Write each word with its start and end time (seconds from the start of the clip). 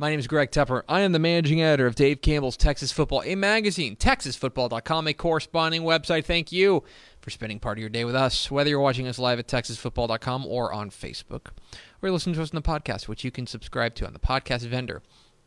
My 0.00 0.08
name 0.08 0.18
is 0.18 0.26
Greg 0.26 0.50
Tepper. 0.50 0.82
I 0.88 1.00
am 1.00 1.12
the 1.12 1.18
managing 1.18 1.60
editor 1.60 1.86
of 1.86 1.94
Dave 1.94 2.22
Campbell's 2.22 2.56
Texas 2.56 2.90
Football, 2.90 3.22
a 3.26 3.34
magazine, 3.34 3.96
TexasFootball.com, 3.96 5.06
a 5.06 5.12
corresponding 5.12 5.82
website. 5.82 6.24
Thank 6.24 6.50
you 6.50 6.84
for 7.20 7.28
spending 7.28 7.60
part 7.60 7.76
of 7.76 7.80
your 7.80 7.90
day 7.90 8.06
with 8.06 8.14
us, 8.14 8.50
whether 8.50 8.70
you're 8.70 8.80
watching 8.80 9.06
us 9.06 9.18
live 9.18 9.38
at 9.38 9.46
TexasFootball.com 9.46 10.46
or 10.46 10.72
on 10.72 10.88
Facebook, 10.88 11.48
or 11.48 12.04
you're 12.04 12.12
listening 12.12 12.34
to 12.36 12.40
us 12.40 12.50
on 12.50 12.54
the 12.54 12.62
podcast, 12.62 13.08
which 13.08 13.24
you 13.24 13.30
can 13.30 13.46
subscribe 13.46 13.94
to 13.96 14.06
on 14.06 14.14
the 14.14 14.18
podcast 14.18 14.62
vendor 14.62 15.02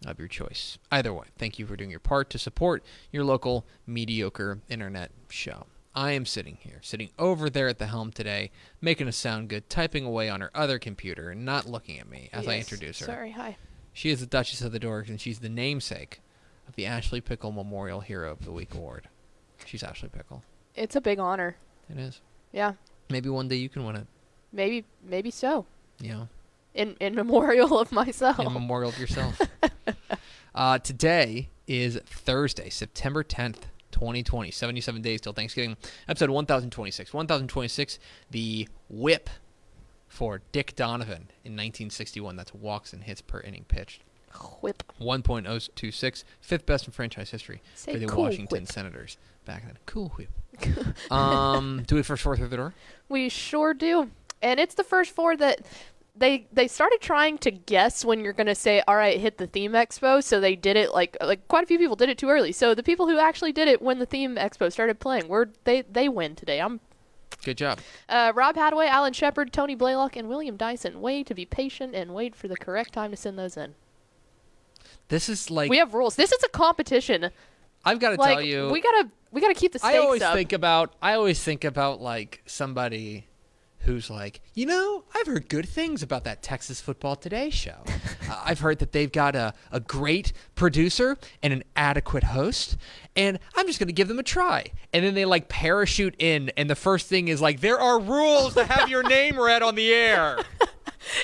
of 0.06 0.20
your 0.20 0.28
choice. 0.28 0.78
Either 0.92 1.12
way, 1.12 1.26
thank 1.36 1.58
you 1.58 1.66
for 1.66 1.76
doing 1.76 1.90
your 1.90 2.00
part 2.00 2.30
to 2.30 2.38
support 2.38 2.86
your 3.12 3.24
local 3.24 3.66
mediocre 3.88 4.60
internet 4.70 5.10
show. 5.30 5.66
I 5.96 6.12
am 6.12 6.28
sitting 6.28 6.60
here, 6.62 6.78
sitting 6.84 7.10
over 7.18 7.50
there 7.50 7.70
at 7.70 7.80
the 7.80 7.88
helm 7.88 8.12
today, 8.12 8.52
making 8.82 9.08
us 9.08 9.18
sound 9.18 9.48
good, 9.50 9.68
typing 9.68 10.06
away 10.06 10.30
on 10.30 10.42
her 10.42 10.52
other 10.54 10.78
computer, 10.78 11.32
and 11.32 11.44
not 11.44 11.68
looking 11.68 11.98
at 11.98 12.08
me 12.08 12.30
as 12.32 12.48
I 12.48 12.60
introduce 12.60 13.00
her. 13.00 13.08
Sorry, 13.08 13.32
hi. 13.32 13.58
She 13.94 14.10
is 14.10 14.20
the 14.20 14.26
Duchess 14.26 14.62
of 14.62 14.72
the 14.72 14.80
Dorks, 14.80 15.08
and 15.10 15.20
she's 15.22 15.40
the 15.40 15.50
namesake 15.50 16.20
of 16.68 16.76
the 16.76 16.86
Ashley 16.86 17.22
Pickle 17.22 17.52
Memorial 17.52 18.02
Hero 18.02 18.32
of 18.32 18.44
the 18.46 18.52
Week 18.52 18.74
award. 18.74 19.08
She's 19.66 19.84
Ashley 19.84 20.10
Pickle. 20.10 20.44
It's 20.76 20.96
a 20.96 21.02
big 21.02 21.20
honor. 21.20 21.56
It 21.90 21.98
is. 22.00 22.22
Yeah, 22.52 22.74
Maybe 23.10 23.30
one 23.30 23.48
day 23.48 23.56
you 23.58 23.70
can 23.70 23.86
win 23.86 23.96
it. 23.96 24.08
maybe 24.52 24.86
maybe 25.04 25.30
so. 25.32 25.66
Yeah. 26.00 26.26
In 26.74 26.96
in 27.00 27.14
memorial 27.16 27.80
of 27.80 27.92
myself. 27.92 28.40
in 28.40 28.52
memorial 28.52 28.90
of 28.90 28.98
yourself. 29.00 29.40
uh, 30.56 30.80
today 30.80 31.50
is 31.68 32.00
Thursday, 32.06 32.70
September 32.70 33.24
10th, 33.24 33.64
2020. 33.92 34.50
77 34.52 35.02
days 35.02 35.22
till 35.22 35.34
Thanksgiving. 35.34 35.78
Episode 36.08 36.30
1026. 36.32 37.14
1026, 37.14 38.00
the 38.32 38.68
whip 38.90 39.30
for 40.14 40.42
Dick 40.52 40.76
Donovan 40.76 41.32
in 41.44 41.54
1961. 41.54 42.36
That's 42.36 42.54
walks 42.54 42.94
and 42.94 43.04
hits 43.04 43.20
per 43.22 43.40
inning 43.42 43.66
pitched. 43.68 44.04
Whip. 44.62 44.84
1.026, 45.02 46.24
fifth 46.40 46.66
best 46.66 46.86
in 46.86 46.92
franchise 46.92 47.32
history 47.32 47.62
Say 47.76 47.94
for 47.94 48.00
the 48.00 48.06
cool 48.08 48.24
Washington 48.24 48.62
whip. 48.62 48.72
Senators 48.72 49.18
back 49.46 49.66
then. 49.66 49.78
Cool 49.88 50.10
whip. 50.10 50.30
um, 51.12 51.84
do 51.88 51.96
we 51.96 52.04
first 52.04 52.22
four 52.22 52.38
through 52.38 52.48
the 52.48 52.58
door? 52.58 52.74
We 53.10 53.28
sure 53.30 53.74
do. 53.74 54.12
And 54.42 54.60
it's 54.60 54.76
the 54.76 54.84
first 54.84 55.16
four 55.16 55.36
that 55.38 55.62
they 56.16 56.46
they 56.54 56.68
started 56.68 57.00
trying 57.02 57.40
to 57.40 57.50
guess 57.50 58.06
when 58.06 58.20
you're 58.24 58.34
gonna 58.34 58.54
say, 58.54 58.84
"All 58.88 58.96
right, 58.96 59.20
hit 59.20 59.40
the 59.40 59.48
theme 59.48 59.72
expo." 59.72 60.24
So 60.24 60.40
they 60.40 60.56
did 60.56 60.78
it 60.78 60.94
like 60.94 61.18
like 61.22 61.48
quite 61.48 61.64
a 61.64 61.68
few 61.68 61.80
people 61.80 61.96
did 61.96 62.10
it 62.10 62.20
too 62.20 62.30
early. 62.30 62.52
So 62.52 62.76
the 62.76 62.84
people 62.84 63.08
who 63.08 63.18
actually 63.18 63.52
did 63.52 63.68
it 63.68 63.82
when 63.82 63.98
the 63.98 64.06
theme 64.06 64.36
expo 64.36 64.72
started 64.72 65.00
playing, 65.00 65.28
were 65.28 65.50
they 65.64 65.82
they 65.82 66.08
win 66.08 66.36
today. 66.36 66.62
I'm 66.62 66.82
Good 67.44 67.58
job. 67.58 67.80
uh, 68.10 68.32
Rob 68.36 68.56
Hadaway, 68.56 68.88
Alan 68.88 69.14
Shepard, 69.14 69.52
Tony 69.54 69.76
Blaylock, 69.76 70.16
and 70.16 70.30
William 70.30 70.58
Dyson. 70.58 71.02
Way 71.02 71.24
to 71.24 71.34
be 71.34 71.46
patient 71.46 71.94
and 71.96 72.14
wait 72.14 72.36
for 72.36 72.48
the 72.48 72.58
correct 72.58 72.94
time 72.94 73.12
to 73.12 73.18
send 73.18 73.38
those 73.38 73.58
in. 73.58 73.76
This 75.10 75.30
is 75.30 75.52
like 75.52 75.70
we 75.70 75.78
have 75.78 75.94
rules. 75.94 76.16
This 76.16 76.32
is 76.32 76.44
a 76.44 76.50
competition. 76.50 77.30
I've 77.86 78.00
got 78.00 78.12
to 78.12 78.16
like 78.16 78.38
tell 78.38 78.42
you. 78.42 78.70
we 78.72 78.82
gotta 78.82 79.10
we 79.32 79.42
gotta 79.42 79.54
keep 79.54 79.74
the 79.74 79.80
stakes 79.80 79.94
I 79.96 79.98
always 79.98 80.22
up. 80.22 80.34
think 80.36 80.54
about 80.54 80.94
I 81.02 81.14
always 81.16 81.44
think 81.44 81.64
about 81.66 82.02
like 82.02 82.42
somebody 82.46 83.28
who's 83.84 84.10
like, 84.10 84.42
you 84.54 84.66
know, 84.66 85.04
I've 85.16 85.28
heard 85.28 85.50
good 85.50 85.68
things 85.68 86.02
about 86.04 86.24
that 86.24 86.42
Texas 86.42 86.80
Football 86.82 87.16
Today 87.16 87.50
show. 87.50 87.76
uh, 88.30 88.42
I've 88.44 88.60
heard 88.60 88.80
that 88.80 88.92
they've 88.92 89.12
got 89.12 89.36
a, 89.36 89.54
a 89.72 89.80
great 89.80 90.34
producer 90.56 91.18
and 91.42 91.54
an 91.54 91.64
adequate 91.76 92.24
host, 92.24 92.78
and 93.16 93.40
I'm 93.56 93.68
just 93.68 93.80
going 93.80 93.88
to 93.88 93.94
give 93.94 94.08
them 94.08 94.20
a 94.20 94.24
try. 94.24 94.66
And 94.94 95.04
then 95.06 95.14
they 95.14 95.26
like 95.26 95.50
parachute 95.50 96.16
in, 96.20 96.52
and 96.58 96.70
the 96.70 96.76
first 96.76 97.08
thing 97.08 97.28
is 97.28 97.42
like, 97.42 97.60
there 97.60 97.80
are 97.80 98.00
rules 98.00 98.54
to 98.56 98.64
have 98.66 98.90
your 98.90 99.04
name 99.04 99.40
read 99.40 99.62
on 99.62 99.76
the 99.76 99.94
air. 99.94 100.40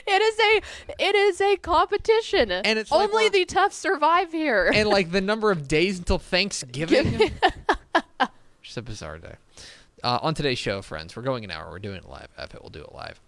It 0.05 0.21
is 0.21 0.37
a 0.39 1.01
it 1.07 1.15
is 1.15 1.39
a 1.39 1.55
competition, 1.55 2.51
And 2.51 2.77
it's 2.77 2.91
only 2.91 3.07
we're- 3.13 3.29
the 3.29 3.45
tough 3.45 3.71
survive 3.71 4.29
here. 4.33 4.69
and 4.75 4.89
like 4.89 5.11
the 5.11 5.21
number 5.21 5.51
of 5.51 5.69
days 5.69 5.97
until 5.99 6.17
Thanksgiving. 6.19 7.31
Just 8.61 8.75
a 8.77 8.81
bizarre 8.81 9.19
day. 9.19 9.35
Uh, 10.03 10.19
on 10.21 10.33
today's 10.33 10.59
show, 10.59 10.81
friends, 10.81 11.15
we're 11.15 11.21
going 11.23 11.43
an 11.43 11.51
hour. 11.51 11.69
We're 11.69 11.79
doing 11.79 11.97
it 11.97 12.07
live. 12.07 12.27
I 12.37 12.43
If 12.43 12.53
it 12.53 12.61
will 12.61 12.69
do 12.69 12.81
it 12.81 12.93
live. 12.93 13.19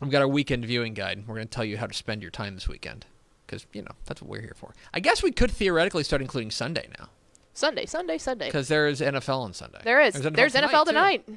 We've 0.00 0.10
got 0.10 0.22
our 0.22 0.28
weekend 0.28 0.64
viewing 0.64 0.94
guide. 0.94 1.24
We're 1.26 1.36
going 1.36 1.46
to 1.46 1.54
tell 1.54 1.64
you 1.64 1.76
how 1.78 1.86
to 1.86 1.94
spend 1.94 2.22
your 2.22 2.30
time 2.32 2.54
this 2.54 2.68
weekend 2.68 3.06
because 3.46 3.66
you 3.72 3.82
know 3.82 3.92
that's 4.06 4.20
what 4.20 4.30
we're 4.30 4.40
here 4.40 4.54
for. 4.56 4.74
I 4.92 5.00
guess 5.00 5.22
we 5.22 5.30
could 5.30 5.50
theoretically 5.50 6.02
start 6.02 6.20
including 6.20 6.50
Sunday 6.50 6.88
now 6.98 7.10
Sunday, 7.56 7.86
Sunday, 7.86 8.18
Sunday. 8.18 8.46
because 8.46 8.66
there 8.66 8.88
is 8.88 9.00
NFL 9.00 9.38
on 9.38 9.52
Sunday. 9.52 9.78
There 9.84 10.00
is. 10.00 10.14
There's 10.14 10.54
NFL, 10.54 10.80
too. 10.86 10.90
tonight. 10.90 11.28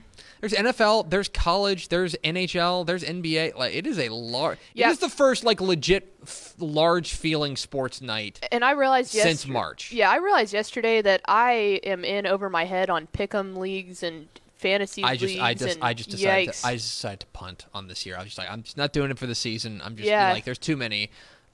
There's 0.41 0.53
NFL. 0.53 1.11
There's 1.11 1.29
college. 1.29 1.89
There's 1.89 2.15
NHL. 2.23 2.87
There's 2.87 3.03
NBA. 3.03 3.55
Like 3.55 3.75
it 3.75 3.85
is 3.85 3.99
a 3.99 4.09
large. 4.09 4.57
Yeah. 4.73 4.87
It 4.89 4.93
is 4.93 4.99
the 4.99 5.09
first 5.09 5.43
like 5.43 5.61
legit 5.61 6.11
f- 6.23 6.55
large 6.57 7.13
feeling 7.13 7.55
sports 7.55 8.01
night 8.01 8.39
And 8.51 8.65
I 8.65 8.71
realized 8.71 9.13
yes- 9.13 9.23
since 9.25 9.47
March. 9.47 9.91
Yeah, 9.91 10.09
I 10.09 10.17
realized 10.17 10.53
yesterday 10.53 11.03
that 11.03 11.21
I 11.27 11.79
am 11.83 12.03
in 12.03 12.25
over 12.25 12.49
my 12.49 12.65
head 12.65 12.89
on 12.89 13.07
pick'em 13.07 13.55
leagues 13.55 14.01
and 14.01 14.27
fantasy 14.57 15.03
I 15.03 15.15
just. 15.15 15.39
I 15.39 15.53
just, 15.53 15.77
I 15.81 15.93
just 15.93 16.09
decided, 16.09 16.49
yikes. 16.49 16.61
to, 16.61 16.67
I 16.67 16.73
just 16.75 16.89
decided 16.89 17.19
to 17.21 17.27
punt 17.27 17.65
on 17.73 17.87
this 17.87 18.05
year. 18.05 18.15
I 18.15 18.19
was 18.19 18.27
just 18.27 18.37
like, 18.37 18.49
I'm 18.49 18.63
just 18.63 18.77
not 18.77 18.93
doing 18.93 19.11
it 19.11 19.17
for 19.19 19.27
the 19.27 19.35
season. 19.35 19.81
I'm 19.83 19.95
just 19.95 20.07
Yeah. 20.07 20.31
like, 20.33 20.43
there's 20.45 20.57
too 20.57 20.77
many. 20.77 21.05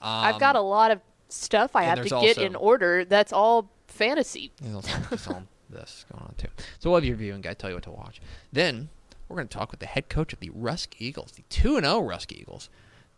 Um, 0.02 0.10
I've 0.10 0.40
got 0.40 0.56
a 0.56 0.62
lot 0.62 0.92
of 0.92 1.00
stuff 1.30 1.76
I 1.76 1.84
have 1.84 2.00
to 2.00 2.04
get 2.10 2.14
also- 2.14 2.42
in 2.46 2.56
order. 2.56 3.06
That's 3.06 3.32
all 3.34 3.70
fantasy. 3.88 4.52
There's 4.62 5.28
all 5.28 5.44
this 5.70 6.06
going 6.12 6.24
on 6.24 6.36
too. 6.38 6.48
So 6.80 6.90
we'll 6.90 6.98
have 6.98 7.06
your 7.06 7.16
viewing 7.18 7.42
guide 7.42 7.58
tell 7.60 7.70
you 7.70 7.76
what 7.76 7.84
to 7.84 7.92
watch. 7.92 8.22
Then 8.52 8.90
we're 9.28 9.38
going 9.38 9.48
to 9.48 9.58
talk 9.58 9.72
with 9.72 9.80
the 9.80 9.86
head 9.88 10.10
coach 10.10 10.34
of 10.34 10.40
the 10.40 10.50
Rusk 10.52 10.96
Eagles, 11.00 11.32
the 11.32 11.44
two 11.50 11.78
and 11.78 11.86
zero 11.86 12.00
Rusk 12.00 12.32
Eagles. 12.32 12.70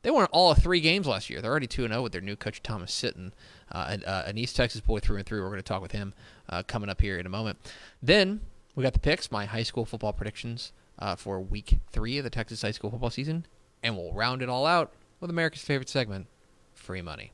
They 0.04 0.12
won 0.12 0.28
all 0.32 0.52
of 0.52 0.60
three 0.60 0.82
games 0.82 1.08
last 1.08 1.30
year. 1.32 1.42
They're 1.42 1.50
already 1.50 1.66
two 1.68 1.84
and 1.84 1.92
zero 1.92 2.04
with 2.04 2.12
their 2.12 2.22
new 2.22 2.36
coach 2.36 2.62
Thomas 2.62 2.92
Sitton, 2.92 3.32
uh, 3.72 3.88
an, 3.90 4.04
uh, 4.06 4.24
an 4.28 4.38
East 4.38 4.56
Texas 4.56 4.80
boy 4.82 5.00
through 5.00 5.18
and 5.18 5.26
through. 5.26 5.42
We're 5.42 5.50
going 5.50 5.58
to 5.58 5.64
talk 5.64 5.82
with 5.82 5.94
him 5.94 6.14
uh, 6.48 6.62
coming 6.64 6.90
up 6.90 7.02
here 7.02 7.18
in 7.18 7.26
a 7.26 7.30
moment. 7.30 7.58
Then 8.04 8.42
we 8.76 8.84
got 8.84 8.94
the 8.94 9.00
picks, 9.00 9.32
my 9.32 9.46
high 9.46 9.64
school 9.64 9.86
football 9.86 10.14
predictions 10.14 10.72
uh, 11.00 11.16
for 11.16 11.40
week 11.40 11.80
three 11.92 12.18
of 12.18 12.24
the 12.24 12.30
Texas 12.30 12.62
high 12.62 12.72
school 12.72 12.92
football 12.92 13.10
season, 13.10 13.46
and 13.82 13.98
we'll 13.98 14.14
round 14.14 14.42
it 14.42 14.50
all 14.50 14.66
out 14.66 14.92
with 15.20 15.30
America's 15.30 15.64
favorite 15.64 15.90
segment, 15.90 16.28
free 16.74 17.02
money. 17.02 17.32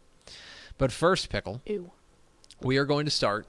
But 0.78 0.92
first, 0.92 1.30
pickle 1.30 1.62
Ew. 1.66 1.92
we 2.62 2.78
are 2.78 2.86
going 2.86 3.06
to 3.06 3.12
start 3.12 3.48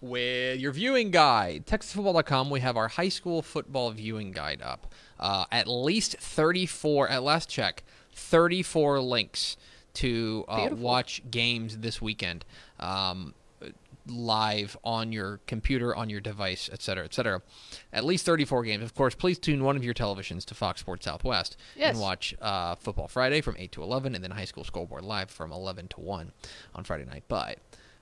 with 0.00 0.58
your 0.58 0.72
viewing 0.72 1.10
guide. 1.10 1.66
TexasFootball.com, 1.66 2.50
we 2.50 2.60
have 2.60 2.76
our 2.76 2.88
high 2.88 3.08
school 3.08 3.42
football 3.42 3.90
viewing 3.90 4.32
guide 4.32 4.60
up. 4.62 4.92
Uh, 5.18 5.44
at 5.50 5.68
least 5.68 6.16
34, 6.18 7.08
at 7.08 7.22
last 7.22 7.48
check, 7.48 7.84
34 8.12 9.00
links 9.00 9.56
to 9.94 10.44
uh, 10.48 10.68
watch 10.72 11.22
games 11.30 11.78
this 11.78 12.02
weekend. 12.02 12.44
Um, 12.80 13.34
live 14.06 14.76
on 14.84 15.12
your 15.12 15.40
computer, 15.46 15.94
on 15.96 16.10
your 16.10 16.20
device, 16.20 16.68
et 16.72 16.82
cetera, 16.82 17.04
et 17.04 17.14
cetera. 17.14 17.40
At 17.92 18.04
least 18.04 18.26
34 18.26 18.62
games. 18.64 18.82
Of 18.84 18.94
course, 18.94 19.14
please 19.14 19.38
tune 19.38 19.64
one 19.64 19.76
of 19.76 19.84
your 19.84 19.94
televisions 19.94 20.44
to 20.46 20.54
Fox 20.54 20.80
Sports 20.80 21.04
Southwest 21.06 21.56
Yes. 21.76 21.92
and 21.92 22.00
watch 22.00 22.34
uh, 22.40 22.74
Football 22.74 23.08
Friday 23.08 23.40
from 23.40 23.56
8 23.58 23.72
to 23.72 23.82
11 23.82 24.14
and 24.14 24.22
then 24.22 24.30
High 24.32 24.44
School 24.44 24.64
Scoreboard 24.64 25.04
Live 25.04 25.30
from 25.30 25.52
11 25.52 25.88
to 25.88 26.00
1 26.00 26.32
on 26.74 26.84
Friday 26.84 27.04
night. 27.06 27.24
But 27.28 27.58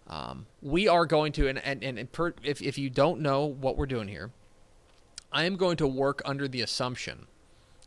Um, 0.08 0.46
we 0.60 0.88
are 0.88 1.06
going 1.06 1.31
to, 1.34 1.46
and 1.49 1.58
and, 1.64 1.82
and 1.84 2.10
per, 2.10 2.34
if 2.43 2.60
if 2.60 2.76
you 2.76 2.90
don't 2.90 3.20
know 3.20 3.46
what 3.46 3.76
we're 3.76 3.87
doing 3.87 4.08
here, 4.08 4.32
I 5.31 5.44
am 5.44 5.54
going 5.56 5.76
to 5.76 5.87
work 5.87 6.20
under 6.25 6.49
the 6.49 6.60
assumption 6.60 7.26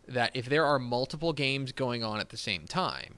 that 0.07 0.31
if 0.33 0.45
there 0.45 0.65
are 0.65 0.79
multiple 0.79 1.33
games 1.33 1.73
going 1.73 2.03
on 2.06 2.19
at 2.21 2.29
the 2.29 2.38
same 2.38 2.65
time, 2.67 3.15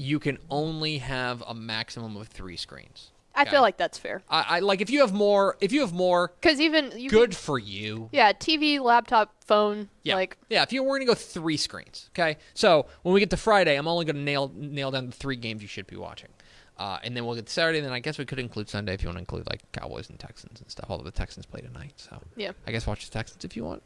you 0.00 0.18
can 0.18 0.38
only 0.48 0.96
have 0.98 1.42
a 1.46 1.52
maximum 1.54 2.16
of 2.16 2.26
three 2.28 2.56
screens. 2.56 3.10
I 3.34 3.42
Okay. 3.42 3.50
feel 3.50 3.60
like 3.60 3.76
that's 3.76 3.98
fair. 3.98 4.22
I, 4.28 4.44
I 4.56 4.58
like 4.60 4.80
if 4.80 4.88
you 4.90 5.00
have 5.00 5.12
more. 5.12 5.56
If 5.60 5.72
you 5.72 5.82
have 5.82 5.92
more, 5.92 6.32
Because 6.40 6.58
even 6.58 6.92
you 6.96 7.10
good 7.10 7.36
for 7.36 7.58
you. 7.58 8.08
yeah, 8.12 8.32
TV, 8.32 8.80
laptop, 8.80 9.32
phone, 9.44 9.88
Yeah. 10.02 10.14
like 10.14 10.36
yeah, 10.48 10.62
if 10.62 10.72
you 10.72 10.82
we're 10.82 10.96
gonna 10.98 11.06
go 11.06 11.14
three 11.14 11.56
screens, 11.56 12.08
okay. 12.14 12.38
So 12.54 12.86
when 13.02 13.12
we 13.14 13.20
get 13.20 13.30
to 13.30 13.36
Friday, 13.36 13.76
I'm 13.76 13.86
only 13.86 14.04
gonna 14.06 14.20
nail 14.20 14.50
nail 14.54 14.90
down 14.90 15.06
the 15.06 15.12
three 15.12 15.36
games 15.36 15.60
you 15.62 15.68
should 15.68 15.86
be 15.86 15.96
watching, 15.96 16.30
uh, 16.78 16.98
and 17.04 17.14
then 17.16 17.24
we'll 17.26 17.36
get 17.36 17.46
to 17.46 17.52
Saturday. 17.52 17.78
And 17.78 17.86
then 17.86 17.92
I 17.92 18.00
guess 18.00 18.18
we 18.18 18.24
could 18.24 18.38
include 18.40 18.68
Sunday 18.68 18.94
if 18.94 19.02
you 19.02 19.08
want 19.08 19.16
to 19.18 19.20
include 19.20 19.46
like 19.48 19.60
Cowboys 19.72 20.08
and 20.10 20.18
Texans 20.18 20.60
and 20.60 20.70
stuff. 20.70 20.86
Although 20.88 21.04
the 21.04 21.10
Texans 21.12 21.44
play 21.46 21.60
tonight, 21.60 21.92
so 21.96 22.20
yeah. 22.36 22.52
I 22.66 22.72
guess 22.72 22.86
watch 22.86 23.04
the 23.06 23.12
Texans 23.12 23.44
if 23.44 23.54
you 23.54 23.64
want, 23.64 23.82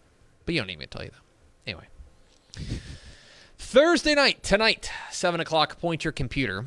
but 0.46 0.54
you 0.54 0.60
don't 0.60 0.68
need 0.68 0.78
me 0.78 0.86
to 0.86 0.90
tell 0.90 1.04
you 1.04 1.10
that. 1.10 1.20
Anyway, 1.66 1.88
Thursday 3.58 4.14
night 4.14 4.42
tonight, 4.42 4.90
seven 5.10 5.40
o'clock. 5.40 5.78
Point 5.80 6.04
your 6.04 6.12
computer 6.12 6.66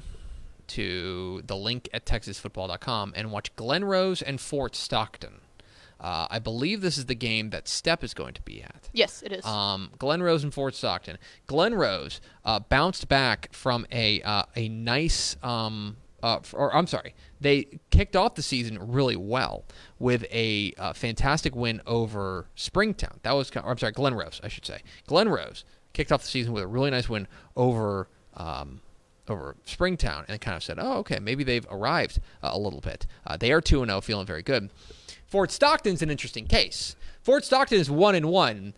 to 0.67 1.41
the 1.45 1.55
link 1.55 1.89
at 1.93 2.05
texasfootball.com 2.05 3.13
and 3.15 3.31
watch 3.31 3.55
Glen 3.55 3.85
Rose 3.85 4.21
and 4.21 4.39
Fort 4.39 4.75
Stockton. 4.75 5.41
Uh, 5.99 6.27
I 6.29 6.39
believe 6.39 6.81
this 6.81 6.97
is 6.97 7.07
the 7.07 7.15
game 7.15 7.49
that 7.49 7.67
Step 7.67 8.03
is 8.03 8.13
going 8.13 8.33
to 8.35 8.41
be 8.43 8.61
at. 8.61 8.89
Yes, 8.93 9.23
it 9.23 9.31
is. 9.31 9.43
Um, 9.45 9.89
Glen 9.97 10.21
Rose 10.21 10.43
and 10.43 10.53
Fort 10.53 10.75
Stockton. 10.75 11.17
Glen 11.47 11.73
Rose 11.73 12.21
uh, 12.45 12.59
bounced 12.59 13.07
back 13.07 13.51
from 13.51 13.87
a 13.91 14.21
uh, 14.21 14.43
a 14.55 14.69
nice, 14.69 15.37
um, 15.41 15.97
uh, 16.21 16.39
or 16.53 16.75
I'm 16.75 16.87
sorry, 16.87 17.15
they 17.41 17.79
kicked 17.89 18.15
off 18.15 18.35
the 18.35 18.43
season 18.43 18.77
really 18.91 19.15
well 19.15 19.65
with 19.97 20.25
a 20.31 20.73
uh, 20.77 20.93
fantastic 20.93 21.55
win 21.55 21.81
over 21.87 22.47
Springtown. 22.55 23.19
That 23.23 23.31
was, 23.31 23.49
or 23.55 23.67
I'm 23.67 23.77
sorry, 23.77 23.93
Glen 23.93 24.13
Rose, 24.13 24.39
I 24.43 24.49
should 24.49 24.65
say. 24.65 24.81
Glen 25.07 25.29
Rose 25.29 25.63
kicked 25.97 26.11
off 26.11 26.21
the 26.21 26.27
season 26.27 26.53
with 26.53 26.63
a 26.63 26.67
really 26.67 26.89
nice 26.91 27.09
win 27.09 27.27
over. 27.55 28.07
Um, 28.35 28.81
over 29.29 29.57
Springtown 29.65 30.23
and 30.29 30.39
kind 30.39 30.55
of 30.55 30.63
said, 30.63 30.77
"Oh, 30.79 30.99
okay, 30.99 31.19
maybe 31.19 31.43
they've 31.43 31.67
arrived 31.69 32.19
uh, 32.41 32.51
a 32.53 32.57
little 32.57 32.79
bit." 32.79 33.05
Uh, 33.25 33.35
they 33.35 33.51
are 33.51 33.59
two 33.59 33.81
and 33.81 33.89
zero, 33.89 33.99
feeling 33.99 34.25
very 34.25 34.41
good. 34.41 34.69
Fort 35.25 35.51
Stockton's 35.51 36.01
an 36.01 36.09
interesting 36.09 36.47
case. 36.47 36.95
Fort 37.21 37.43
Stockton 37.43 37.77
is 37.77 37.91
one 37.91 38.15
and 38.15 38.27
one, 38.27 38.73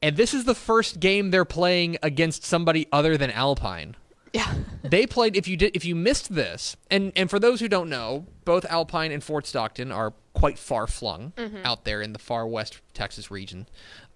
and 0.00 0.16
this 0.16 0.32
is 0.32 0.44
the 0.44 0.54
first 0.54 1.00
game 1.00 1.30
they're 1.30 1.44
playing 1.44 1.98
against 2.02 2.44
somebody 2.44 2.86
other 2.90 3.18
than 3.18 3.30
Alpine. 3.30 3.94
yeah. 4.32 4.54
They 4.82 5.06
played. 5.06 5.36
If 5.36 5.46
you 5.46 5.58
did, 5.58 5.76
if 5.76 5.84
you 5.84 5.94
missed 5.94 6.34
this, 6.34 6.74
and 6.90 7.12
and 7.14 7.28
for 7.28 7.38
those 7.38 7.60
who 7.60 7.68
don't 7.68 7.90
know, 7.90 8.24
both 8.46 8.64
Alpine 8.64 9.12
and 9.12 9.22
Fort 9.22 9.46
Stockton 9.46 9.92
are 9.92 10.14
quite 10.32 10.58
far 10.58 10.86
flung 10.86 11.34
out 11.64 11.84
there 11.84 12.00
in 12.00 12.14
the 12.14 12.18
far 12.18 12.46
west 12.46 12.80
Texas 12.94 13.30
region. 13.30 13.66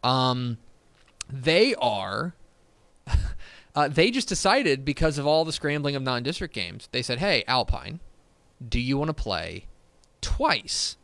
Um, 0.03 0.57
they 1.29 1.75
are. 1.75 2.35
Uh, 3.77 3.89
they 3.89 4.13
just 4.13 4.29
decided 4.29 4.85
because 4.85 5.19
of 5.19 5.27
all 5.27 5.45
the 5.45 5.53
scrambling 5.53 5.97
of 5.97 6.03
non-district 6.03 6.55
games. 6.55 6.89
They 6.93 7.03
said, 7.03 7.19
"Hey, 7.19 7.43
Alpine, 7.49 7.99
do 8.69 8.79
you 8.79 8.97
want 8.97 9.09
to 9.09 9.15
play 9.15 9.67
twice? 10.21 10.97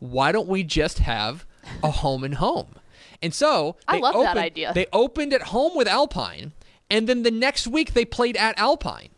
Why 0.00 0.32
don't 0.32 0.48
we 0.48 0.64
just 0.64 0.98
have 0.98 1.46
a 1.84 1.90
home 1.92 2.24
and 2.24 2.34
home?" 2.34 2.74
And 3.22 3.32
so 3.32 3.76
I 3.86 3.96
they 3.96 4.02
love 4.02 4.14
that 4.14 4.36
idea. 4.36 4.72
They 4.74 4.86
opened 4.92 5.32
at 5.32 5.42
home 5.42 5.76
with 5.76 5.86
Alpine, 5.86 6.52
and 6.90 7.08
then 7.08 7.22
the 7.22 7.30
next 7.30 7.68
week 7.68 7.94
they 7.94 8.04
played 8.04 8.36
at 8.36 8.58
Alpine. 8.58 9.10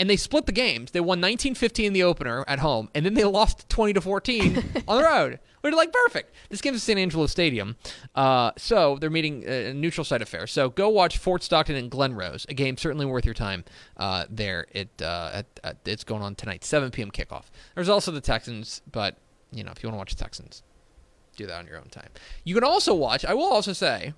And 0.00 0.08
they 0.10 0.16
split 0.16 0.46
the 0.46 0.52
games. 0.52 0.92
They 0.92 1.00
won 1.00 1.20
19-15 1.20 1.84
in 1.84 1.92
the 1.92 2.04
opener 2.04 2.44
at 2.46 2.60
home, 2.60 2.88
and 2.94 3.04
then 3.04 3.14
they 3.14 3.24
lost 3.24 3.68
20 3.68 3.92
to 3.94 4.00
14 4.00 4.56
on 4.88 4.98
the 4.98 5.04
road. 5.04 5.38
We're 5.62 5.72
like 5.72 5.92
perfect. 5.92 6.34
This 6.50 6.60
game's 6.60 6.76
at 6.76 6.82
San 6.82 6.98
Angelo 6.98 7.26
Stadium, 7.26 7.76
uh, 8.14 8.52
so 8.56 8.96
they're 9.00 9.10
meeting 9.10 9.44
uh, 9.46 9.70
a 9.70 9.74
neutral 9.74 10.04
site 10.04 10.22
affair. 10.22 10.46
So 10.46 10.70
go 10.70 10.88
watch 10.88 11.18
Fort 11.18 11.42
Stockton 11.42 11.76
and 11.76 11.90
Glen 11.90 12.14
Rose. 12.14 12.46
A 12.48 12.54
game 12.54 12.76
certainly 12.76 13.06
worth 13.06 13.24
your 13.24 13.34
time 13.34 13.64
uh, 13.96 14.26
there. 14.30 14.66
It 14.72 14.90
uh, 15.02 15.30
at, 15.34 15.46
at, 15.64 15.76
it's 15.84 16.04
going 16.04 16.22
on 16.22 16.34
tonight, 16.34 16.64
7 16.64 16.90
p.m. 16.90 17.10
kickoff. 17.10 17.44
There's 17.74 17.88
also 17.88 18.12
the 18.12 18.20
Texans, 18.20 18.82
but 18.90 19.16
you 19.52 19.64
know 19.64 19.72
if 19.72 19.82
you 19.82 19.88
want 19.88 19.94
to 19.94 19.98
watch 19.98 20.14
the 20.14 20.22
Texans, 20.22 20.62
do 21.36 21.46
that 21.46 21.58
on 21.58 21.66
your 21.66 21.78
own 21.78 21.88
time. 21.88 22.10
You 22.44 22.54
can 22.54 22.64
also 22.64 22.94
watch. 22.94 23.24
I 23.24 23.34
will 23.34 23.50
also 23.50 23.72
say, 23.72 24.12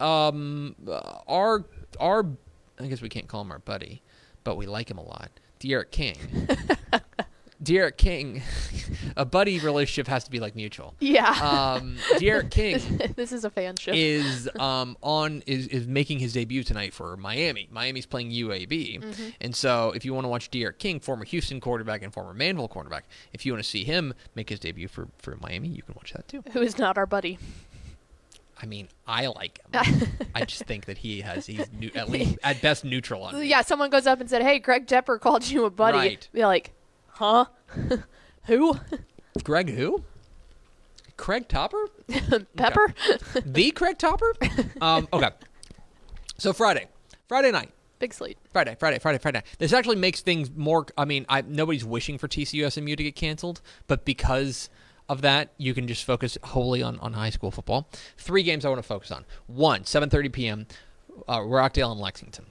um, 0.00 0.76
uh, 0.88 1.18
our 1.26 1.64
our 1.98 2.26
I 2.80 2.86
guess 2.86 3.02
we 3.02 3.08
can't 3.08 3.28
call 3.28 3.42
him 3.42 3.50
our 3.50 3.58
buddy, 3.58 4.02
but 4.44 4.56
we 4.56 4.66
like 4.66 4.90
him 4.90 4.98
a 4.98 5.02
lot. 5.02 5.30
D'Eriq 5.58 5.90
King. 5.90 6.16
D'Eriq 7.62 7.96
King, 7.96 8.42
a 9.16 9.24
buddy 9.24 9.58
relationship 9.58 10.06
has 10.06 10.22
to 10.24 10.30
be 10.30 10.38
like 10.38 10.54
mutual. 10.54 10.94
Yeah. 11.00 11.30
Um, 11.30 11.96
D'Eriq 12.18 12.50
King 12.52 12.78
this 13.16 13.32
is 13.32 13.44
a 13.44 13.50
fanship. 13.50 13.92
is 13.94 14.48
um, 14.60 14.96
on 15.02 15.42
is, 15.46 15.66
is 15.68 15.86
making 15.86 16.20
his 16.20 16.32
debut 16.34 16.62
tonight 16.62 16.94
for 16.94 17.16
Miami. 17.16 17.68
Miami's 17.70 18.06
playing 18.06 18.30
UAB, 18.30 18.68
Mm-hmm. 19.02 19.28
and 19.40 19.56
so 19.56 19.92
if 19.94 20.04
you 20.04 20.14
want 20.14 20.24
to 20.24 20.28
watch 20.28 20.50
D'Eriq 20.50 20.78
King, 20.78 21.00
former 21.00 21.24
Houston 21.24 21.60
quarterback 21.60 22.02
and 22.02 22.12
former 22.12 22.32
Manvel 22.32 22.68
quarterback, 22.70 23.04
if 23.32 23.44
you 23.44 23.52
want 23.52 23.64
to 23.64 23.68
see 23.68 23.82
him 23.84 24.14
make 24.34 24.48
his 24.50 24.60
debut 24.60 24.86
for 24.88 25.08
for 25.18 25.36
Miami, 25.40 25.68
you 25.68 25.82
can 25.82 25.94
watch 25.94 26.12
that 26.12 26.28
too. 26.28 26.42
Who 26.52 26.60
is 26.62 26.78
not 26.78 26.96
our 26.96 27.06
buddy? 27.06 27.38
I 28.60 28.66
mean, 28.66 28.88
I 29.06 29.26
like 29.26 29.60
him. 29.72 30.08
I 30.34 30.44
just 30.44 30.64
think 30.64 30.86
that 30.86 30.98
he 30.98 31.20
has 31.20 31.46
he's 31.46 31.70
new, 31.72 31.90
at 31.94 32.08
least 32.10 32.38
at 32.42 32.60
best 32.60 32.84
neutral 32.84 33.22
on. 33.22 33.38
me. 33.38 33.46
Yeah, 33.46 33.62
someone 33.62 33.88
goes 33.90 34.06
up 34.06 34.20
and 34.20 34.28
said, 34.28 34.42
"Hey, 34.42 34.58
Greg 34.58 34.86
Tepper 34.86 35.20
called 35.20 35.48
you 35.48 35.64
a 35.64 35.70
buddy." 35.70 35.96
Right. 35.98 36.28
Be 36.32 36.44
like, 36.44 36.72
"Huh? 37.18 37.46
Who? 38.44 38.78
Greg 39.42 39.70
who? 39.70 40.04
Craig 41.16 41.48
Topper? 41.48 41.88
Pepper?" 42.56 42.94
the 43.44 43.72
Craig 43.72 43.98
Topper? 43.98 44.32
Um, 44.80 45.08
okay. 45.12 45.30
So 46.38 46.52
Friday, 46.52 46.86
Friday 47.26 47.50
night. 47.50 47.72
Big 47.98 48.14
sleep. 48.14 48.38
Friday, 48.52 48.76
Friday, 48.78 49.00
Friday, 49.00 49.18
Friday. 49.18 49.42
This 49.58 49.72
actually 49.72 49.96
makes 49.96 50.20
things 50.20 50.48
more. 50.54 50.86
I 50.96 51.04
mean, 51.04 51.26
I 51.28 51.42
nobody's 51.42 51.84
wishing 51.84 52.18
for 52.18 52.28
TCU 52.28 52.70
SMU 52.70 52.94
to 52.94 53.02
get 53.02 53.16
canceled, 53.16 53.60
but 53.88 54.04
because 54.04 54.70
of 55.08 55.20
that, 55.22 55.52
you 55.58 55.74
can 55.74 55.88
just 55.88 56.04
focus 56.04 56.38
wholly 56.44 56.82
on, 56.82 57.00
on 57.00 57.14
high 57.14 57.30
school 57.30 57.50
football. 57.50 57.88
Three 58.16 58.44
games 58.44 58.64
I 58.64 58.68
want 58.68 58.78
to 58.78 58.86
focus 58.86 59.10
on. 59.10 59.24
One, 59.48 59.82
7:30 59.82 60.32
p.m. 60.32 60.66
Uh, 61.28 61.42
Rockdale 61.42 61.90
and 61.90 62.00
Lexington. 62.00 62.46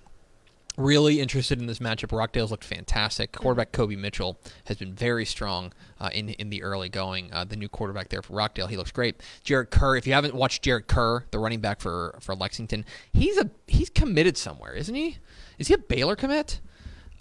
Really 0.77 1.19
interested 1.19 1.59
in 1.59 1.65
this 1.65 1.79
matchup. 1.79 2.15
Rockdale's 2.15 2.51
looked 2.51 2.63
fantastic. 2.63 3.31
Quarterback 3.31 3.71
Kobe 3.71 3.95
Mitchell 3.95 4.39
has 4.65 4.77
been 4.77 4.93
very 4.93 5.25
strong 5.25 5.73
uh, 5.99 6.11
in 6.13 6.29
in 6.29 6.51
the 6.51 6.61
early 6.61 6.87
going. 6.87 7.33
Uh, 7.33 7.45
the 7.45 7.55
new 7.55 7.67
quarterback 7.67 8.09
there 8.09 8.21
for 8.21 8.33
Rockdale, 8.33 8.67
he 8.67 8.77
looks 8.77 8.91
great. 8.91 9.23
Jared 9.43 9.71
Kerr. 9.71 9.95
If 9.95 10.05
you 10.05 10.13
haven't 10.13 10.35
watched 10.35 10.61
Jared 10.61 10.85
Kerr, 10.85 11.25
the 11.31 11.39
running 11.39 11.61
back 11.61 11.81
for 11.81 12.15
for 12.21 12.35
Lexington, 12.35 12.85
he's 13.11 13.39
a 13.39 13.49
he's 13.65 13.89
committed 13.89 14.37
somewhere, 14.37 14.73
isn't 14.73 14.93
he? 14.93 15.17
Is 15.57 15.67
he 15.67 15.73
a 15.73 15.79
Baylor 15.79 16.15
commit? 16.15 16.61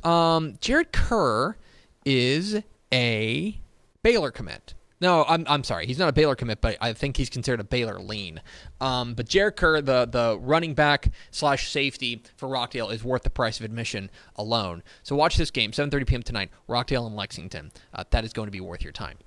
Um, 0.04 0.58
Jared 0.60 0.92
Kerr 0.92 1.56
is 2.04 2.60
a 2.92 3.58
Baylor 4.02 4.30
commit. 4.30 4.74
No, 5.00 5.24
I'm, 5.28 5.44
I'm 5.46 5.62
sorry. 5.62 5.86
He's 5.86 5.98
not 5.98 6.08
a 6.08 6.12
Baylor 6.12 6.34
commit, 6.34 6.60
but 6.62 6.78
I 6.80 6.94
think 6.94 7.18
he's 7.18 7.28
considered 7.28 7.60
a 7.60 7.64
Baylor 7.64 7.98
lean. 8.00 8.40
Um, 8.80 9.14
but 9.14 9.28
Jared 9.28 9.56
Kerr, 9.56 9.80
the 9.82 10.06
the 10.06 10.38
running 10.40 10.74
back 10.74 11.12
slash 11.30 11.70
safety 11.70 12.22
for 12.36 12.48
Rockdale, 12.48 12.88
is 12.88 13.04
worth 13.04 13.22
the 13.22 13.30
price 13.30 13.58
of 13.58 13.66
admission 13.66 14.10
alone. 14.36 14.82
So 15.02 15.14
watch 15.14 15.36
this 15.36 15.50
game, 15.50 15.72
7:30 15.72 16.06
p.m. 16.06 16.22
tonight, 16.22 16.50
Rockdale 16.66 17.06
and 17.06 17.14
Lexington. 17.14 17.72
Uh, 17.92 18.04
that 18.10 18.24
is 18.24 18.32
going 18.32 18.46
to 18.46 18.52
be 18.52 18.60
worth 18.60 18.82
your 18.82 18.92
time. 18.92 19.18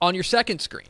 On 0.00 0.14
your 0.14 0.24
second 0.24 0.60
screen, 0.60 0.88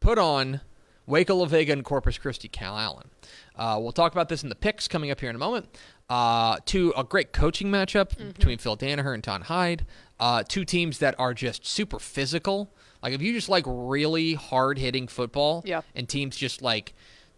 put 0.00 0.18
on 0.18 0.62
Waco 1.06 1.36
La 1.36 1.44
Vega 1.44 1.72
and 1.72 1.84
Corpus 1.84 2.18
Christi 2.18 2.48
Calallen. 2.48 3.08
Uh, 3.54 3.78
we'll 3.80 3.92
talk 3.92 4.12
about 4.12 4.28
this 4.28 4.42
in 4.42 4.48
the 4.48 4.54
picks 4.54 4.88
coming 4.88 5.10
up 5.10 5.20
here 5.20 5.30
in 5.30 5.36
a 5.36 5.40
moment. 5.40 5.68
Uh, 6.08 6.56
to 6.66 6.92
a 6.96 7.04
great 7.04 7.32
coaching 7.32 7.68
matchup 7.68 8.16
between 8.34 8.58
Phil 8.58 8.76
Danaher 8.76 9.14
and 9.14 9.22
Don 9.22 9.42
Hyde. 9.42 9.86
Uh, 10.20 10.42
two 10.46 10.64
teams 10.64 10.98
that 10.98 11.14
are 11.18 11.34
just 11.34 11.66
super 11.66 11.98
physical. 11.98 12.70
Like 13.02 13.12
if 13.14 13.22
you 13.22 13.32
just 13.32 13.48
like 13.48 13.64
really 13.66 14.34
hard 14.34 14.78
hitting 14.78 15.08
football, 15.08 15.62
Yeah. 15.66 15.80
and 15.94 16.08
teams 16.08 16.36
just 16.36 16.60
like 16.62 16.92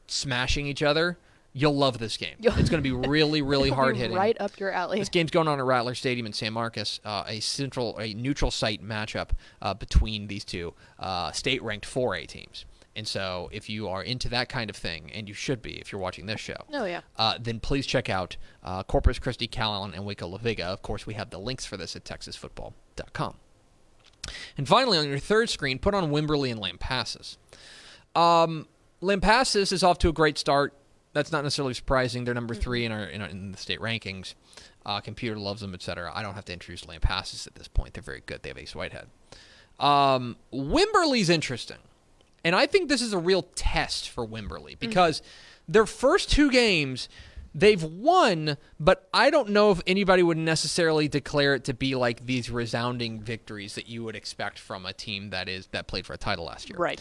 smashing 0.09 0.67
each 0.67 0.83
other, 0.83 1.19
you'll 1.53 1.77
love 1.77 1.99
this 1.99 2.17
game. 2.17 2.35
It's 2.41 2.69
going 2.71 2.83
to 2.83 2.91
be 2.91 2.91
really, 3.09 3.43
really 3.43 3.71
hard 3.71 3.97
hitting. 3.97 4.17
Right 4.17 4.37
up 4.41 4.59
your 4.59 4.71
alley. 4.73 4.99
This 4.99 5.09
game's 5.09 5.31
going 5.31 5.49
on 5.49 5.59
at 5.59 5.65
Rattler 5.65 5.95
Stadium 5.95 6.27
in 6.27 6.33
San 6.33 6.53
Marcos, 6.53 7.01
uh, 7.05 7.25
a 7.27 7.41
central, 7.41 7.97
a 7.99 8.15
neutral 8.15 8.51
site 8.51 8.83
matchup 8.83 9.31
uh, 9.61 9.75
between 9.75 10.27
these 10.29 10.45
two 10.45 10.75
uh, 10.99 11.31
state-ranked 11.33 11.87
4A 11.87 12.27
teams. 12.27 12.65
And 12.95 13.09
so, 13.09 13.49
if 13.53 13.71
you 13.71 13.89
are 13.89 14.03
into 14.03 14.29
that 14.29 14.51
kind 14.51 14.69
of 14.69 14.77
thing, 14.77 15.11
and 15.15 15.27
you 15.27 15.33
should 15.35 15.63
be 15.63 15.79
if 15.81 15.91
you're 15.91 16.01
watching 16.01 16.27
this 16.27 16.41
show, 16.41 16.57
Oh, 16.75 16.85
yeah. 16.85 17.01
uh, 17.17 17.39
then 17.41 17.59
please 17.59 17.87
check 17.87 18.11
out 18.11 18.37
uh, 18.63 18.83
Corpus 18.83 19.19
Christi, 19.19 19.47
Calallen, 19.47 19.95
and 19.95 20.05
Waco 20.05 20.27
La 20.29 20.37
Vega. 20.37 20.67
Of 20.67 20.83
course, 20.83 21.07
we 21.07 21.15
have 21.15 21.31
the 21.31 21.39
links 21.39 21.65
for 21.65 21.79
this 21.79 21.97
at 21.97 22.05
texasfootball.com. 22.05 23.37
And 24.59 24.69
finally, 24.69 24.99
on 24.99 25.09
your 25.09 25.19
third 25.19 25.49
screen, 25.49 25.79
put 25.79 25.95
on 25.95 26.11
Wimberley 26.11 26.51
and 26.53 26.61
Lampasas. 26.61 27.39
Um, 28.15 28.69
Lampasas 29.01 29.73
is 29.73 29.83
off 29.83 29.99
to 30.01 30.09
a 30.09 30.13
great 30.13 30.37
start. 30.37 30.75
That's 31.15 31.33
not 31.33 31.45
necessarily 31.45 31.75
surprising. 31.75 32.25
They're 32.25 32.35
number 32.35 32.55
three 32.55 32.85
in 32.85 32.93
our, 32.93 33.05
in 33.05 33.21
our 33.23 33.29
in 33.29 33.53
the 33.53 33.59
state 33.59 33.81
rankings. 33.81 34.35
Uh, 34.85 35.01
computer 35.01 35.39
loves 35.39 35.61
them, 35.61 35.75
etc. 35.75 36.11
I 36.15 36.23
don't 36.23 36.35
have 36.35 36.45
to 36.47 36.53
introduce 36.53 36.83
Lampasas 36.83 37.47
at 37.47 37.55
this 37.55 37.69
point. 37.69 37.95
They're 37.95 38.03
very 38.03 38.23
good. 38.25 38.43
They 38.43 38.49
have 38.51 38.59
Ace 38.59 38.75
Whitehead. 38.75 39.07
Um, 39.81 40.37
Wimberley's 40.53 41.31
interesting. 41.31 41.79
And 42.45 42.57
I 42.57 42.67
think 42.67 42.89
this 42.89 43.03
is 43.03 43.13
a 43.13 43.19
real 43.19 43.43
test 43.55 44.09
for 44.09 44.27
Wimberley 44.27 44.79
because 44.79 45.21
mm-hmm. 45.21 45.73
their 45.73 45.87
first 45.87 46.31
two 46.31 46.51
games 46.51 47.09
they've 47.55 47.83
won, 47.83 48.57
but 48.81 49.09
I 49.13 49.31
don't 49.31 49.51
know 49.51 49.71
if 49.71 49.81
anybody 49.87 50.23
would 50.23 50.39
necessarily 50.39 51.09
declare 51.09 51.55
it 51.55 51.65
to 51.65 51.75
be 51.75 51.95
like 51.95 52.27
these 52.27 52.51
resounding 52.51 53.21
victories 53.21 53.75
that 53.75 53.89
you 53.89 54.05
would 54.05 54.17
expect 54.17 54.59
from 54.59 54.87
a 54.87 54.93
team 54.93 55.31
that 55.31 55.49
is 55.49 55.69
that 55.69 55.87
played 55.87 56.07
for 56.07 56.15
a 56.15 56.19
title 56.19 56.47
last 56.47 56.69
year. 56.69 56.79
Right. 56.79 57.01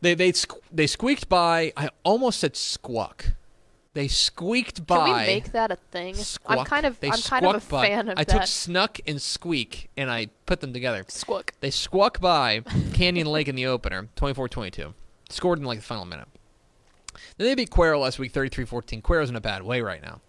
They 0.00 0.14
they 0.14 0.32
they 0.72 0.86
squeaked 0.86 1.28
by. 1.28 1.72
I 1.76 1.90
almost 2.02 2.40
said 2.40 2.56
squawk. 2.56 3.26
They 3.94 4.08
squeaked 4.08 4.86
by. 4.86 5.06
Can 5.06 5.14
we 5.14 5.26
make 5.26 5.52
that 5.52 5.70
a 5.70 5.76
thing? 5.76 6.14
Squawk. 6.14 6.58
I'm 6.58 6.64
kind 6.66 6.84
of 6.84 6.98
they 7.00 7.10
I'm 7.10 7.20
kind 7.20 7.46
of 7.46 7.64
a 7.64 7.70
by. 7.70 7.86
fan 7.86 8.08
of 8.08 8.18
I 8.18 8.24
that. 8.24 8.34
I 8.34 8.38
took 8.38 8.46
snuck 8.48 8.98
and 9.06 9.22
squeak 9.22 9.88
and 9.96 10.10
I 10.10 10.28
put 10.46 10.60
them 10.60 10.72
together. 10.72 11.04
Squawk. 11.08 11.54
They 11.60 11.70
squawk 11.70 12.20
by 12.20 12.60
Canyon 12.92 13.28
Lake 13.28 13.48
in 13.48 13.54
the 13.54 13.66
opener, 13.66 14.08
24-22. 14.16 14.94
Scored 15.30 15.60
in 15.60 15.64
like 15.64 15.78
the 15.78 15.84
final 15.84 16.04
minute. 16.04 16.28
Then 17.36 17.46
they 17.46 17.54
beat 17.54 17.70
Cuero 17.70 18.00
last 18.00 18.18
week, 18.18 18.32
33-14. 18.32 19.00
Cuero's 19.00 19.30
in 19.30 19.36
a 19.36 19.40
bad 19.40 19.62
way 19.62 19.80
right 19.80 20.02
now. 20.02 20.20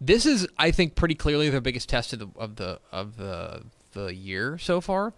This 0.00 0.24
is, 0.24 0.48
I 0.56 0.70
think, 0.70 0.94
pretty 0.94 1.14
clearly 1.14 1.50
their 1.50 1.60
biggest 1.60 1.90
test 1.90 2.14
of 2.14 2.20
the 2.20 2.28
of 2.36 2.56
the 2.56 2.80
of 2.90 3.18
the 3.18 3.64
the 3.92 4.14
year 4.14 4.56
so 4.56 4.80
far. 4.80 5.12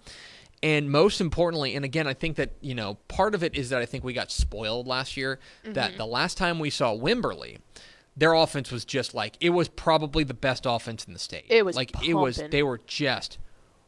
And 0.64 0.90
most 0.90 1.20
importantly, 1.20 1.74
and 1.74 1.84
again, 1.84 2.06
I 2.06 2.14
think 2.14 2.36
that, 2.36 2.50
you 2.60 2.74
know, 2.74 2.94
part 3.08 3.34
of 3.34 3.42
it 3.42 3.56
is 3.56 3.70
that 3.70 3.82
I 3.82 3.86
think 3.86 4.04
we 4.04 4.12
got 4.12 4.30
spoiled 4.30 4.86
last 4.86 5.16
year. 5.16 5.40
Mm-hmm. 5.64 5.72
That 5.72 5.96
the 5.96 6.06
last 6.06 6.38
time 6.38 6.60
we 6.60 6.70
saw 6.70 6.96
Wimberley, 6.96 7.58
their 8.16 8.34
offense 8.34 8.70
was 8.70 8.84
just 8.84 9.14
like 9.14 9.36
it 9.40 9.50
was 9.50 9.68
probably 9.68 10.24
the 10.24 10.34
best 10.34 10.66
offense 10.66 11.04
in 11.04 11.12
the 11.12 11.18
state. 11.18 11.46
It 11.48 11.64
was 11.64 11.76
like 11.76 11.92
pumping. 11.92 12.10
it 12.10 12.14
was 12.14 12.42
they 12.50 12.62
were 12.62 12.80
just 12.86 13.38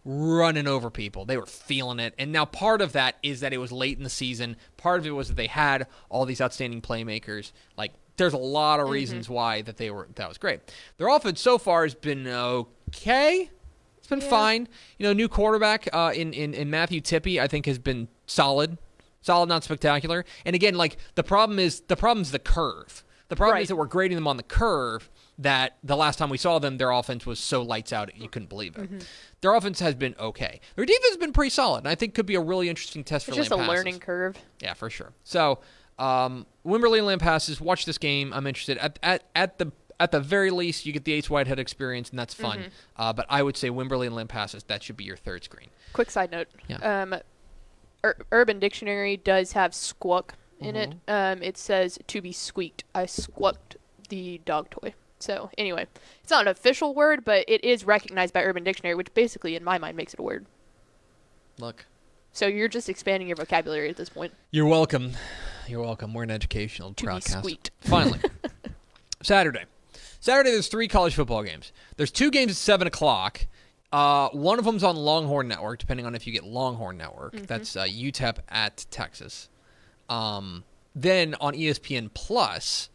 running 0.04 0.66
over 0.66 0.90
people. 0.90 1.24
They 1.24 1.36
were 1.36 1.46
feeling 1.46 1.98
it. 1.98 2.14
And 2.18 2.30
now 2.30 2.44
part 2.44 2.82
of 2.82 2.92
that 2.92 3.16
is 3.22 3.40
that 3.40 3.52
it 3.52 3.58
was 3.58 3.72
late 3.72 3.96
in 3.96 4.04
the 4.04 4.10
season. 4.10 4.56
Part 4.76 5.00
of 5.00 5.06
it 5.06 5.10
was 5.10 5.28
that 5.28 5.36
they 5.36 5.46
had 5.46 5.86
all 6.08 6.26
these 6.26 6.40
outstanding 6.40 6.82
playmakers. 6.82 7.52
Like 7.76 7.92
there's 8.16 8.32
a 8.32 8.38
lot 8.38 8.80
of 8.80 8.88
reasons 8.88 9.26
mm-hmm. 9.26 9.34
why 9.34 9.62
that 9.62 9.76
they 9.76 9.90
were 9.90 10.08
that 10.14 10.28
was 10.28 10.38
great. 10.38 10.60
Their 10.98 11.08
offense 11.08 11.40
so 11.40 11.58
far 11.58 11.82
has 11.84 11.94
been 11.94 12.26
okay. 12.26 13.50
It's 13.98 14.06
been 14.06 14.20
yeah. 14.20 14.28
fine. 14.28 14.68
You 14.98 15.06
know, 15.06 15.12
new 15.12 15.28
quarterback 15.28 15.88
uh, 15.92 16.12
in, 16.14 16.32
in 16.32 16.54
in 16.54 16.70
Matthew 16.70 17.00
Tippy, 17.00 17.40
I 17.40 17.48
think 17.48 17.66
has 17.66 17.78
been 17.78 18.08
solid. 18.26 18.78
Solid, 19.22 19.48
not 19.48 19.64
spectacular. 19.64 20.26
And 20.44 20.54
again, 20.54 20.74
like 20.74 20.98
the 21.14 21.22
problem 21.22 21.58
is 21.58 21.80
the 21.80 21.96
problem 21.96 22.20
is 22.20 22.30
the 22.30 22.38
curve. 22.38 23.03
The 23.28 23.36
problem 23.36 23.54
right. 23.54 23.62
is 23.62 23.68
that 23.68 23.76
we're 23.76 23.86
grading 23.86 24.16
them 24.16 24.26
on 24.26 24.36
the 24.36 24.42
curve. 24.42 25.10
That 25.38 25.78
the 25.82 25.96
last 25.96 26.18
time 26.18 26.30
we 26.30 26.38
saw 26.38 26.60
them, 26.60 26.78
their 26.78 26.90
offense 26.92 27.26
was 27.26 27.40
so 27.40 27.62
lights 27.62 27.92
out 27.92 28.16
you 28.16 28.28
couldn't 28.28 28.48
believe 28.48 28.76
it. 28.76 28.82
Mm-hmm. 28.82 28.98
Their 29.40 29.54
offense 29.54 29.80
has 29.80 29.94
been 29.94 30.14
okay. 30.18 30.60
Their 30.76 30.84
defense 30.84 31.08
has 31.08 31.16
been 31.16 31.32
pretty 31.32 31.50
solid, 31.50 31.78
and 31.78 31.88
I 31.88 31.96
think 31.96 32.14
could 32.14 32.26
be 32.26 32.36
a 32.36 32.40
really 32.40 32.68
interesting 32.68 33.02
test 33.02 33.26
it's 33.26 33.36
for. 33.36 33.42
Just 33.42 33.50
a 33.50 33.56
learning 33.56 33.98
curve. 33.98 34.36
Yeah, 34.60 34.74
for 34.74 34.90
sure. 34.90 35.12
So, 35.24 35.58
um, 35.98 36.46
Wimberley 36.64 36.98
and 36.98 37.20
Lampasas, 37.20 37.60
watch 37.60 37.84
this 37.84 37.98
game. 37.98 38.32
I'm 38.32 38.46
interested. 38.46 38.78
At 38.78 38.98
at 39.02 39.24
at 39.34 39.58
the 39.58 39.72
at 39.98 40.12
the 40.12 40.20
very 40.20 40.50
least, 40.50 40.86
you 40.86 40.92
get 40.92 41.04
the 41.04 41.12
Ace 41.12 41.30
Whitehead 41.30 41.58
experience, 41.58 42.10
and 42.10 42.18
that's 42.18 42.34
fun. 42.34 42.58
Mm-hmm. 42.58 42.68
Uh, 42.96 43.12
but 43.12 43.26
I 43.28 43.42
would 43.42 43.56
say 43.56 43.70
Wimberley 43.70 44.06
and 44.06 44.14
Lampasas, 44.14 44.66
that 44.66 44.82
should 44.82 44.96
be 44.96 45.04
your 45.04 45.16
third 45.16 45.44
screen. 45.44 45.70
Quick 45.92 46.10
side 46.10 46.30
note. 46.30 46.48
Yeah. 46.68 47.02
Um, 47.02 47.14
Ur- 48.04 48.18
Urban 48.32 48.58
Dictionary 48.58 49.16
does 49.16 49.52
have 49.52 49.74
squawk 49.74 50.34
in 50.60 50.74
mm-hmm. 50.74 50.92
it. 50.92 50.98
Um, 51.08 51.42
it 51.42 51.56
says 51.56 51.98
to 52.06 52.20
be 52.20 52.32
squeaked. 52.32 52.84
I 52.94 53.06
squawked 53.06 53.76
the 54.08 54.40
dog 54.44 54.70
toy. 54.70 54.94
So 55.18 55.50
anyway, 55.56 55.86
it's 56.22 56.30
not 56.30 56.42
an 56.42 56.48
official 56.48 56.94
word, 56.94 57.24
but 57.24 57.44
it 57.48 57.64
is 57.64 57.84
recognized 57.84 58.34
by 58.34 58.42
Urban 58.42 58.64
Dictionary, 58.64 58.94
which 58.94 59.12
basically, 59.14 59.56
in 59.56 59.64
my 59.64 59.78
mind, 59.78 59.96
makes 59.96 60.12
it 60.12 60.20
a 60.20 60.22
word. 60.22 60.46
Look. 61.58 61.86
So 62.32 62.46
you're 62.46 62.68
just 62.68 62.88
expanding 62.88 63.28
your 63.28 63.36
vocabulary 63.36 63.88
at 63.88 63.96
this 63.96 64.08
point. 64.08 64.34
You're 64.50 64.66
welcome. 64.66 65.12
You're 65.68 65.80
welcome. 65.80 66.12
We're 66.12 66.24
an 66.24 66.30
educational 66.30 66.92
to 66.94 67.04
broadcast. 67.04 67.70
Finally, 67.80 68.20
Saturday. 69.22 69.64
Saturday, 70.20 70.50
there's 70.50 70.68
three 70.68 70.88
college 70.88 71.14
football 71.14 71.42
games. 71.42 71.72
There's 71.96 72.10
two 72.10 72.30
games 72.30 72.52
at 72.52 72.56
seven 72.56 72.86
o'clock. 72.86 73.46
Uh, 73.92 74.28
one 74.30 74.58
of 74.58 74.64
them's 74.64 74.82
on 74.82 74.96
Longhorn 74.96 75.46
Network, 75.46 75.78
depending 75.78 76.04
on 76.04 76.14
if 76.14 76.26
you 76.26 76.32
get 76.32 76.44
Longhorn 76.44 76.96
Network. 76.96 77.34
Mm-hmm. 77.34 77.44
That's 77.44 77.76
uh, 77.76 77.84
UTEP 77.84 78.38
at 78.48 78.84
Texas. 78.90 79.48
Um, 80.08 80.64
then 80.94 81.34
on 81.40 81.54
ESPN 81.54 82.10
Plus, 82.14 82.88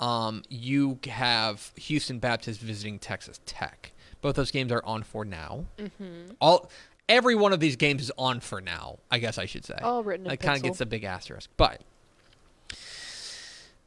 um, 0.00 0.42
you 0.48 0.98
have 1.06 1.72
Houston 1.76 2.18
Baptist 2.18 2.60
visiting 2.60 2.98
Texas 2.98 3.40
Tech. 3.46 3.92
Both 4.20 4.36
those 4.36 4.50
games 4.50 4.72
are 4.72 4.84
on 4.84 5.02
for 5.02 5.24
now. 5.24 5.66
Mm-hmm. 5.78 6.32
All 6.40 6.70
every 7.08 7.34
one 7.34 7.52
of 7.52 7.60
these 7.60 7.76
games 7.76 8.02
is 8.02 8.12
on 8.16 8.40
for 8.40 8.60
now. 8.60 8.98
I 9.10 9.18
guess 9.18 9.38
I 9.38 9.46
should 9.46 9.64
say. 9.64 9.76
All 9.82 10.02
written. 10.02 10.26
It 10.26 10.38
kind 10.38 10.56
of 10.56 10.62
gets 10.62 10.80
a 10.80 10.86
big 10.86 11.04
asterisk, 11.04 11.50
but 11.56 11.82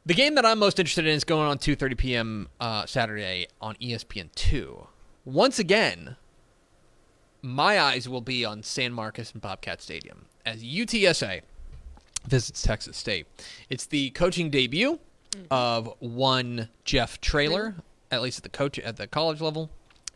the 0.06 0.14
game 0.14 0.36
that 0.36 0.46
I'm 0.46 0.58
most 0.58 0.78
interested 0.78 1.06
in 1.06 1.14
is 1.14 1.24
going 1.24 1.48
on 1.48 1.58
2:30 1.58 1.98
p.m. 1.98 2.48
Uh, 2.60 2.86
Saturday 2.86 3.46
on 3.60 3.74
ESPN 3.76 4.32
two. 4.34 4.86
Once 5.24 5.58
again, 5.58 6.16
my 7.42 7.78
eyes 7.78 8.08
will 8.08 8.22
be 8.22 8.44
on 8.44 8.62
San 8.62 8.92
Marcos 8.92 9.32
and 9.32 9.42
Bobcat 9.42 9.82
Stadium 9.82 10.26
as 10.46 10.62
UTSA 10.62 11.42
visits 12.28 12.62
Texas 12.62 12.96
State. 12.96 13.26
It's 13.68 13.86
the 13.86 14.10
coaching 14.10 14.50
debut 14.50 14.98
of 15.50 15.92
one 16.00 16.68
Jeff 16.84 17.20
Traylor, 17.20 17.74
at 18.10 18.22
least 18.22 18.38
at 18.38 18.42
the 18.42 18.48
coach 18.48 18.78
at 18.78 18.96
the 18.96 19.06
college 19.06 19.40
level. 19.40 19.70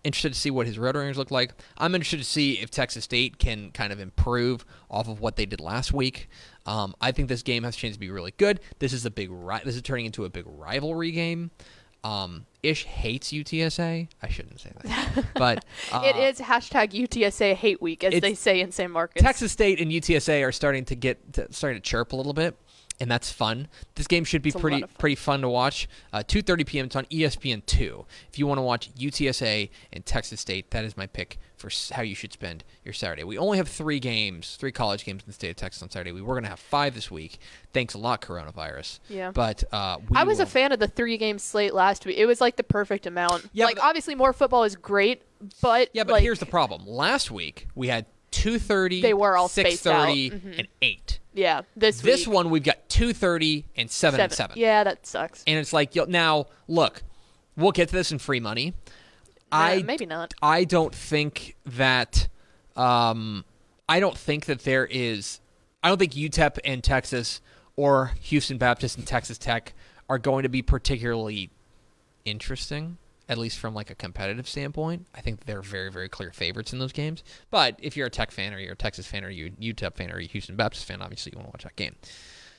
Interested 0.04 0.32
to 0.32 0.38
see 0.38 0.50
what 0.50 0.66
his 0.66 0.78
Roadrunners 0.78 1.14
look 1.14 1.30
like. 1.30 1.52
I'm 1.78 1.94
interested 1.94 2.18
to 2.18 2.24
see 2.24 2.54
if 2.54 2.70
Texas 2.70 3.04
State 3.04 3.38
can 3.38 3.70
kind 3.70 3.92
of 3.92 4.00
improve 4.00 4.64
off 4.90 5.08
of 5.08 5.20
what 5.20 5.36
they 5.36 5.46
did 5.46 5.60
last 5.60 5.92
week. 5.92 6.28
Um, 6.66 6.94
I 7.00 7.12
think 7.12 7.28
this 7.28 7.42
game 7.42 7.62
has 7.62 7.76
a 7.76 7.78
chance 7.78 7.94
to 7.94 8.00
be 8.00 8.10
really 8.10 8.34
good. 8.36 8.58
This 8.80 8.92
is 8.92 9.06
a 9.06 9.10
big. 9.10 9.28
Ri- 9.30 9.60
this 9.64 9.76
is 9.76 9.82
turning 9.82 10.06
into 10.06 10.24
a 10.24 10.28
big 10.28 10.44
rivalry 10.46 11.12
game. 11.12 11.52
Um, 12.04 12.46
Ish 12.62 12.84
hates 12.84 13.32
UTSA. 13.32 14.08
I 14.22 14.28
shouldn't 14.28 14.60
say 14.60 14.70
that, 14.82 15.24
but 15.34 15.64
uh, 15.92 16.02
it 16.04 16.16
is 16.16 16.40
hashtag 16.40 16.90
UTSA 16.90 17.54
hate 17.54 17.80
week, 17.82 18.04
as 18.04 18.20
they 18.20 18.34
say 18.34 18.60
in 18.60 18.72
San 18.72 18.90
Marcos. 18.90 19.22
Texas 19.22 19.52
State 19.52 19.80
and 19.80 19.90
UTSA 19.90 20.46
are 20.46 20.52
starting 20.52 20.84
to 20.86 20.94
get 20.94 21.32
to, 21.34 21.52
starting 21.52 21.80
to 21.80 21.88
chirp 21.88 22.12
a 22.12 22.16
little 22.16 22.32
bit 22.32 22.56
and 23.02 23.10
that's 23.10 23.32
fun. 23.32 23.66
This 23.96 24.06
game 24.06 24.22
should 24.22 24.42
be 24.42 24.50
it's 24.50 24.60
pretty 24.60 24.80
fun. 24.82 24.90
pretty 24.96 25.16
fun 25.16 25.40
to 25.40 25.48
watch. 25.48 25.88
Uh, 26.12 26.18
2:30 26.18 26.64
p.m. 26.64 26.86
It's 26.86 26.94
on 26.94 27.04
ESPN 27.06 27.66
two. 27.66 28.06
If 28.28 28.38
you 28.38 28.46
want 28.46 28.58
to 28.58 28.62
watch 28.62 28.94
UTSA 28.94 29.70
and 29.92 30.06
Texas 30.06 30.40
State, 30.40 30.70
that 30.70 30.84
is 30.84 30.96
my 30.96 31.08
pick 31.08 31.40
for 31.56 31.68
how 31.92 32.02
you 32.02 32.14
should 32.14 32.32
spend 32.32 32.62
your 32.84 32.92
Saturday. 32.92 33.24
We 33.24 33.38
only 33.38 33.58
have 33.58 33.66
three 33.66 33.98
games, 33.98 34.54
three 34.54 34.70
college 34.70 35.04
games 35.04 35.24
in 35.24 35.26
the 35.26 35.32
state 35.32 35.50
of 35.50 35.56
Texas 35.56 35.82
on 35.82 35.90
Saturday. 35.90 36.12
We 36.12 36.22
were 36.22 36.34
going 36.34 36.44
to 36.44 36.50
have 36.50 36.60
five 36.60 36.94
this 36.94 37.10
week. 37.10 37.38
Thanks 37.72 37.94
a 37.94 37.98
lot, 37.98 38.20
coronavirus. 38.20 39.00
Yeah. 39.08 39.32
But 39.32 39.64
uh, 39.72 39.98
I 40.14 40.22
was 40.22 40.38
will... 40.38 40.44
a 40.44 40.46
fan 40.46 40.70
of 40.70 40.78
the 40.78 40.88
three 40.88 41.16
game 41.16 41.40
slate 41.40 41.74
last 41.74 42.06
week. 42.06 42.18
It 42.18 42.26
was 42.26 42.40
like 42.40 42.54
the 42.54 42.62
perfect 42.62 43.06
amount. 43.06 43.50
Yeah, 43.52 43.64
like 43.64 43.76
but... 43.76 43.84
obviously 43.84 44.14
more 44.14 44.32
football 44.32 44.62
is 44.62 44.76
great, 44.76 45.22
but 45.60 45.88
yeah. 45.92 46.04
But 46.04 46.12
like, 46.12 46.22
here's 46.22 46.38
the 46.38 46.46
problem. 46.46 46.86
Last 46.86 47.32
week 47.32 47.66
we 47.74 47.88
had 47.88 48.06
2:30, 48.30 49.02
they 49.02 49.14
were 49.14 49.36
all 49.36 49.48
6:30, 49.48 50.32
mm-hmm. 50.32 50.52
and 50.56 50.68
eight. 50.80 51.18
Yeah, 51.34 51.62
this 51.76 52.00
this 52.00 52.26
week. 52.26 52.34
one 52.34 52.50
we've 52.50 52.62
got 52.62 52.88
2:30 52.88 53.64
and 53.76 53.90
7 53.90 54.20
and 54.20 54.32
7. 54.32 54.58
Yeah, 54.58 54.84
that 54.84 55.06
sucks. 55.06 55.42
And 55.46 55.58
it's 55.58 55.72
like 55.72 55.94
now 56.08 56.46
look, 56.68 57.02
we'll 57.56 57.72
get 57.72 57.88
to 57.88 57.94
this 57.94 58.12
in 58.12 58.18
free 58.18 58.40
money. 58.40 58.74
I 59.50 59.82
maybe 59.82 60.06
not. 60.06 60.34
I 60.42 60.64
don't 60.64 60.94
think 60.94 61.56
that 61.66 62.28
um 62.76 63.44
I 63.88 64.00
don't 64.00 64.16
think 64.16 64.46
that 64.46 64.60
there 64.60 64.86
is 64.86 65.40
I 65.82 65.88
don't 65.88 65.98
think 65.98 66.12
UTEP 66.12 66.58
and 66.64 66.82
Texas 66.82 67.40
or 67.76 68.12
Houston 68.20 68.58
Baptist 68.58 68.98
and 68.98 69.06
Texas 69.06 69.38
Tech 69.38 69.74
are 70.08 70.18
going 70.18 70.42
to 70.42 70.48
be 70.48 70.62
particularly 70.62 71.50
interesting 72.24 72.98
at 73.32 73.38
least 73.38 73.58
from 73.58 73.74
like 73.74 73.90
a 73.90 73.94
competitive 73.94 74.46
standpoint. 74.46 75.06
I 75.14 75.20
think 75.22 75.46
they're 75.46 75.62
very, 75.62 75.90
very 75.90 76.08
clear 76.08 76.30
favorites 76.30 76.72
in 76.72 76.78
those 76.78 76.92
games. 76.92 77.24
But 77.50 77.76
if 77.78 77.96
you're 77.96 78.06
a 78.06 78.10
Tech 78.10 78.30
fan 78.30 78.52
or 78.52 78.58
you're 78.58 78.74
a 78.74 78.76
Texas 78.76 79.06
fan 79.06 79.24
or 79.24 79.30
you're 79.30 79.48
a 79.48 79.50
UTEP 79.50 79.96
fan 79.96 80.12
or 80.12 80.18
a 80.18 80.24
Houston 80.24 80.54
Baptist 80.54 80.84
fan, 80.84 81.00
obviously 81.02 81.32
you 81.32 81.38
want 81.38 81.48
to 81.48 81.52
watch 81.52 81.64
that 81.64 81.76
game. 81.76 81.96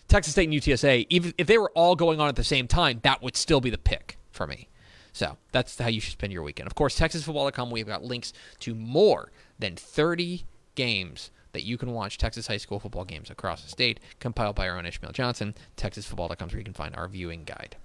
Texas 0.08 0.34
State 0.34 0.50
and 0.50 0.54
UTSA, 0.54 1.06
even 1.10 1.34
if 1.38 1.48
they 1.48 1.58
were 1.58 1.72
all 1.76 1.96
going 1.96 2.20
on 2.20 2.28
at 2.28 2.36
the 2.36 2.44
same 2.44 2.68
time, 2.68 3.00
that 3.04 3.22
would 3.22 3.38
still 3.38 3.62
be 3.62 3.70
the 3.70 3.78
pick 3.78 4.18
for 4.32 4.48
me. 4.48 4.68
So 5.14 5.38
that's 5.52 5.78
how 5.78 5.88
you 5.88 6.02
should 6.02 6.14
spend 6.14 6.34
your 6.34 6.42
weekend. 6.42 6.68
Of 6.68 6.76
course, 6.76 7.00
TexasFootball.com, 7.00 7.70
we've 7.70 7.88
got 7.88 8.04
links 8.04 8.34
to 8.62 8.74
more 8.74 9.32
than 9.60 9.76
30 9.76 10.44
games 10.76 11.30
that 11.52 11.64
you 11.64 11.78
can 11.78 11.94
watch 11.94 12.18
Texas 12.18 12.48
high 12.48 12.58
school 12.58 12.80
football 12.80 13.06
games 13.06 13.30
across 13.30 13.62
the 13.62 13.70
state, 13.70 14.00
compiled 14.20 14.56
by 14.56 14.68
our 14.68 14.78
own 14.78 14.88
Ishmael 14.88 15.12
Johnson. 15.12 15.54
TexasFootball.com 15.78 16.48
is 16.48 16.54
where 16.54 16.60
you 16.60 16.66
can 16.66 16.74
find 16.74 16.96
our 16.96 17.08
viewing 17.08 17.44
guide. 17.44 17.78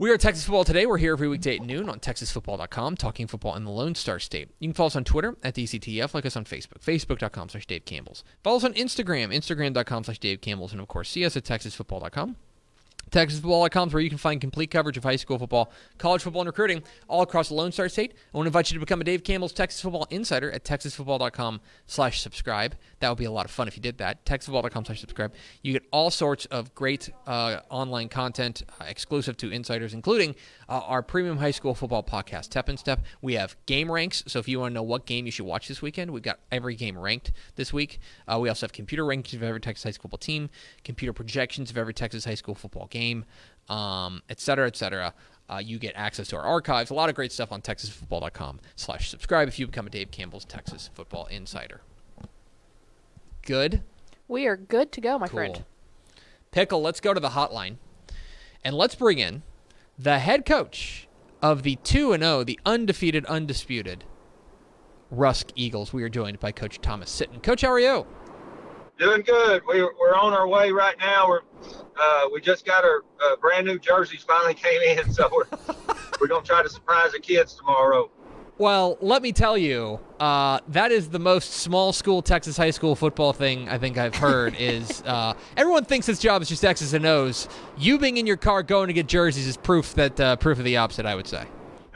We 0.00 0.12
are 0.12 0.16
Texas 0.16 0.44
Football 0.44 0.62
Today. 0.62 0.86
We're 0.86 0.98
here 0.98 1.14
every 1.14 1.26
weekday 1.26 1.56
at 1.56 1.62
noon 1.62 1.88
on 1.88 1.98
TexasFootball.com, 1.98 2.96
talking 2.98 3.26
football 3.26 3.56
in 3.56 3.64
the 3.64 3.72
Lone 3.72 3.96
Star 3.96 4.20
State. 4.20 4.50
You 4.60 4.68
can 4.68 4.74
follow 4.74 4.86
us 4.86 4.94
on 4.94 5.02
Twitter 5.02 5.36
at 5.42 5.56
DCTF, 5.56 6.14
like 6.14 6.24
us 6.24 6.36
on 6.36 6.44
Facebook, 6.44 6.78
Facebook.com 6.80 7.48
slash 7.48 7.66
Dave 7.66 7.84
Campbell's. 7.84 8.22
Follow 8.44 8.58
us 8.58 8.64
on 8.64 8.74
Instagram, 8.74 9.34
Instagram.com 9.36 10.04
slash 10.04 10.20
Dave 10.20 10.40
Campbell's, 10.40 10.70
and 10.70 10.80
of 10.80 10.86
course, 10.86 11.10
see 11.10 11.24
us 11.24 11.36
at 11.36 11.42
TexasFootball.com. 11.42 12.36
TexasFootball.com 13.10 13.88
is 13.88 13.94
where 13.94 14.02
you 14.02 14.08
can 14.08 14.18
find 14.18 14.40
complete 14.40 14.70
coverage 14.70 14.96
of 14.96 15.04
high 15.04 15.16
school 15.16 15.38
football, 15.38 15.72
college 15.96 16.22
football, 16.22 16.42
and 16.42 16.46
recruiting 16.46 16.82
all 17.08 17.22
across 17.22 17.48
the 17.48 17.54
Lone 17.54 17.72
Star 17.72 17.88
State. 17.88 18.14
I 18.32 18.36
want 18.36 18.46
to 18.46 18.48
invite 18.48 18.70
you 18.70 18.74
to 18.74 18.80
become 18.80 19.00
a 19.00 19.04
Dave 19.04 19.24
Campbell's 19.24 19.52
Texas 19.52 19.80
Football 19.80 20.06
Insider 20.10 20.50
at 20.50 20.64
TexasFootball.com 20.64 21.60
slash 21.86 22.20
subscribe. 22.20 22.74
That 23.00 23.08
would 23.08 23.18
be 23.18 23.24
a 23.24 23.30
lot 23.30 23.46
of 23.46 23.50
fun 23.50 23.66
if 23.66 23.76
you 23.76 23.82
did 23.82 23.98
that. 23.98 24.24
TexasFootball.com 24.26 24.84
slash 24.84 25.00
subscribe. 25.00 25.32
You 25.62 25.72
get 25.72 25.84
all 25.90 26.10
sorts 26.10 26.44
of 26.46 26.74
great 26.74 27.08
uh, 27.26 27.60
online 27.70 28.08
content 28.08 28.62
uh, 28.80 28.84
exclusive 28.86 29.36
to 29.38 29.50
insiders, 29.50 29.94
including 29.94 30.34
uh, 30.68 30.80
our 30.80 31.02
premium 31.02 31.38
high 31.38 31.50
school 31.50 31.74
football 31.74 32.02
podcast, 32.02 32.50
Tep 32.50 32.68
and 32.68 32.78
Step. 32.78 33.04
We 33.22 33.34
have 33.34 33.56
game 33.66 33.90
ranks, 33.90 34.22
so 34.26 34.38
if 34.38 34.48
you 34.48 34.60
want 34.60 34.72
to 34.72 34.74
know 34.74 34.82
what 34.82 35.06
game 35.06 35.24
you 35.24 35.32
should 35.32 35.46
watch 35.46 35.68
this 35.68 35.80
weekend, 35.80 36.10
we've 36.10 36.22
got 36.22 36.40
every 36.52 36.74
game 36.74 36.98
ranked 36.98 37.32
this 37.56 37.72
week. 37.72 38.00
Uh, 38.26 38.38
we 38.38 38.48
also 38.50 38.66
have 38.66 38.72
computer 38.72 39.04
rankings 39.04 39.34
of 39.34 39.42
every 39.42 39.60
Texas 39.60 39.84
high 39.84 39.90
school 39.92 40.02
football 40.02 40.18
team, 40.18 40.50
computer 40.84 41.12
projections 41.12 41.70
of 41.70 41.78
every 41.78 41.94
Texas 41.94 42.24
high 42.24 42.34
school 42.34 42.54
football 42.54 42.86
game 42.86 42.97
game, 42.98 43.24
um, 43.68 44.22
et 44.28 44.40
cetera, 44.40 44.66
et 44.66 44.76
cetera. 44.76 45.14
Uh, 45.50 45.60
you 45.64 45.78
get 45.78 45.92
access 45.96 46.28
to 46.28 46.36
our 46.36 46.42
archives. 46.42 46.90
A 46.90 46.94
lot 46.94 47.08
of 47.08 47.14
great 47.14 47.32
stuff 47.32 47.52
on 47.52 47.62
TexasFootball.com 47.62 48.60
slash 48.76 49.08
subscribe 49.08 49.48
if 49.48 49.58
you 49.58 49.66
become 49.66 49.86
a 49.86 49.90
Dave 49.90 50.10
Campbell's 50.10 50.44
Texas 50.44 50.90
Football 50.94 51.26
Insider. 51.26 51.80
Good? 53.42 53.82
We 54.26 54.46
are 54.46 54.56
good 54.56 54.92
to 54.92 55.00
go, 55.00 55.18
my 55.18 55.26
Cool. 55.28 55.38
friend. 55.38 55.64
Pickle, 56.50 56.82
let's 56.82 57.00
go 57.00 57.14
to 57.14 57.20
the 57.20 57.30
hotline. 57.30 57.76
And 58.64 58.76
let's 58.76 58.94
bring 58.94 59.18
in 59.18 59.42
the 59.98 60.18
head 60.18 60.44
coach 60.44 61.08
of 61.40 61.62
the 61.62 61.76
2 61.76 62.12
and 62.12 62.22
0, 62.22 62.44
the 62.44 62.58
undefeated, 62.66 63.24
undisputed 63.26 64.04
Rusk 65.10 65.48
Eagles. 65.54 65.92
We 65.94 66.02
are 66.02 66.08
joined 66.10 66.40
by 66.40 66.52
Coach 66.52 66.80
Thomas 66.82 67.10
Sitton. 67.10 67.42
Coach, 67.42 67.62
how 67.62 67.68
are 67.68 67.80
you? 67.80 68.06
Doing 68.98 69.22
good. 69.22 69.62
We, 69.68 69.82
we're 69.82 70.16
on 70.16 70.32
our 70.32 70.48
way 70.48 70.72
right 70.72 70.96
now. 70.98 71.28
We're 71.28 71.40
uh, 72.00 72.28
we 72.32 72.40
just 72.40 72.66
got 72.66 72.84
our 72.84 73.04
uh, 73.22 73.36
brand 73.36 73.66
new 73.66 73.78
jerseys 73.78 74.22
finally 74.22 74.54
came 74.54 74.80
in, 74.82 75.12
so 75.12 75.28
we're 75.32 75.76
we're 76.20 76.26
gonna 76.26 76.44
try 76.44 76.62
to 76.62 76.68
surprise 76.68 77.12
the 77.12 77.20
kids 77.20 77.54
tomorrow. 77.54 78.10
Well, 78.58 78.98
let 79.00 79.22
me 79.22 79.32
tell 79.32 79.56
you, 79.56 80.00
uh, 80.18 80.58
that 80.68 80.90
is 80.90 81.10
the 81.10 81.20
most 81.20 81.52
small 81.52 81.92
school 81.92 82.22
Texas 82.22 82.56
high 82.56 82.72
school 82.72 82.96
football 82.96 83.32
thing 83.32 83.68
I 83.68 83.78
think 83.78 83.98
I've 83.98 84.16
heard. 84.16 84.56
is 84.58 85.00
uh, 85.02 85.34
everyone 85.56 85.84
thinks 85.84 86.06
this 86.06 86.18
job 86.18 86.42
is 86.42 86.48
just 86.48 86.64
X's 86.64 86.92
and 86.92 87.06
O's. 87.06 87.48
You 87.76 88.00
being 88.00 88.16
in 88.16 88.26
your 88.26 88.36
car 88.36 88.64
going 88.64 88.88
to 88.88 88.92
get 88.92 89.06
jerseys 89.06 89.46
is 89.46 89.56
proof 89.56 89.94
that 89.94 90.18
uh, 90.18 90.36
proof 90.36 90.58
of 90.58 90.64
the 90.64 90.76
opposite. 90.76 91.06
I 91.06 91.14
would 91.14 91.28
say. 91.28 91.46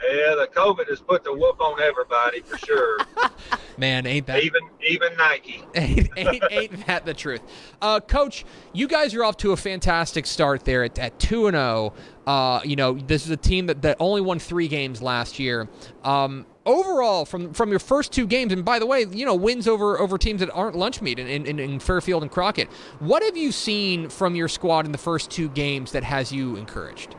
Yeah, 0.03 0.35
the 0.35 0.49
COVID 0.53 0.89
has 0.89 0.99
put 1.01 1.23
the 1.23 1.33
whoop 1.33 1.61
on 1.61 1.81
everybody 1.81 2.41
for 2.41 2.57
sure. 2.57 2.99
Man, 3.77 4.05
ain't 4.05 4.27
that 4.27 4.43
even 4.43 4.61
even 4.87 5.15
Nike. 5.17 5.63
ain't, 5.75 6.09
ain't, 6.17 6.43
ain't 6.51 6.87
that 6.87 7.05
the 7.05 7.13
truth? 7.13 7.41
Uh, 7.81 7.99
Coach, 7.99 8.45
you 8.73 8.87
guys 8.87 9.13
are 9.15 9.23
off 9.23 9.37
to 9.37 9.51
a 9.51 9.57
fantastic 9.57 10.25
start 10.25 10.65
there 10.65 10.83
at, 10.83 10.99
at 10.99 11.19
2 11.19 11.47
and 11.47 11.55
0. 11.55 11.93
Uh, 12.27 12.59
you 12.63 12.75
know, 12.75 12.93
this 12.93 13.25
is 13.25 13.31
a 13.31 13.37
team 13.37 13.67
that, 13.67 13.81
that 13.81 13.97
only 13.99 14.21
won 14.21 14.39
three 14.39 14.67
games 14.67 15.01
last 15.01 15.39
year. 15.39 15.67
Um, 16.03 16.45
overall, 16.65 17.25
from 17.25 17.53
from 17.53 17.69
your 17.69 17.79
first 17.79 18.11
two 18.11 18.27
games, 18.27 18.53
and 18.53 18.63
by 18.63 18.79
the 18.79 18.85
way, 18.85 19.05
you 19.09 19.25
know, 19.25 19.35
wins 19.35 19.67
over 19.67 19.99
over 19.99 20.17
teams 20.17 20.41
that 20.41 20.51
aren't 20.51 20.75
lunch 20.75 21.01
meat 21.01 21.17
in, 21.19 21.27
in, 21.27 21.59
in 21.59 21.79
Fairfield 21.79 22.23
and 22.23 22.31
Crockett. 22.31 22.71
What 22.99 23.23
have 23.23 23.37
you 23.37 23.51
seen 23.51 24.09
from 24.09 24.35
your 24.35 24.47
squad 24.47 24.85
in 24.85 24.91
the 24.91 24.97
first 24.97 25.31
two 25.31 25.49
games 25.49 25.91
that 25.93 26.03
has 26.03 26.31
you 26.31 26.55
encouraged? 26.57 27.15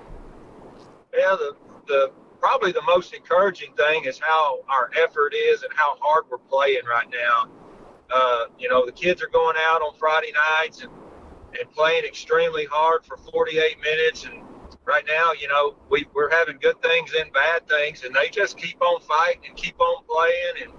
Yeah, 1.16 1.36
the 1.38 1.56
the 1.86 2.12
probably 2.44 2.72
the 2.72 2.82
most 2.82 3.14
encouraging 3.14 3.72
thing 3.72 4.04
is 4.04 4.20
how 4.22 4.58
our 4.68 4.90
effort 5.02 5.32
is 5.32 5.62
and 5.62 5.72
how 5.74 5.96
hard 5.98 6.24
we're 6.30 6.36
playing 6.36 6.84
right 6.86 7.08
now. 7.10 7.50
Uh, 8.14 8.44
you 8.58 8.68
know, 8.68 8.84
the 8.84 8.92
kids 8.92 9.22
are 9.22 9.28
going 9.28 9.56
out 9.58 9.80
on 9.80 9.94
Friday 9.94 10.30
nights 10.60 10.82
and, 10.82 10.92
and 11.58 11.70
playing 11.72 12.04
extremely 12.04 12.66
hard 12.70 13.02
for 13.02 13.16
48 13.16 13.80
minutes. 13.80 14.26
And 14.26 14.42
right 14.84 15.04
now, 15.08 15.32
you 15.32 15.48
know, 15.48 15.76
we, 15.88 16.06
we're 16.12 16.28
having 16.28 16.58
good 16.60 16.82
things 16.82 17.12
and 17.18 17.32
bad 17.32 17.66
things, 17.66 18.04
and 18.04 18.14
they 18.14 18.28
just 18.28 18.58
keep 18.58 18.78
on 18.82 19.00
fighting 19.00 19.40
and 19.48 19.56
keep 19.56 19.80
on 19.80 20.04
playing. 20.04 20.68
And 20.68 20.72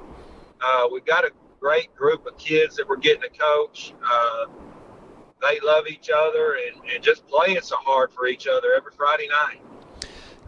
uh, 0.61 0.87
we've 0.93 1.03
got 1.03 1.25
a 1.25 1.31
great 1.59 1.95
group 1.95 2.27
of 2.27 2.37
kids 2.37 2.75
that 2.75 2.87
we're 2.87 2.97
getting 2.97 3.23
to 3.23 3.29
coach. 3.29 3.91
Uh, 4.05 4.45
they 5.41 5.59
love 5.65 5.87
each 5.87 6.11
other 6.15 6.57
and, 6.67 6.87
and 6.93 7.03
just 7.03 7.25
playing 7.25 7.61
so 7.63 7.77
hard 7.77 8.13
for 8.13 8.27
each 8.27 8.45
other 8.45 8.67
every 8.77 8.91
Friday 8.95 9.27
night. 9.29 9.63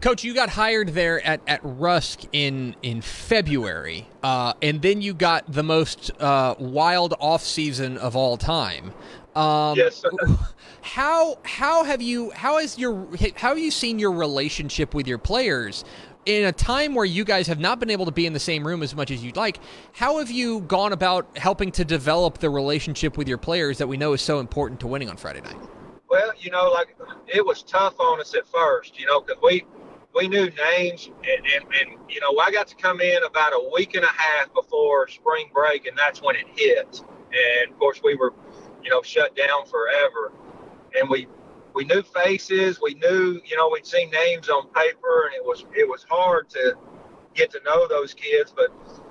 Coach, 0.00 0.22
you 0.22 0.32
got 0.32 0.48
hired 0.48 0.90
there 0.90 1.24
at, 1.26 1.40
at 1.48 1.60
Rusk 1.62 2.20
in 2.32 2.76
in 2.82 3.00
February, 3.00 4.08
uh, 4.22 4.54
and 4.62 4.80
then 4.80 5.02
you 5.02 5.12
got 5.12 5.50
the 5.50 5.64
most 5.64 6.12
uh, 6.20 6.54
wild 6.58 7.14
off 7.18 7.42
season 7.42 7.98
of 7.98 8.14
all 8.14 8.36
time. 8.36 8.92
Um, 9.34 9.76
Yes. 9.76 10.04
How 10.80 11.38
how 11.42 11.84
have 11.84 12.00
you 12.00 12.30
how 12.30 12.58
has 12.58 12.78
your 12.78 13.08
how 13.34 13.48
have 13.48 13.58
you 13.58 13.70
seen 13.70 13.98
your 13.98 14.12
relationship 14.12 14.94
with 14.94 15.06
your 15.06 15.18
players 15.18 15.84
in 16.24 16.46
a 16.46 16.52
time 16.52 16.94
where 16.94 17.04
you 17.04 17.24
guys 17.24 17.46
have 17.48 17.58
not 17.58 17.78
been 17.78 17.90
able 17.90 18.06
to 18.06 18.10
be 18.10 18.24
in 18.24 18.32
the 18.32 18.40
same 18.40 18.66
room 18.66 18.82
as 18.82 18.94
much 18.94 19.10
as 19.10 19.22
you'd 19.22 19.36
like? 19.36 19.58
How 19.92 20.18
have 20.18 20.30
you 20.30 20.60
gone 20.60 20.92
about 20.92 21.36
helping 21.36 21.72
to 21.72 21.84
develop 21.84 22.38
the 22.38 22.48
relationship 22.48 23.18
with 23.18 23.28
your 23.28 23.38
players 23.38 23.76
that 23.78 23.86
we 23.86 23.96
know 23.98 24.14
is 24.14 24.22
so 24.22 24.38
important 24.38 24.80
to 24.80 24.86
winning 24.86 25.10
on 25.10 25.16
Friday 25.18 25.42
night? 25.42 25.58
Well, 26.08 26.32
you 26.38 26.50
know, 26.50 26.70
like 26.70 26.96
it 27.26 27.44
was 27.44 27.62
tough 27.62 28.00
on 28.00 28.20
us 28.20 28.34
at 28.34 28.46
first, 28.46 28.98
you 28.98 29.06
know, 29.06 29.20
because 29.20 29.42
we 29.42 29.66
we 30.14 30.28
knew 30.28 30.50
names, 30.50 31.06
and, 31.06 31.46
and 31.46 31.64
and 31.64 31.98
you 32.08 32.20
know, 32.20 32.38
I 32.40 32.50
got 32.50 32.66
to 32.68 32.76
come 32.76 33.00
in 33.00 33.22
about 33.24 33.52
a 33.52 33.70
week 33.72 33.94
and 33.94 34.04
a 34.04 34.08
half 34.08 34.52
before 34.54 35.08
spring 35.08 35.48
break, 35.52 35.86
and 35.86 35.96
that's 35.96 36.22
when 36.22 36.36
it 36.36 36.46
hit. 36.56 37.02
And 37.30 37.72
of 37.72 37.78
course, 37.78 38.00
we 38.02 38.16
were, 38.16 38.32
you 38.82 38.90
know, 38.90 39.02
shut 39.02 39.36
down 39.36 39.66
forever, 39.66 40.32
and 40.98 41.08
we 41.08 41.26
we 41.74 41.84
knew 41.84 42.02
faces, 42.02 42.80
we 42.82 42.94
knew, 42.94 43.40
you 43.44 43.56
know, 43.56 43.68
we'd 43.68 43.86
seen 43.86 44.10
names 44.10 44.48
on 44.48 44.66
paper, 44.68 45.26
and 45.26 45.34
it 45.34 45.44
was 45.44 45.64
it 45.76 45.88
was 45.88 46.04
hard 46.08 46.48
to 46.50 46.74
get 47.34 47.50
to 47.50 47.60
know 47.64 47.86
those 47.86 48.14
kids, 48.14 48.52
but 48.54 48.70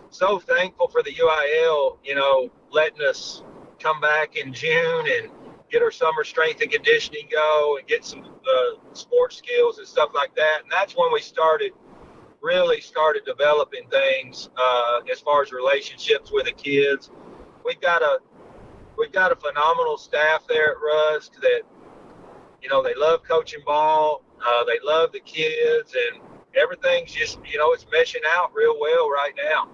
so 0.09 0.39
thankful 0.39 0.87
for 0.87 1.03
the 1.03 1.11
UIL, 1.11 1.97
you 2.03 2.15
know, 2.15 2.49
letting 2.71 3.05
us 3.07 3.43
come 3.79 4.01
back 4.01 4.35
in 4.35 4.53
June 4.53 5.05
and 5.07 5.29
get 5.69 5.81
our 5.81 5.91
summer 5.91 6.23
strength 6.23 6.61
and 6.61 6.71
conditioning 6.71 7.27
go 7.31 7.77
and 7.77 7.87
get 7.87 8.05
some 8.05 8.21
uh, 8.21 8.93
sports 8.93 9.37
skills 9.37 9.77
and 9.77 9.87
stuff 9.87 10.09
like 10.13 10.35
that. 10.35 10.61
And 10.63 10.71
that's 10.71 10.93
when 10.93 11.11
we 11.13 11.21
started, 11.21 11.71
really 12.41 12.81
started 12.81 13.23
developing 13.25 13.87
things 13.89 14.49
uh, 14.57 15.01
as 15.11 15.19
far 15.19 15.41
as 15.41 15.51
relationships 15.51 16.31
with 16.31 16.45
the 16.45 16.53
kids. 16.53 17.11
We've 17.65 17.81
got 17.81 18.01
a 18.01 18.19
we've 18.97 19.11
got 19.11 19.31
a 19.31 19.35
phenomenal 19.35 19.97
staff 19.97 20.45
there 20.47 20.71
at 20.71 20.77
Rusk 20.81 21.33
that, 21.41 21.61
you 22.61 22.69
know, 22.69 22.81
they 22.81 22.95
love 22.95 23.23
coaching 23.23 23.61
ball. 23.65 24.23
Uh, 24.45 24.63
they 24.65 24.79
love 24.83 25.11
the 25.11 25.19
kids 25.19 25.95
and 25.95 26.21
everything's 26.55 27.11
just, 27.11 27.39
you 27.51 27.57
know, 27.57 27.73
it's 27.73 27.85
meshing 27.85 28.25
out 28.35 28.51
real 28.53 28.79
well 28.79 29.09
right 29.09 29.33
now. 29.35 29.69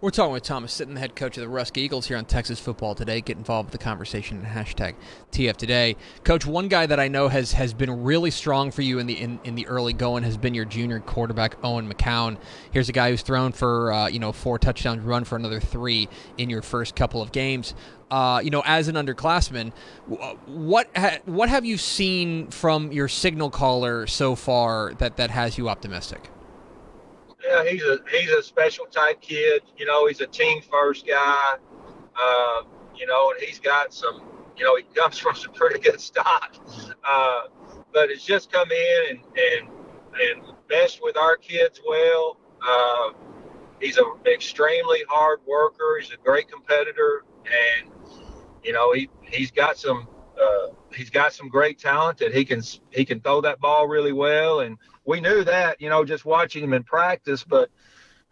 We're 0.00 0.10
talking 0.10 0.32
with 0.32 0.42
Thomas 0.42 0.78
Sitton, 0.78 0.94
the 0.94 1.00
head 1.00 1.16
coach 1.16 1.36
of 1.36 1.42
the 1.42 1.48
Rusk 1.48 1.78
Eagles 1.78 2.06
here 2.06 2.16
on 2.16 2.24
Texas 2.24 2.60
Football 2.60 2.94
Today. 2.94 3.20
Get 3.20 3.36
involved 3.36 3.68
with 3.70 3.80
the 3.80 3.84
conversation 3.84 4.44
at 4.44 4.52
hashtag 4.52 4.94
TF 5.32 5.56
Today. 5.56 5.96
Coach, 6.24 6.46
one 6.46 6.68
guy 6.68 6.86
that 6.86 7.00
I 7.00 7.08
know 7.08 7.28
has 7.28 7.52
has 7.52 7.74
been 7.74 8.04
really 8.04 8.30
strong 8.30 8.70
for 8.70 8.82
you 8.82 8.98
in 8.98 9.06
the 9.06 9.20
in, 9.20 9.40
in 9.44 9.54
the 9.54 9.66
early 9.66 9.92
going 9.92 10.22
has 10.22 10.36
been 10.36 10.54
your 10.54 10.64
junior 10.64 11.00
quarterback 11.00 11.56
Owen 11.64 11.92
McCown. 11.92 12.38
Here's 12.70 12.88
a 12.88 12.92
guy 12.92 13.10
who's 13.10 13.22
thrown 13.22 13.52
for 13.52 13.92
uh, 13.92 14.08
you 14.08 14.18
know 14.18 14.32
four 14.32 14.58
touchdowns, 14.58 15.02
run 15.02 15.24
for 15.24 15.36
another 15.36 15.60
three 15.60 16.08
in 16.38 16.50
your 16.50 16.62
first 16.62 16.94
couple 16.94 17.22
of 17.22 17.32
games. 17.32 17.74
Uh, 18.10 18.40
you 18.44 18.50
know, 18.50 18.62
as 18.64 18.86
an 18.88 18.94
underclassman, 18.94 19.72
what 20.46 20.88
ha- 20.96 21.18
what 21.24 21.48
have 21.48 21.64
you 21.64 21.76
seen 21.76 22.48
from 22.48 22.92
your 22.92 23.08
signal 23.08 23.50
caller 23.50 24.06
so 24.06 24.36
far 24.36 24.94
that 24.98 25.16
that 25.16 25.30
has 25.30 25.58
you 25.58 25.68
optimistic? 25.68 26.30
Yeah, 27.56 27.70
he's 27.70 27.82
a 27.82 27.98
he's 28.10 28.30
a 28.30 28.42
special 28.42 28.86
type 28.86 29.20
kid. 29.20 29.62
You 29.78 29.86
know, 29.86 30.06
he's 30.06 30.20
a 30.20 30.26
team 30.26 30.62
first 30.62 31.06
guy. 31.06 31.56
Uh, 32.18 32.62
you 32.94 33.06
know, 33.06 33.30
and 33.30 33.40
he's 33.40 33.58
got 33.58 33.94
some. 33.94 34.22
You 34.56 34.64
know, 34.64 34.76
he 34.76 34.84
comes 34.94 35.18
from 35.20 35.34
some 35.34 35.52
pretty 35.52 35.80
good 35.80 36.00
stock. 36.00 36.54
Uh, 37.04 37.42
but 37.92 38.10
it's 38.10 38.24
just 38.24 38.52
come 38.52 38.70
in 38.70 39.02
and 39.10 39.18
and 39.36 39.68
and 40.20 40.54
meshed 40.70 41.00
with 41.02 41.16
our 41.16 41.36
kids 41.36 41.80
well. 41.86 42.38
Uh, 42.66 43.10
he's 43.80 43.96
an 43.98 44.04
extremely 44.26 45.02
hard 45.08 45.40
worker. 45.46 45.98
He's 46.00 46.12
a 46.12 46.16
great 46.16 46.50
competitor, 46.50 47.24
and 47.44 47.90
you 48.64 48.72
know 48.72 48.92
he 48.92 49.08
he's 49.22 49.50
got 49.50 49.78
some 49.78 50.08
uh, 50.40 50.68
he's 50.92 51.10
got 51.10 51.32
some 51.32 51.48
great 51.48 51.78
talent 51.78 52.18
that 52.18 52.34
he 52.34 52.44
can 52.44 52.62
he 52.90 53.04
can 53.04 53.20
throw 53.20 53.40
that 53.42 53.60
ball 53.60 53.86
really 53.86 54.12
well 54.12 54.60
and 54.60 54.78
we 55.06 55.20
knew 55.20 55.44
that, 55.44 55.80
you 55.80 55.88
know, 55.88 56.04
just 56.04 56.24
watching 56.24 56.64
him 56.64 56.72
in 56.72 56.82
practice. 56.82 57.44
But, 57.44 57.70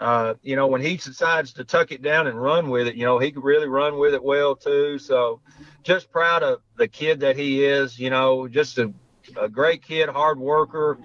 uh, 0.01 0.35
you 0.43 0.57
know, 0.57 0.67
when 0.67 0.81
he 0.81 0.97
decides 0.97 1.53
to 1.55 1.65
tuck 1.65 1.93
it 1.93 2.03
down 2.03 2.27
and 2.27 2.41
run 2.41 2.69
with 2.69 2.89
it, 2.89 2.97
you 2.97 3.05
know, 3.05 3.19
he 3.19 3.31
could 3.31 3.45
really 3.45 3.69
run 3.69 3.99
with 3.99 4.13
it 4.13 4.23
well, 4.23 4.57
too. 4.57 4.99
So 4.99 5.41
just 5.83 6.11
proud 6.11 6.43
of 6.43 6.61
the 6.77 6.89
kid 6.89 7.21
that 7.21 7.37
he 7.37 7.65
is, 7.65 7.99
you 7.99 8.11
know, 8.11 8.49
just 8.49 8.79
a, 8.79 8.93
a 9.41 9.49
great 9.49 9.83
kid, 9.83 10.09
hard 10.09 10.39
worker, 10.39 10.99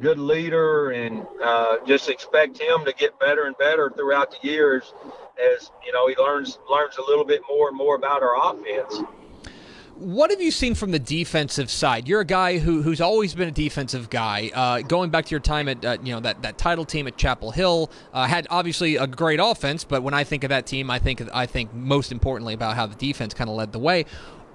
good 0.00 0.18
leader, 0.18 0.90
and 0.90 1.26
uh, 1.42 1.78
just 1.86 2.08
expect 2.08 2.60
him 2.60 2.84
to 2.84 2.92
get 2.92 3.18
better 3.18 3.44
and 3.44 3.56
better 3.58 3.90
throughout 3.96 4.30
the 4.30 4.46
years 4.46 4.92
as, 5.42 5.70
you 5.84 5.92
know, 5.92 6.06
he 6.06 6.14
learns 6.16 6.58
learns 6.70 6.98
a 6.98 7.02
little 7.02 7.24
bit 7.24 7.40
more 7.48 7.68
and 7.68 7.76
more 7.76 7.96
about 7.96 8.22
our 8.22 8.52
offense. 8.52 9.00
What 9.96 10.30
have 10.30 10.40
you 10.40 10.50
seen 10.50 10.74
from 10.74 10.90
the 10.90 10.98
defensive 10.98 11.70
side? 11.70 12.08
You're 12.08 12.22
a 12.22 12.26
guy 12.26 12.58
who, 12.58 12.82
who's 12.82 13.00
always 13.00 13.32
been 13.32 13.48
a 13.48 13.52
defensive 13.52 14.10
guy. 14.10 14.50
Uh, 14.52 14.80
going 14.80 15.10
back 15.10 15.26
to 15.26 15.30
your 15.30 15.40
time 15.40 15.68
at 15.68 15.84
uh, 15.84 15.98
you 16.02 16.12
know 16.12 16.20
that, 16.20 16.42
that 16.42 16.58
title 16.58 16.84
team 16.84 17.06
at 17.06 17.16
Chapel 17.16 17.52
Hill, 17.52 17.90
uh, 18.12 18.26
had 18.26 18.48
obviously 18.50 18.96
a 18.96 19.06
great 19.06 19.38
offense, 19.40 19.84
but 19.84 20.02
when 20.02 20.12
I 20.12 20.24
think 20.24 20.42
of 20.42 20.50
that 20.50 20.66
team, 20.66 20.90
I 20.90 20.98
think 20.98 21.22
I 21.32 21.46
think 21.46 21.72
most 21.72 22.10
importantly 22.10 22.54
about 22.54 22.74
how 22.74 22.86
the 22.86 22.96
defense 22.96 23.34
kind 23.34 23.48
of 23.48 23.54
led 23.54 23.72
the 23.72 23.78
way 23.78 24.06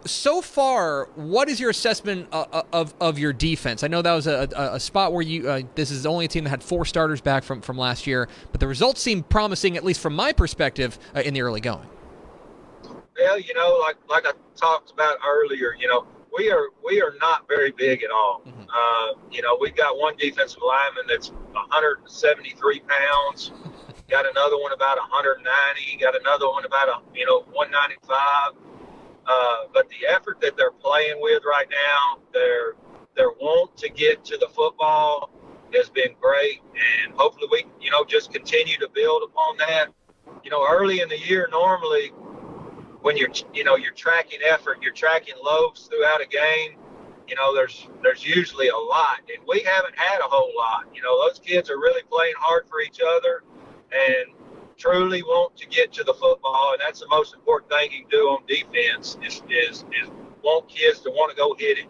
so 0.05 0.41
far, 0.41 1.09
what 1.15 1.49
is 1.49 1.59
your 1.59 1.69
assessment 1.69 2.27
of, 2.31 2.47
uh, 2.53 2.57
uh, 2.57 2.63
of, 2.73 2.93
of 3.01 3.19
your 3.19 3.33
defense? 3.33 3.83
I 3.83 3.87
know 3.87 4.01
that 4.01 4.13
was 4.13 4.27
a, 4.27 4.47
a, 4.55 4.75
a 4.75 4.79
spot 4.79 5.13
where 5.13 5.21
you. 5.21 5.49
Uh, 5.49 5.61
this 5.75 5.91
is 5.91 6.03
the 6.03 6.09
only 6.09 6.27
team 6.27 6.45
that 6.45 6.49
had 6.49 6.63
four 6.63 6.85
starters 6.85 7.21
back 7.21 7.43
from, 7.43 7.61
from 7.61 7.77
last 7.77 8.07
year, 8.07 8.27
but 8.51 8.59
the 8.59 8.67
results 8.67 9.01
seem 9.01 9.23
promising, 9.23 9.77
at 9.77 9.83
least 9.83 9.99
from 9.99 10.15
my 10.15 10.31
perspective, 10.31 10.97
in 11.15 11.33
the 11.33 11.41
early 11.41 11.61
going. 11.61 11.87
Well, 13.19 13.39
you 13.39 13.53
know, 13.53 13.77
like 13.81 13.97
like 14.09 14.25
I 14.25 14.31
talked 14.55 14.91
about 14.91 15.17
earlier, 15.27 15.75
you 15.77 15.87
know, 15.87 16.07
we 16.35 16.51
are 16.51 16.69
we 16.85 17.01
are 17.01 17.13
not 17.19 17.47
very 17.47 17.71
big 17.71 18.03
at 18.03 18.11
all. 18.11 18.41
Mm-hmm. 18.47 18.61
Uh, 18.61 19.19
you 19.31 19.41
know, 19.41 19.57
we've 19.59 19.75
got 19.75 19.97
one 19.97 20.15
defensive 20.17 20.61
lineman 20.65 21.05
that's 21.07 21.29
173 21.51 22.79
pounds. 22.81 23.51
got 24.09 24.25
another 24.29 24.57
one 24.57 24.71
about 24.71 24.97
190. 24.97 25.97
Got 25.97 26.19
another 26.19 26.47
one 26.47 26.65
about 26.65 26.87
a 26.87 27.01
you 27.13 27.25
know 27.25 27.41
195 27.51 28.53
uh, 29.29 29.65
but 29.73 29.87
the 29.89 30.07
effort 30.09 30.41
that 30.41 30.57
they're 30.57 30.71
playing 30.71 31.21
with 31.21 31.43
right 31.45 31.67
now, 31.69 32.19
their 32.33 32.73
their 33.15 33.29
want 33.29 33.77
to 33.77 33.89
get 33.89 34.25
to 34.25 34.37
the 34.37 34.47
football 34.47 35.29
has 35.73 35.87
been 35.89 36.15
great, 36.19 36.61
and 37.05 37.13
hopefully 37.13 37.47
we, 37.51 37.65
you 37.79 37.91
know, 37.91 38.03
just 38.03 38.31
continue 38.31 38.75
to 38.77 38.89
build 38.93 39.21
upon 39.23 39.57
that. 39.57 39.89
You 40.43 40.49
know, 40.49 40.65
early 40.67 41.01
in 41.01 41.09
the 41.09 41.19
year, 41.19 41.47
normally 41.51 42.11
when 43.01 43.17
you're, 43.17 43.29
you 43.53 43.63
know, 43.63 43.75
you're 43.75 43.93
tracking 43.93 44.39
effort, 44.47 44.79
you're 44.81 44.93
tracking 44.93 45.35
loads 45.43 45.87
throughout 45.87 46.21
a 46.21 46.27
game. 46.27 46.77
You 47.27 47.35
know, 47.35 47.53
there's 47.53 47.87
there's 48.01 48.25
usually 48.25 48.69
a 48.69 48.77
lot, 48.77 49.19
and 49.29 49.37
we 49.47 49.61
haven't 49.61 49.95
had 49.95 50.19
a 50.19 50.23
whole 50.23 50.51
lot. 50.57 50.85
You 50.93 51.01
know, 51.03 51.27
those 51.27 51.39
kids 51.39 51.69
are 51.69 51.77
really 51.77 52.01
playing 52.09 52.33
hard 52.37 52.67
for 52.67 52.81
each 52.81 52.99
other, 53.17 53.43
and 53.91 54.33
truly 54.77 55.21
want 55.21 55.55
to 55.57 55.67
get 55.67 55.93
to 55.93 56.03
the 56.03 56.13
football, 56.13 56.71
and 56.73 56.81
that's 56.81 57.01
the 57.01 57.07
most 57.09 57.35
important 57.35 57.69
thing 57.69 57.91
you 57.91 58.01
can 58.01 58.09
do 58.09 58.29
on 58.29 58.41
defense 58.47 59.17
is 59.23 59.43
is, 59.49 59.85
is 60.01 60.09
want 60.41 60.67
kids 60.67 61.01
to 61.01 61.11
want 61.11 61.29
to 61.29 61.37
go 61.37 61.53
hit 61.53 61.77
it. 61.77 61.85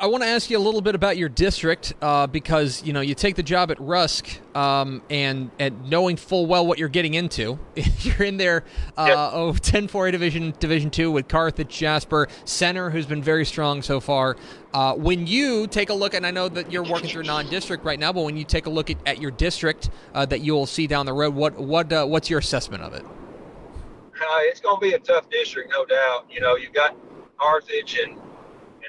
I 0.00 0.06
want 0.06 0.24
to 0.24 0.28
ask 0.28 0.50
you 0.50 0.58
a 0.58 0.60
little 0.60 0.80
bit 0.80 0.94
about 0.94 1.16
your 1.16 1.28
district 1.28 1.94
uh, 2.02 2.26
because 2.26 2.82
you 2.82 2.92
know 2.92 3.00
you 3.00 3.14
take 3.14 3.36
the 3.36 3.42
job 3.42 3.70
at 3.70 3.78
Rusk 3.80 4.28
um, 4.56 5.02
and 5.10 5.50
and 5.58 5.88
knowing 5.88 6.16
full 6.16 6.46
well 6.46 6.66
what 6.66 6.78
you're 6.78 6.88
getting 6.88 7.14
into. 7.14 7.58
you're 8.00 8.22
in 8.24 8.36
there, 8.36 8.64
uh, 8.96 9.04
yep. 9.08 9.16
oh 9.32 9.52
10-4A 9.52 10.12
division 10.12 10.54
Division 10.58 10.90
two 10.90 11.10
with 11.10 11.28
Carthage 11.28 11.68
Jasper 11.68 12.28
Center, 12.44 12.90
who's 12.90 13.06
been 13.06 13.22
very 13.22 13.44
strong 13.44 13.82
so 13.82 14.00
far. 14.00 14.36
Uh, 14.72 14.94
when 14.94 15.26
you 15.26 15.66
take 15.66 15.90
a 15.90 15.94
look, 15.94 16.14
and 16.14 16.26
I 16.26 16.30
know 16.30 16.48
that 16.48 16.72
you're 16.72 16.84
working 16.84 17.08
through 17.08 17.24
non-district 17.24 17.84
right 17.84 17.98
now, 17.98 18.12
but 18.12 18.22
when 18.22 18.36
you 18.36 18.44
take 18.44 18.66
a 18.66 18.70
look 18.70 18.90
at, 18.90 18.96
at 19.06 19.20
your 19.20 19.30
district 19.30 19.90
uh, 20.14 20.26
that 20.26 20.40
you 20.40 20.52
will 20.52 20.66
see 20.66 20.86
down 20.86 21.06
the 21.06 21.12
road, 21.12 21.34
what 21.34 21.56
what 21.58 21.92
uh, 21.92 22.06
what's 22.06 22.28
your 22.28 22.40
assessment 22.40 22.82
of 22.82 22.94
it? 22.94 23.04
Uh, 23.04 24.38
it's 24.40 24.60
going 24.60 24.76
to 24.76 24.80
be 24.80 24.94
a 24.94 24.98
tough 24.98 25.30
district, 25.30 25.70
no 25.70 25.84
doubt. 25.84 26.26
You 26.30 26.40
know, 26.40 26.56
you've 26.56 26.74
got 26.74 26.96
Carthage 27.38 27.98
and 27.98 28.18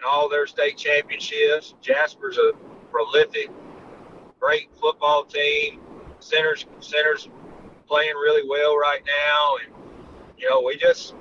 in 0.01 0.09
all 0.09 0.29
their 0.29 0.47
state 0.47 0.77
championships. 0.77 1.75
Jasper's 1.81 2.37
a 2.37 2.53
prolific, 2.91 3.49
great 4.39 4.69
football 4.79 5.23
team. 5.23 5.79
Centers 6.19 6.65
centers 6.79 7.29
playing 7.87 8.13
really 8.13 8.47
well 8.47 8.77
right 8.77 9.01
now, 9.05 9.55
and 9.63 9.73
you 10.37 10.47
know 10.47 10.61
we 10.61 10.77
just, 10.77 11.15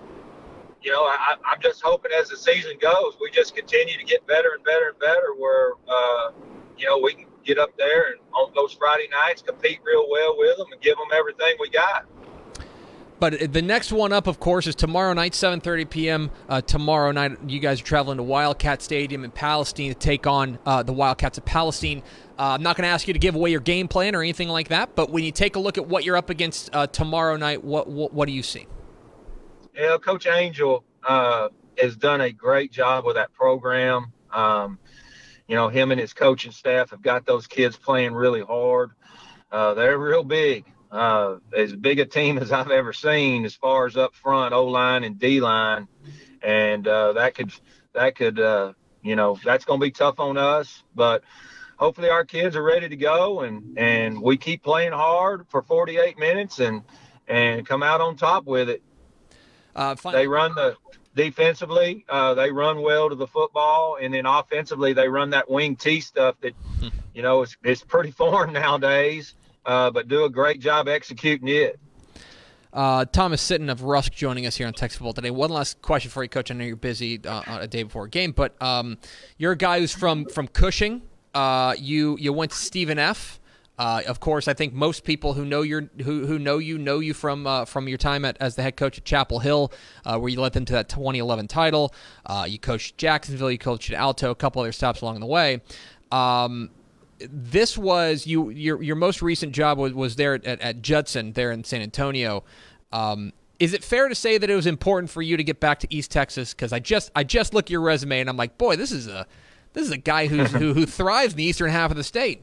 you 0.82 0.92
know, 0.92 1.04
I, 1.04 1.36
I'm 1.46 1.60
just 1.60 1.80
hoping 1.82 2.12
as 2.18 2.28
the 2.28 2.36
season 2.36 2.72
goes, 2.80 3.16
we 3.20 3.30
just 3.30 3.56
continue 3.56 3.96
to 3.96 4.04
get 4.04 4.26
better 4.26 4.50
and 4.54 4.64
better 4.64 4.90
and 4.90 4.98
better. 4.98 5.34
Where 5.38 5.72
uh, 5.88 6.32
you 6.76 6.86
know 6.86 6.98
we 6.98 7.14
can 7.14 7.26
get 7.44 7.58
up 7.58 7.76
there 7.78 8.12
and 8.12 8.20
on 8.34 8.52
those 8.54 8.74
Friday 8.74 9.08
nights 9.10 9.40
compete 9.40 9.80
real 9.84 10.06
well 10.10 10.36
with 10.36 10.58
them 10.58 10.66
and 10.70 10.80
give 10.82 10.96
them 10.96 11.08
everything 11.14 11.56
we 11.58 11.70
got. 11.70 12.06
But 13.20 13.52
the 13.52 13.60
next 13.60 13.92
one 13.92 14.14
up, 14.14 14.26
of 14.26 14.40
course, 14.40 14.66
is 14.66 14.74
tomorrow 14.74 15.12
night, 15.12 15.32
7:30 15.32 15.90
p.m. 15.90 16.30
Uh, 16.48 16.62
tomorrow 16.62 17.12
night, 17.12 17.36
you 17.46 17.60
guys 17.60 17.82
are 17.82 17.84
traveling 17.84 18.16
to 18.16 18.22
Wildcat 18.22 18.80
Stadium 18.80 19.24
in 19.24 19.30
Palestine 19.30 19.90
to 19.90 19.94
take 19.94 20.26
on 20.26 20.58
uh, 20.64 20.82
the 20.82 20.94
Wildcats 20.94 21.36
of 21.36 21.44
Palestine. 21.44 22.02
Uh, 22.38 22.54
I'm 22.54 22.62
not 22.62 22.76
going 22.76 22.84
to 22.84 22.88
ask 22.88 23.06
you 23.06 23.12
to 23.12 23.18
give 23.18 23.34
away 23.34 23.50
your 23.50 23.60
game 23.60 23.88
plan 23.88 24.14
or 24.14 24.22
anything 24.22 24.48
like 24.48 24.68
that, 24.68 24.96
but 24.96 25.10
when 25.10 25.22
you 25.22 25.32
take 25.32 25.54
a 25.54 25.58
look 25.58 25.76
at 25.76 25.86
what 25.86 26.02
you're 26.04 26.16
up 26.16 26.30
against 26.30 26.74
uh, 26.74 26.86
tomorrow 26.86 27.36
night, 27.36 27.62
what, 27.62 27.88
what, 27.88 28.14
what 28.14 28.26
do 28.26 28.32
you 28.32 28.42
see? 28.42 28.66
Yeah, 29.74 29.98
Coach 29.98 30.26
Angel 30.26 30.82
uh, 31.06 31.50
has 31.76 31.96
done 31.96 32.22
a 32.22 32.32
great 32.32 32.72
job 32.72 33.04
with 33.04 33.16
that 33.16 33.34
program. 33.34 34.14
Um, 34.32 34.78
you 35.46 35.56
know, 35.56 35.68
him 35.68 35.90
and 35.90 36.00
his 36.00 36.14
coaching 36.14 36.52
staff 36.52 36.88
have 36.90 37.02
got 37.02 37.26
those 37.26 37.46
kids 37.46 37.76
playing 37.76 38.14
really 38.14 38.40
hard. 38.40 38.92
Uh, 39.52 39.74
they're 39.74 39.98
real 39.98 40.24
big 40.24 40.64
uh, 40.90 41.36
as 41.56 41.74
big 41.74 42.00
a 42.00 42.06
team 42.06 42.38
as 42.38 42.52
I've 42.52 42.70
ever 42.70 42.92
seen 42.92 43.44
as 43.44 43.54
far 43.54 43.86
as 43.86 43.96
up 43.96 44.14
front, 44.14 44.52
O 44.52 44.66
line 44.66 45.04
and 45.04 45.18
D 45.18 45.40
line, 45.40 45.88
and 46.42 46.86
uh, 46.86 47.12
that 47.14 47.34
could 47.34 47.52
that 47.94 48.16
could 48.16 48.40
uh, 48.40 48.72
you 49.02 49.16
know 49.16 49.38
that's 49.44 49.64
going 49.64 49.80
to 49.80 49.84
be 49.84 49.90
tough 49.90 50.18
on 50.18 50.36
us, 50.36 50.82
but 50.94 51.22
hopefully 51.76 52.10
our 52.10 52.24
kids 52.24 52.56
are 52.56 52.62
ready 52.62 52.88
to 52.88 52.96
go 52.96 53.40
and 53.40 53.78
and 53.78 54.20
we 54.20 54.36
keep 54.36 54.62
playing 54.62 54.92
hard 54.92 55.46
for 55.48 55.62
48 55.62 56.18
minutes 56.18 56.58
and 56.58 56.82
and 57.28 57.66
come 57.66 57.82
out 57.82 58.00
on 58.00 58.16
top 58.16 58.44
with 58.44 58.68
it. 58.68 58.82
Uh, 59.76 59.94
they 60.10 60.26
run 60.26 60.52
the 60.56 60.76
defensively, 61.14 62.04
uh, 62.08 62.34
they 62.34 62.50
run 62.50 62.82
well 62.82 63.08
to 63.08 63.14
the 63.14 63.26
football, 63.26 63.96
and 64.00 64.12
then 64.12 64.26
offensively 64.26 64.92
they 64.92 65.08
run 65.08 65.30
that 65.30 65.48
wing 65.48 65.76
T 65.76 66.00
stuff 66.00 66.34
that 66.40 66.54
hmm. 66.80 66.88
you 67.14 67.22
know 67.22 67.42
is, 67.42 67.56
is 67.62 67.82
pretty 67.84 68.10
foreign 68.10 68.52
nowadays 68.54 69.34
uh, 69.66 69.90
but 69.90 70.08
do 70.08 70.24
a 70.24 70.30
great 70.30 70.60
job 70.60 70.88
executing 70.88 71.48
it. 71.48 71.78
Uh, 72.72 73.04
Thomas 73.04 73.42
Sitton 73.42 73.70
of 73.70 73.82
Rusk 73.82 74.12
joining 74.12 74.46
us 74.46 74.56
here 74.56 74.66
on 74.66 74.72
Texas 74.72 74.98
Football 74.98 75.14
today. 75.14 75.30
One 75.30 75.50
last 75.50 75.82
question 75.82 76.10
for 76.10 76.22
you, 76.22 76.28
Coach. 76.28 76.50
I 76.50 76.54
know 76.54 76.64
you're 76.64 76.76
busy 76.76 77.20
uh, 77.24 77.42
a 77.60 77.66
day 77.66 77.82
before 77.82 78.04
a 78.04 78.08
game, 78.08 78.30
but 78.32 78.60
um, 78.62 78.98
you're 79.38 79.52
a 79.52 79.56
guy 79.56 79.80
who's 79.80 79.92
from 79.92 80.26
from 80.26 80.46
Cushing. 80.46 81.02
Uh, 81.34 81.74
you 81.78 82.16
you 82.20 82.32
went 82.32 82.52
to 82.52 82.56
Stephen 82.56 82.98
F. 82.98 83.40
Uh, 83.76 84.02
of 84.06 84.20
course, 84.20 84.46
I 84.46 84.52
think 84.52 84.74
most 84.74 85.04
people 85.04 85.32
who 85.32 85.44
know 85.44 85.62
your 85.62 85.90
who, 86.04 86.26
who 86.26 86.38
know 86.38 86.58
you 86.58 86.78
know 86.78 87.00
you 87.00 87.12
from 87.12 87.46
uh, 87.46 87.64
from 87.64 87.88
your 87.88 87.98
time 87.98 88.24
at, 88.24 88.36
as 88.38 88.54
the 88.54 88.62
head 88.62 88.76
coach 88.76 88.98
at 88.98 89.04
Chapel 89.04 89.40
Hill, 89.40 89.72
uh, 90.04 90.18
where 90.18 90.28
you 90.28 90.40
led 90.40 90.52
them 90.52 90.64
to 90.66 90.74
that 90.74 90.88
2011 90.88 91.48
title. 91.48 91.92
You 92.46 92.58
coached 92.58 92.98
Jacksonville, 92.98 93.50
you 93.50 93.58
coached 93.58 93.90
at 93.90 93.98
Alto, 93.98 94.30
a 94.30 94.34
couple 94.34 94.62
other 94.62 94.72
stops 94.72 95.00
along 95.00 95.18
the 95.18 95.26
way. 95.26 95.60
Um, 96.12 96.70
this 97.28 97.76
was 97.76 98.26
you 98.26 98.50
your 98.50 98.82
your 98.82 98.96
most 98.96 99.22
recent 99.22 99.52
job 99.52 99.78
was, 99.78 99.92
was 99.92 100.16
there 100.16 100.34
at, 100.34 100.46
at 100.46 100.82
Judson 100.82 101.32
there 101.32 101.50
in 101.52 101.64
San 101.64 101.82
Antonio. 101.82 102.44
Um, 102.92 103.32
is 103.58 103.74
it 103.74 103.84
fair 103.84 104.08
to 104.08 104.14
say 104.14 104.38
that 104.38 104.48
it 104.48 104.54
was 104.54 104.66
important 104.66 105.10
for 105.10 105.22
you 105.22 105.36
to 105.36 105.44
get 105.44 105.60
back 105.60 105.80
to 105.80 105.94
East 105.94 106.10
Texas? 106.10 106.54
Because 106.54 106.72
I 106.72 106.78
just 106.78 107.10
I 107.14 107.24
just 107.24 107.52
look 107.54 107.66
at 107.66 107.70
your 107.70 107.82
resume 107.82 108.20
and 108.20 108.30
I'm 108.30 108.36
like, 108.36 108.56
boy, 108.58 108.76
this 108.76 108.92
is 108.92 109.06
a 109.06 109.26
this 109.72 109.84
is 109.84 109.90
a 109.90 109.98
guy 109.98 110.26
who's 110.26 110.50
who, 110.52 110.74
who 110.74 110.86
thrives 110.86 111.34
in 111.34 111.38
the 111.38 111.44
eastern 111.44 111.70
half 111.70 111.90
of 111.90 111.96
the 111.96 112.04
state. 112.04 112.42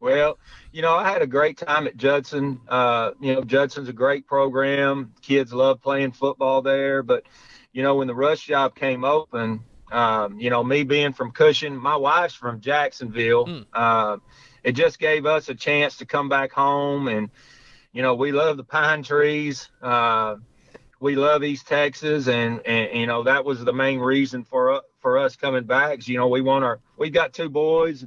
Well, 0.00 0.38
you 0.70 0.82
know, 0.82 0.94
I 0.94 1.08
had 1.10 1.22
a 1.22 1.26
great 1.26 1.56
time 1.56 1.86
at 1.86 1.96
Judson. 1.96 2.60
Uh, 2.68 3.12
you 3.20 3.34
know, 3.34 3.42
Judson's 3.42 3.88
a 3.88 3.92
great 3.92 4.26
program. 4.26 5.14
Kids 5.22 5.52
love 5.52 5.80
playing 5.80 6.12
football 6.12 6.60
there. 6.60 7.02
But, 7.02 7.24
you 7.72 7.82
know, 7.82 7.94
when 7.94 8.06
the 8.06 8.14
Rusk 8.14 8.44
job 8.44 8.74
came 8.74 9.02
open, 9.02 9.64
um, 9.92 10.40
you 10.40 10.50
know, 10.50 10.64
me 10.64 10.84
being 10.84 11.12
from 11.12 11.32
Cushing, 11.32 11.76
my 11.76 11.96
wife's 11.96 12.34
from 12.34 12.60
Jacksonville. 12.60 13.46
Mm. 13.46 13.66
Uh, 13.72 14.16
it 14.62 14.72
just 14.72 14.98
gave 14.98 15.26
us 15.26 15.48
a 15.48 15.54
chance 15.54 15.98
to 15.98 16.06
come 16.06 16.28
back 16.28 16.52
home, 16.52 17.08
and 17.08 17.30
you 17.92 18.02
know, 18.02 18.14
we 18.14 18.32
love 18.32 18.56
the 18.56 18.64
pine 18.64 19.02
trees. 19.02 19.68
Uh, 19.80 20.36
we 21.00 21.16
love 21.16 21.44
East 21.44 21.68
Texas, 21.68 22.28
and, 22.28 22.66
and 22.66 22.98
you 22.98 23.06
know 23.06 23.24
that 23.24 23.44
was 23.44 23.62
the 23.62 23.72
main 23.72 24.00
reason 24.00 24.44
for 24.44 24.80
for 25.00 25.18
us 25.18 25.36
coming 25.36 25.64
back. 25.64 26.08
you 26.08 26.16
know, 26.16 26.28
we 26.28 26.40
want 26.40 26.64
our 26.64 26.80
we've 26.96 27.12
got 27.12 27.34
two 27.34 27.50
boys, 27.50 28.06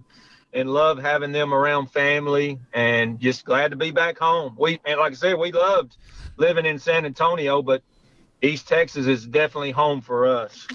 and 0.52 0.74
love 0.74 0.98
having 0.98 1.32
them 1.32 1.54
around 1.54 1.92
family, 1.92 2.60
and 2.74 3.20
just 3.20 3.46
glad 3.46 3.72
to 3.72 3.78
be 3.78 3.92
back 3.92 4.18
home. 4.18 4.56
We 4.60 4.80
and 4.84 5.00
like 5.00 5.12
I 5.12 5.16
said, 5.16 5.38
we 5.38 5.52
loved 5.52 5.96
living 6.38 6.66
in 6.66 6.80
San 6.80 7.06
Antonio, 7.06 7.62
but 7.62 7.84
East 8.42 8.68
Texas 8.68 9.06
is 9.06 9.26
definitely 9.26 9.72
home 9.72 10.02
for 10.02 10.28
us. 10.28 10.68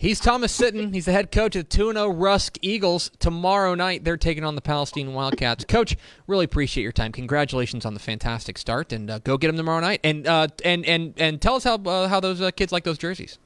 He's 0.00 0.18
Thomas 0.18 0.58
Sitton. 0.58 0.94
He's 0.94 1.04
the 1.04 1.12
head 1.12 1.30
coach 1.30 1.54
of 1.56 1.68
the 1.68 1.76
2 1.76 1.92
0 1.92 2.08
Rusk 2.08 2.56
Eagles. 2.62 3.10
Tomorrow 3.18 3.74
night, 3.74 4.02
they're 4.02 4.16
taking 4.16 4.44
on 4.44 4.54
the 4.54 4.62
Palestine 4.62 5.12
Wildcats. 5.12 5.66
Coach, 5.66 5.94
really 6.26 6.46
appreciate 6.46 6.84
your 6.84 6.90
time. 6.90 7.12
Congratulations 7.12 7.84
on 7.84 7.92
the 7.92 8.00
fantastic 8.00 8.56
start, 8.56 8.94
and 8.94 9.10
uh, 9.10 9.18
go 9.18 9.36
get 9.36 9.48
them 9.48 9.58
tomorrow 9.58 9.80
night. 9.80 10.00
And 10.02 10.26
uh, 10.26 10.48
and 10.64 10.86
and 10.86 11.12
and 11.18 11.38
tell 11.42 11.54
us 11.54 11.64
how 11.64 11.74
uh, 11.74 12.08
how 12.08 12.18
those 12.18 12.40
uh, 12.40 12.50
kids 12.50 12.72
like 12.72 12.84
those 12.84 12.96
jerseys. 12.96 13.38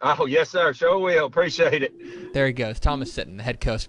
Oh 0.00 0.26
yes, 0.26 0.50
sir. 0.50 0.72
Sure 0.72 0.96
will. 0.96 1.26
Appreciate 1.26 1.82
it. 1.82 2.32
There 2.32 2.46
he 2.46 2.52
goes, 2.52 2.78
Thomas 2.78 3.12
Sitton, 3.12 3.38
the 3.38 3.42
head 3.42 3.60
coach. 3.60 3.88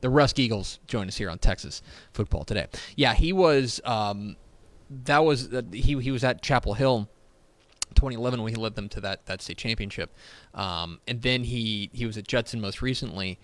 The 0.00 0.08
Rusk 0.08 0.38
Eagles 0.38 0.80
join 0.86 1.08
us 1.08 1.18
here 1.18 1.28
on 1.28 1.38
Texas 1.38 1.82
football 2.14 2.44
today. 2.44 2.68
Yeah, 2.96 3.12
he 3.12 3.34
was. 3.34 3.82
Um, 3.84 4.36
that 5.04 5.26
was 5.26 5.52
uh, 5.52 5.60
he. 5.70 6.00
He 6.00 6.10
was 6.10 6.24
at 6.24 6.40
Chapel 6.40 6.72
Hill 6.72 7.10
2011 8.00 8.42
when 8.42 8.52
he 8.52 8.56
led 8.56 8.74
them 8.76 8.88
to 8.88 9.00
that 9.02 9.26
that 9.26 9.42
state 9.42 9.58
championship, 9.58 10.14
um, 10.54 11.00
and 11.06 11.20
then 11.20 11.44
he 11.44 11.90
he 11.92 12.06
was 12.06 12.16
at 12.16 12.26
Judson 12.26 12.60
most 12.60 12.80
recently. 12.80 13.38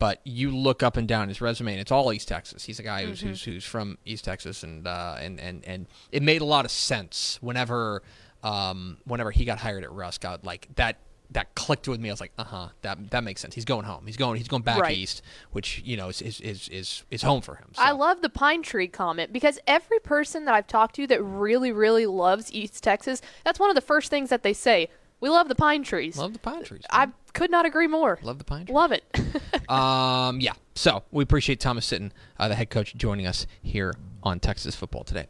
But 0.00 0.20
you 0.24 0.50
look 0.56 0.82
up 0.82 0.96
and 0.96 1.06
down 1.06 1.28
his 1.28 1.42
resume, 1.42 1.72
and 1.72 1.80
it's 1.80 1.92
all 1.92 2.10
East 2.10 2.26
Texas. 2.26 2.64
He's 2.64 2.78
a 2.78 2.82
guy 2.82 3.04
who's 3.04 3.20
who's, 3.20 3.44
who's 3.44 3.64
from 3.64 3.98
East 4.06 4.24
Texas, 4.24 4.62
and 4.62 4.86
uh, 4.86 5.16
and 5.20 5.38
and 5.38 5.62
and 5.64 5.86
it 6.10 6.22
made 6.22 6.40
a 6.40 6.46
lot 6.46 6.64
of 6.64 6.70
sense 6.70 7.38
whenever 7.42 8.02
um, 8.42 8.96
whenever 9.04 9.30
he 9.30 9.44
got 9.44 9.58
hired 9.58 9.84
at 9.84 9.92
Rusk. 9.92 10.24
I, 10.24 10.38
like 10.42 10.68
that 10.76 10.96
that 11.32 11.54
clicked 11.54 11.86
with 11.86 12.00
me. 12.00 12.08
I 12.08 12.12
was 12.12 12.20
like, 12.20 12.32
uh 12.38 12.44
huh, 12.44 12.68
that 12.82 13.10
that 13.10 13.22
makes 13.24 13.40
sense. 13.40 13.54
He's 13.54 13.64
going 13.64 13.84
home. 13.84 14.04
He's 14.06 14.16
going. 14.16 14.36
He's 14.36 14.48
going 14.48 14.62
back 14.62 14.80
Right. 14.80 14.96
east, 14.96 15.22
which 15.52 15.80
you 15.84 15.96
know 15.96 16.08
is 16.08 16.20
is 16.22 16.40
is 16.40 16.68
is, 16.68 17.04
is 17.10 17.22
home 17.22 17.40
for 17.40 17.54
him. 17.56 17.68
So. 17.74 17.82
I 17.82 17.92
love 17.92 18.20
the 18.22 18.28
pine 18.28 18.62
tree 18.62 18.88
comment 18.88 19.32
because 19.32 19.58
every 19.66 20.00
person 20.00 20.44
that 20.46 20.54
I've 20.54 20.66
talked 20.66 20.96
to 20.96 21.06
that 21.06 21.22
really, 21.22 21.72
really 21.72 22.06
loves 22.06 22.52
East 22.52 22.82
Texas, 22.82 23.22
that's 23.44 23.60
one 23.60 23.70
of 23.70 23.74
the 23.76 23.80
first 23.80 24.10
things 24.10 24.28
that 24.30 24.42
they 24.42 24.52
say. 24.52 24.88
We 25.20 25.28
love 25.28 25.48
the 25.48 25.54
pine 25.54 25.82
trees. 25.82 26.16
love 26.16 26.32
the 26.32 26.38
pine 26.38 26.64
trees. 26.64 26.82
I 26.90 27.08
could 27.34 27.50
not 27.50 27.66
agree 27.66 27.86
more. 27.86 28.18
love 28.22 28.38
the 28.38 28.44
pine 28.44 28.64
trees. 28.66 28.74
Love 28.74 28.92
it. 28.92 29.04
Um, 29.70 30.40
yeah. 30.40 30.54
So 30.74 31.04
we 31.12 31.22
appreciate 31.22 31.60
Thomas 31.60 31.88
Sitton, 31.88 32.10
uh, 32.40 32.48
the 32.48 32.56
head 32.56 32.70
coach, 32.70 32.92
joining 32.96 33.24
us 33.24 33.46
here 33.62 33.94
on 34.24 34.40
Texas 34.40 34.74
Football 34.74 35.04
Today. 35.04 35.26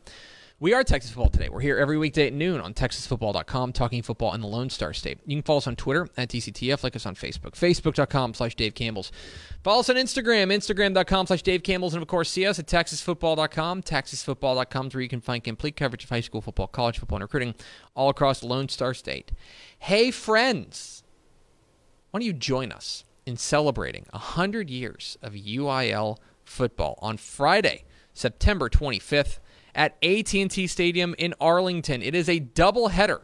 We 0.63 0.75
are 0.75 0.85
Texas 0.85 1.11
Football 1.13 1.31
Today. 1.31 1.49
We're 1.49 1.61
here 1.61 1.79
every 1.79 1.97
weekday 1.97 2.27
at 2.27 2.35
noon 2.35 2.61
on 2.61 2.75
TexasFootball.com, 2.75 3.73
talking 3.73 4.03
football 4.03 4.35
in 4.35 4.43
the 4.43 4.47
Lone 4.47 4.69
Star 4.69 4.93
State. 4.93 5.19
You 5.25 5.37
can 5.37 5.43
follow 5.43 5.57
us 5.57 5.67
on 5.67 5.75
Twitter 5.75 6.07
at 6.19 6.29
DCTF, 6.29 6.85
like 6.85 6.95
us 6.95 7.07
on 7.07 7.15
Facebook, 7.15 7.53
Facebook.com 7.53 8.35
slash 8.35 8.55
Dave 8.57 8.75
Campbell's. 8.75 9.11
Follow 9.65 9.81
us 9.81 9.89
on 9.89 9.97
Instagram, 9.97 10.53
Instagram.com 10.53 11.29
slash 11.29 11.41
Dave 11.41 11.63
Campbell's, 11.63 11.95
and 11.95 12.03
of 12.03 12.09
course, 12.09 12.29
see 12.29 12.45
us 12.45 12.59
at 12.59 12.67
TexasFootball.com. 12.67 13.83
TexasFootball.com 13.83 14.87
is 14.89 14.95
where 14.95 15.03
you 15.03 15.09
can 15.09 15.23
find 15.23 15.43
complete 15.43 15.77
coverage 15.77 16.05
of 16.05 16.11
high 16.11 16.21
school 16.21 16.43
football, 16.43 16.67
college 16.67 16.99
football, 16.99 17.17
and 17.17 17.23
recruiting 17.23 17.55
all 17.95 18.11
across 18.11 18.43
Lone 18.43 18.69
Star 18.69 18.93
State. 18.93 19.33
Hey, 19.79 20.11
friends! 20.11 21.05
why 22.11 22.21
don't 22.21 22.27
you 22.27 22.35
join 22.35 22.71
us 22.71 23.05
in 23.25 23.39
celebrating 23.39 24.05
100 24.11 24.69
years 24.69 25.17
of 25.23 25.33
UIL 25.33 26.19
football 26.45 26.99
on 27.01 27.17
Friday, 27.17 27.85
September 28.13 28.69
25th 28.69 29.39
at 29.75 29.97
AT&T 30.03 30.67
Stadium 30.67 31.15
in 31.19 31.35
Arlington. 31.41 32.03
It 32.03 32.15
is 32.15 32.29
a 32.29 32.41
doubleheader 32.41 33.21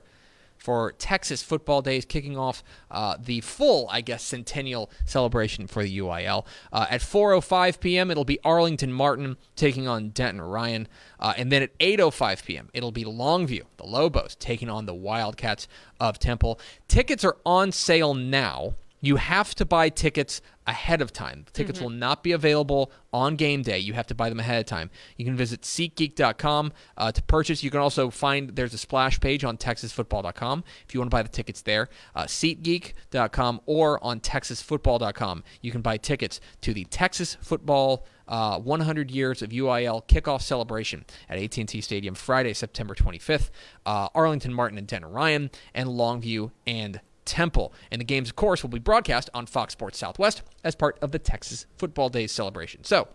for 0.57 0.93
Texas 0.99 1.43
Football 1.43 1.83
Days, 1.83 2.05
kicking 2.05 2.37
off 2.37 2.65
uh, 2.91 3.17
the 3.23 3.41
full, 3.41 3.89
I 3.91 4.01
guess, 4.01 4.23
centennial 4.25 4.91
celebration 5.05 5.67
for 5.67 5.83
the 5.83 5.99
UIL. 5.99 6.45
Uh, 6.73 6.87
at 6.91 7.01
4:05 7.03 7.79
p.m., 7.81 8.11
it'll 8.11 8.25
be 8.25 8.41
Arlington 8.43 8.93
Martin 8.93 9.37
taking 9.55 9.87
on 9.87 10.11
Denton 10.11 10.41
Ryan, 10.41 10.89
uh, 11.21 11.35
and 11.37 11.53
then 11.53 11.63
at 11.63 11.79
8:05 11.79 12.45
p.m., 12.45 12.69
it'll 12.75 12.93
be 12.93 13.05
Longview, 13.05 13.63
the 13.77 13.87
Lobos, 13.87 14.35
taking 14.35 14.69
on 14.69 14.87
the 14.87 14.95
Wildcats 14.95 15.69
of 16.01 16.19
Temple. 16.19 16.59
Tickets 16.89 17.25
are 17.25 17.37
on 17.45 17.71
sale 17.73 18.15
now. 18.15 18.75
You 19.01 19.17
have 19.17 19.55
to 19.57 19.65
buy 19.65 19.89
tickets 19.89 20.41
ahead 20.67 21.01
of 21.01 21.13
time. 21.13 21.47
Tickets 21.53 21.81
will 21.81 21.91
not 21.91 22.23
be 22.23 22.33
available 22.33 22.91
on 23.13 23.37
game 23.37 23.63
day. 23.63 23.79
You 23.79 23.93
have 23.93 24.07
to 24.09 24.15
buy 24.15 24.29
them 24.29 24.41
ahead 24.41 24.59
of 24.59 24.67
time. 24.67 24.91
You 25.17 25.25
can 25.25 25.37
visit 25.37 25.63
SeatGeek.com 25.63 26.73
uh, 26.97 27.13
to 27.13 27.23
purchase. 27.23 27.63
You 27.63 27.71
can 27.71 27.81
also 27.81 28.11
find 28.11 28.51
there's 28.51 28.75
a 28.75 28.79
splash 28.79 29.21
page 29.21 29.45
on 29.45 29.57
TexasFootball.com 29.57 30.65
if 30.87 30.95
you 30.95 31.01
want 31.01 31.11
to 31.11 31.15
buy 31.15 31.23
the 31.23 31.29
tickets 31.29 31.63
there. 31.63 31.89
Uh, 32.15 32.25
SeatGeek.com 32.25 33.61
or 33.67 34.03
on 34.03 34.21
TexasFootball.com. 34.21 35.45
You 35.61 35.71
can 35.71 35.83
buy 35.83 35.99
tickets 35.99 36.41
to 36.63 36.75
the 36.75 36.85
Texas 36.85 37.37
Football 37.41 38.05
uh, 38.29 38.59
100 38.59 39.11
Years 39.11 39.43
of 39.43 39.51
UIL 39.51 40.07
kickoff 40.09 40.43
celebration 40.43 41.05
at 41.29 41.39
AT&T 41.39 41.81
Stadium 41.81 42.15
Friday, 42.15 42.55
September 42.55 42.95
25th. 42.95 43.51
Uh, 43.85 44.09
Arlington 44.15 44.53
Martin 44.53 44.79
and 44.79 44.87
Denton 44.87 45.13
Ryan, 45.13 45.51
and 45.75 45.91
Longview 45.91 46.51
and 46.67 47.01
Temple. 47.27 47.73
And 47.91 48.01
the 48.01 48.05
games, 48.05 48.31
of 48.31 48.37
course, 48.37 48.63
will 48.63 48.71
be 48.71 48.79
broadcast 48.79 49.29
on 49.35 49.45
Fox 49.47 49.73
Sports 49.73 49.99
Southwest 49.99 50.43
as 50.65 50.75
part 50.75 50.99
of 51.03 51.13
the 51.13 51.19
Texas 51.19 51.67
Football 51.77 52.09
Days 52.09 52.33
celebration. 52.33 52.85
So, 52.85 53.09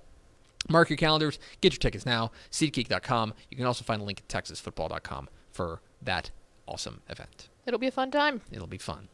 mark 0.69 0.89
your 0.89 0.97
calendars, 0.97 1.39
get 1.61 1.73
your 1.73 1.79
tickets 1.79 2.05
now, 2.05 2.31
SeatGeek.com. 2.51 3.33
You 3.49 3.57
can 3.57 3.65
also 3.65 3.83
find 3.83 4.01
a 4.01 4.05
link 4.05 4.19
at 4.19 4.27
TexasFootball.com 4.27 5.29
for 5.51 5.81
that 6.01 6.29
awesome 6.67 7.01
event. 7.09 7.49
It'll 7.65 7.79
be 7.79 7.87
a 7.87 7.91
fun 7.91 8.11
time. 8.11 8.41
It'll 8.51 8.67
be 8.67 8.77
fun. 8.77 9.07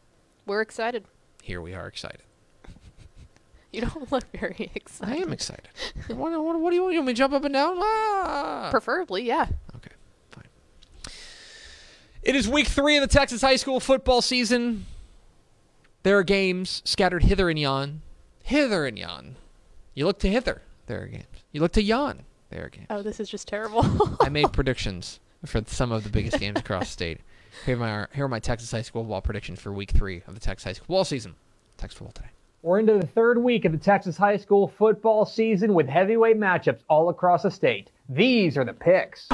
We're 0.46 0.60
excited. 0.60 1.04
Here 1.42 1.60
we 1.62 1.74
are 1.74 1.86
excited. 1.86 2.22
You 3.70 3.82
don't 3.82 4.10
look 4.10 4.24
very 4.32 4.70
excited. 4.74 5.12
I 5.14 5.16
am 5.18 5.30
excited. 5.30 5.68
what, 6.06 6.32
what, 6.42 6.58
what 6.58 6.70
do 6.70 6.76
you 6.76 6.82
want? 6.84 6.94
You 6.94 7.00
want 7.00 7.08
me 7.08 7.12
to 7.12 7.18
jump 7.18 7.34
up 7.34 7.44
and 7.44 7.52
down? 7.52 7.76
Ah! 7.78 8.68
Preferably, 8.70 9.24
yeah. 9.24 9.48
Okay, 12.22 12.30
fine. 12.30 12.34
It 12.34 12.36
is 12.38 12.48
week 12.48 12.66
three 12.66 12.96
of 12.96 13.02
the 13.02 13.08
Texas 13.08 13.40
high 13.40 13.56
school 13.56 13.80
football 13.80 14.22
season. 14.22 14.86
There 16.02 16.18
are 16.18 16.24
games 16.24 16.82
scattered 16.84 17.24
hither 17.24 17.50
and 17.50 17.58
yon. 17.58 18.02
Hither 18.42 18.86
and 18.86 18.98
yon. 18.98 19.36
You 19.94 20.06
look 20.06 20.18
to 20.20 20.28
hither, 20.28 20.62
there 20.86 21.02
are 21.02 21.06
games. 21.06 21.26
You 21.52 21.60
look 21.60 21.72
to 21.72 21.82
yon, 21.82 22.24
there 22.50 22.64
are 22.64 22.68
games. 22.68 22.86
Oh, 22.90 23.02
this 23.02 23.20
is 23.20 23.28
just 23.28 23.48
terrible. 23.48 23.84
I 24.20 24.28
made 24.28 24.52
predictions 24.52 25.20
for 25.44 25.62
some 25.66 25.92
of 25.92 26.04
the 26.04 26.10
biggest 26.10 26.38
games 26.38 26.58
across 26.58 26.84
the 26.84 26.92
state. 26.92 27.20
Here 27.66 27.76
are, 27.76 27.78
my, 27.78 28.06
here 28.14 28.24
are 28.24 28.28
my 28.28 28.38
Texas 28.38 28.70
high 28.70 28.82
school 28.82 29.02
football 29.02 29.22
predictions 29.22 29.60
for 29.60 29.72
week 29.72 29.90
three 29.90 30.22
of 30.26 30.34
the 30.34 30.40
Texas 30.40 30.64
high 30.64 30.72
school 30.72 30.86
football 30.86 31.04
season. 31.04 31.34
Texas 31.76 31.98
football 31.98 32.12
today. 32.12 32.28
We're 32.62 32.80
into 32.80 32.98
the 32.98 33.06
third 33.06 33.38
week 33.38 33.64
of 33.64 33.72
the 33.72 33.78
Texas 33.78 34.16
high 34.16 34.36
school 34.36 34.68
football 34.68 35.24
season 35.24 35.74
with 35.74 35.88
heavyweight 35.88 36.38
matchups 36.38 36.80
all 36.88 37.08
across 37.08 37.42
the 37.42 37.50
state. 37.50 37.90
These 38.08 38.56
are 38.56 38.64
the 38.64 38.72
picks. 38.72 39.26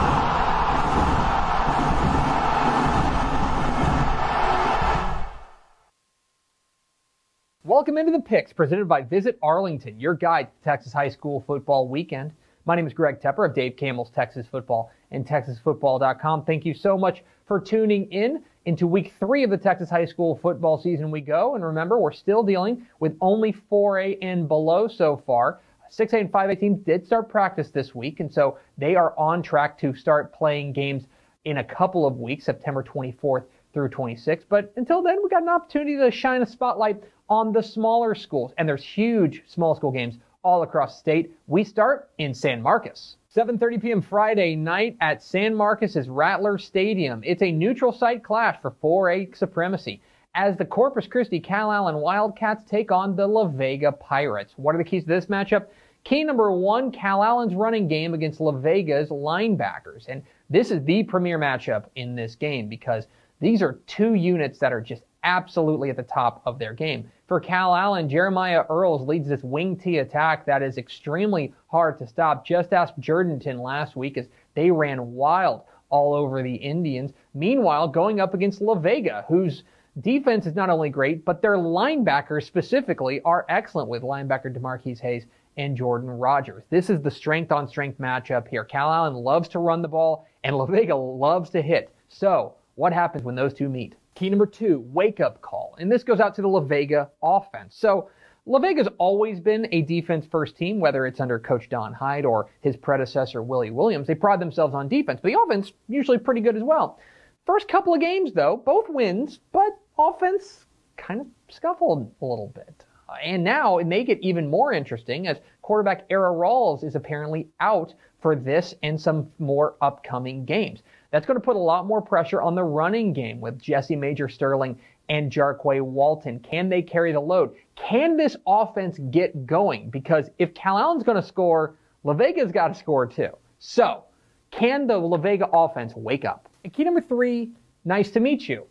Welcome 7.67 7.97
into 7.97 8.13
the 8.13 8.21
picks 8.21 8.53
presented 8.53 8.87
by 8.89 9.01
Visit 9.01 9.39
Arlington, 9.43 9.99
your 9.99 10.13
guide 10.13 10.49
to 10.53 10.65
Texas 10.65 10.93
high 10.93 11.09
school 11.09 11.43
football 11.47 11.89
weekend. 11.89 12.31
My 12.67 12.77
name 12.77 12.87
is 12.87 12.93
Greg 12.93 13.23
Tepper 13.23 13.49
of 13.49 13.55
Dave 13.55 13.79
Campbell's 13.79 14.11
Texas 14.11 14.47
Football 14.51 14.91
and 15.13 15.27
TexasFootball.com. 15.27 16.45
Thank 16.45 16.67
you 16.67 16.75
so 16.75 16.99
much 16.99 17.25
for 17.49 17.59
tuning 17.59 18.13
in. 18.13 18.43
Into 18.67 18.87
week 18.87 19.15
three 19.19 19.45
of 19.45 19.51
the 19.51 19.57
Texas 19.57 19.89
high 19.89 20.05
school 20.05 20.39
football 20.43 20.77
season 20.77 21.11
we 21.11 21.23
go. 21.23 21.55
And 21.55 21.65
remember, 21.65 21.99
we're 21.99 22.13
still 22.13 22.43
dealing 22.43 22.87
with 23.01 23.17
only 23.23 23.55
4A 23.73 24.19
and 24.21 24.47
below 24.47 24.87
so 24.87 25.23
far. 25.27 25.61
6A 25.91 26.21
and 26.21 26.31
5A 26.31 26.61
teams 26.61 26.81
did 26.85 27.07
start 27.07 27.31
practice 27.31 27.71
this 27.71 27.95
week, 27.95 28.21
and 28.21 28.31
so 28.31 28.59
they 28.77 28.95
are 28.95 29.19
on 29.19 29.43
track 29.43 29.79
to 29.79 29.95
start 29.95 30.35
playing 30.35 30.75
games 30.75 31.05
in 31.47 31.57
a 31.57 31.65
couple 31.65 32.07
of 32.07 32.19
weeks, 32.19 32.45
September 32.45 32.83
24th 32.83 33.45
through 33.75 33.91
26. 33.91 34.45
But 34.49 34.73
until 34.77 35.03
then, 35.03 35.19
we 35.23 35.29
got 35.29 35.43
an 35.43 35.49
opportunity 35.51 35.97
to 35.99 36.11
shine 36.11 36.41
a 36.41 36.47
spotlight 36.47 37.03
on 37.29 37.53
the 37.53 37.63
smaller 37.63 38.15
schools, 38.15 38.53
and 38.57 38.69
there's 38.69 38.85
huge 38.85 39.43
small 39.47 39.75
school 39.75 39.91
games 39.91 40.19
all 40.43 40.63
across 40.63 40.95
the 40.95 41.01
state. 41.01 41.35
We 41.47 41.65
start 41.65 42.11
in 42.19 42.33
San 42.33 42.63
Marcos. 42.63 43.17
7:30 43.35 43.83
p.m. 43.83 44.01
Friday 44.01 44.55
night 44.55 44.97
at 45.01 45.23
San 45.23 45.55
Marcos's 45.55 46.09
Rattler 46.09 46.57
Stadium. 46.57 47.21
It's 47.25 47.43
a 47.43 47.51
neutral 47.51 47.93
site 47.93 48.23
clash 48.23 48.61
for 48.63 48.71
4A 48.71 49.37
supremacy 49.37 50.01
as 50.37 50.57
the 50.57 50.65
Corpus 50.65 51.07
Christi 51.07 51.41
Calallen 51.41 51.97
Wildcats 51.97 52.65
take 52.65 52.93
on 52.93 53.17
the 53.17 53.27
La 53.27 53.47
Vega 53.47 53.91
Pirates. 53.91 54.55
What 54.57 54.75
are 54.75 54.79
the 54.79 54.85
keys 54.85 55.03
to 55.05 55.09
this 55.09 55.27
matchup? 55.27 55.67
Key 56.05 56.23
number 56.23 56.53
one, 56.53 56.93
Calallen's 56.93 57.55
running 57.55 57.89
game 57.89 58.15
against 58.15 58.41
La 58.41 58.53
Vega's 58.53 59.09
linebackers. 59.09 60.07
And 60.09 60.23
this 60.51 60.71
is 60.71 60.85
the 60.85 61.03
premier 61.03 61.39
matchup 61.39 61.87
in 61.97 62.15
this 62.15 62.35
game 62.35 62.69
because 62.69 63.07
these 63.45 63.63
are 63.63 63.81
two 63.87 64.15
units 64.15 64.59
that 64.59 64.73
are 64.73 64.81
just 64.81 65.03
absolutely 65.23 65.91
at 65.91 65.97
the 65.97 66.03
top 66.03 66.43
of 66.47 66.59
their 66.59 66.73
game. 66.73 67.11
For 67.27 67.41
Calallen, 67.41 68.09
Jeremiah 68.09 68.65
Earls 68.69 69.07
leads 69.07 69.29
this 69.29 69.43
wing 69.43 69.77
T 69.77 69.99
attack 69.99 70.45
that 70.47 70.63
is 70.63 70.79
extremely 70.79 71.55
hard 71.69 71.99
to 71.99 72.07
stop. 72.07 72.47
Just 72.47 72.73
ask 72.73 72.95
Jourdanton 73.01 73.63
last 73.63 73.97
week 73.97 74.19
as 74.19 74.29
they 74.55 74.71
ran 74.71 75.13
wild 75.13 75.63
all 75.89 76.15
over 76.15 76.43
the 76.43 76.55
Indians. 76.55 77.13
Meanwhile, 77.35 77.89
going 77.89 78.21
up 78.21 78.35
against 78.35 78.61
La 78.61 78.75
Vega, 78.75 79.25
whose 79.29 79.65
defense 80.01 80.47
is 80.47 80.55
not 80.55 80.71
only 80.71 80.91
great, 80.91 81.25
but 81.25 81.41
their 81.41 81.57
linebackers 81.57 82.45
specifically 82.45 83.21
are 83.23 83.47
excellent 83.49 83.89
with 83.89 84.03
linebacker 84.03 84.55
DeMarquise 84.55 85.01
Hayes 85.01 85.27
and 85.57 85.77
Jordan 85.77 86.11
Rogers. 86.11 86.65
This 86.69 86.91
is 86.91 87.01
the 87.01 87.11
strength 87.11 87.53
on 87.53 87.69
strength 87.69 87.99
matchup 87.99 88.49
here. 88.49 88.65
Calallen 88.65 89.15
loves 89.15 89.49
to 89.51 89.59
run 89.61 89.83
the 89.83 89.89
ball, 89.89 90.27
and 90.43 90.57
La 90.57 90.67
Vega 90.67 90.97
loves 90.97 91.51
to 91.51 91.63
hit. 91.63 91.95
So, 92.09 92.55
what 92.75 92.93
happens 92.93 93.25
when 93.25 93.35
those 93.35 93.55
two 93.55 93.69
meet? 93.69 93.95
Key 94.15 94.31
number 94.31 94.47
two, 94.47 94.81
wake 94.93 95.21
up 95.21 95.41
call. 95.41 95.77
And 95.79 95.91
this 95.91 96.05
goes 96.05 96.21
out 96.21 96.35
to 96.37 96.43
the 96.43 96.49
La 96.49 96.61
Vega 96.61 97.11
offense. 97.23 97.77
So, 97.77 98.11
La 98.47 98.59
Vega's 98.59 98.89
always 98.99 99.41
been 99.41 99.67
a 99.73 99.83
defense 99.83 100.27
first 100.31 100.57
team, 100.57 100.79
whether 100.79 101.07
it's 101.07 101.21
under 101.21 101.39
Coach 101.39 101.71
Don 101.71 101.95
Hyde 101.95 102.27
or 102.27 102.51
his 102.61 102.77
predecessor, 102.77 103.43
Willie 103.43 103.71
Williams. 103.71 104.07
They 104.07 104.15
pride 104.15 104.39
themselves 104.39 104.75
on 104.75 104.87
defense, 104.87 105.21
but 105.23 105.31
the 105.31 105.41
offense 105.41 105.73
usually 105.89 106.19
pretty 106.19 106.43
good 106.43 106.57
as 106.57 106.63
well. 106.63 106.99
First 107.47 107.69
couple 107.69 107.95
of 107.95 108.01
games, 108.01 108.35
though, 108.35 108.63
both 108.65 108.89
wins, 108.89 109.41
but 109.51 109.79
offense 109.99 110.67
kind 110.97 111.23
of 111.23 111.27
scuffled 111.49 112.13
a 112.21 112.25
little 112.25 112.53
bit. 112.55 112.85
And 113.23 113.45
now 113.45 113.79
it 113.79 113.87
may 113.87 114.05
get 114.05 114.21
even 114.21 114.49
more 114.49 114.73
interesting 114.73 115.27
as 115.27 115.39
quarterback 115.63 116.05
Era 116.11 116.33
Rawls 116.33 116.85
is 116.85 116.97
apparently 116.97 117.49
out 117.61 117.95
for 118.21 118.35
this 118.35 118.75
and 118.83 119.01
some 119.01 119.31
more 119.39 119.77
upcoming 119.81 120.45
games. 120.45 120.83
That's 121.15 121.27
going 121.27 121.39
to 121.39 121.45
put 121.45 121.55
a 121.55 121.61
lot 121.61 121.87
more 121.87 122.03
pressure 122.03 122.43
on 122.43 122.57
the 122.57 122.65
running 122.65 123.13
game 123.13 123.41
with 123.41 123.63
Jesse 123.63 123.95
Major 123.95 124.29
Sterling 124.29 124.81
and 125.09 125.31
Jarquay 125.31 125.81
Walton. 125.81 126.41
Can 126.41 126.69
they 126.69 126.83
carry 126.83 127.13
the 127.13 127.21
load? 127.21 127.55
Can 127.77 128.17
this 128.17 128.37
offense 128.49 128.99
get 129.13 129.47
going? 129.47 129.91
Because 129.91 130.29
if 130.41 130.55
Calallen's 130.55 131.05
going 131.05 131.15
to 131.15 131.23
score, 131.23 131.77
La 132.03 132.15
Vega's 132.15 132.51
got 132.51 132.67
to 132.67 132.75
score 132.75 133.07
too. 133.07 133.29
So, 133.61 134.03
can 134.51 134.89
the 134.89 134.99
La 134.99 135.17
Vega 135.17 135.49
offense 135.53 135.95
wake 135.95 136.25
up? 136.25 136.49
And 136.65 136.73
key 136.73 136.83
number 136.83 137.01
three, 137.01 137.53
nice 137.85 138.11
to 138.11 138.19
meet 138.19 138.49
you. 138.49 138.67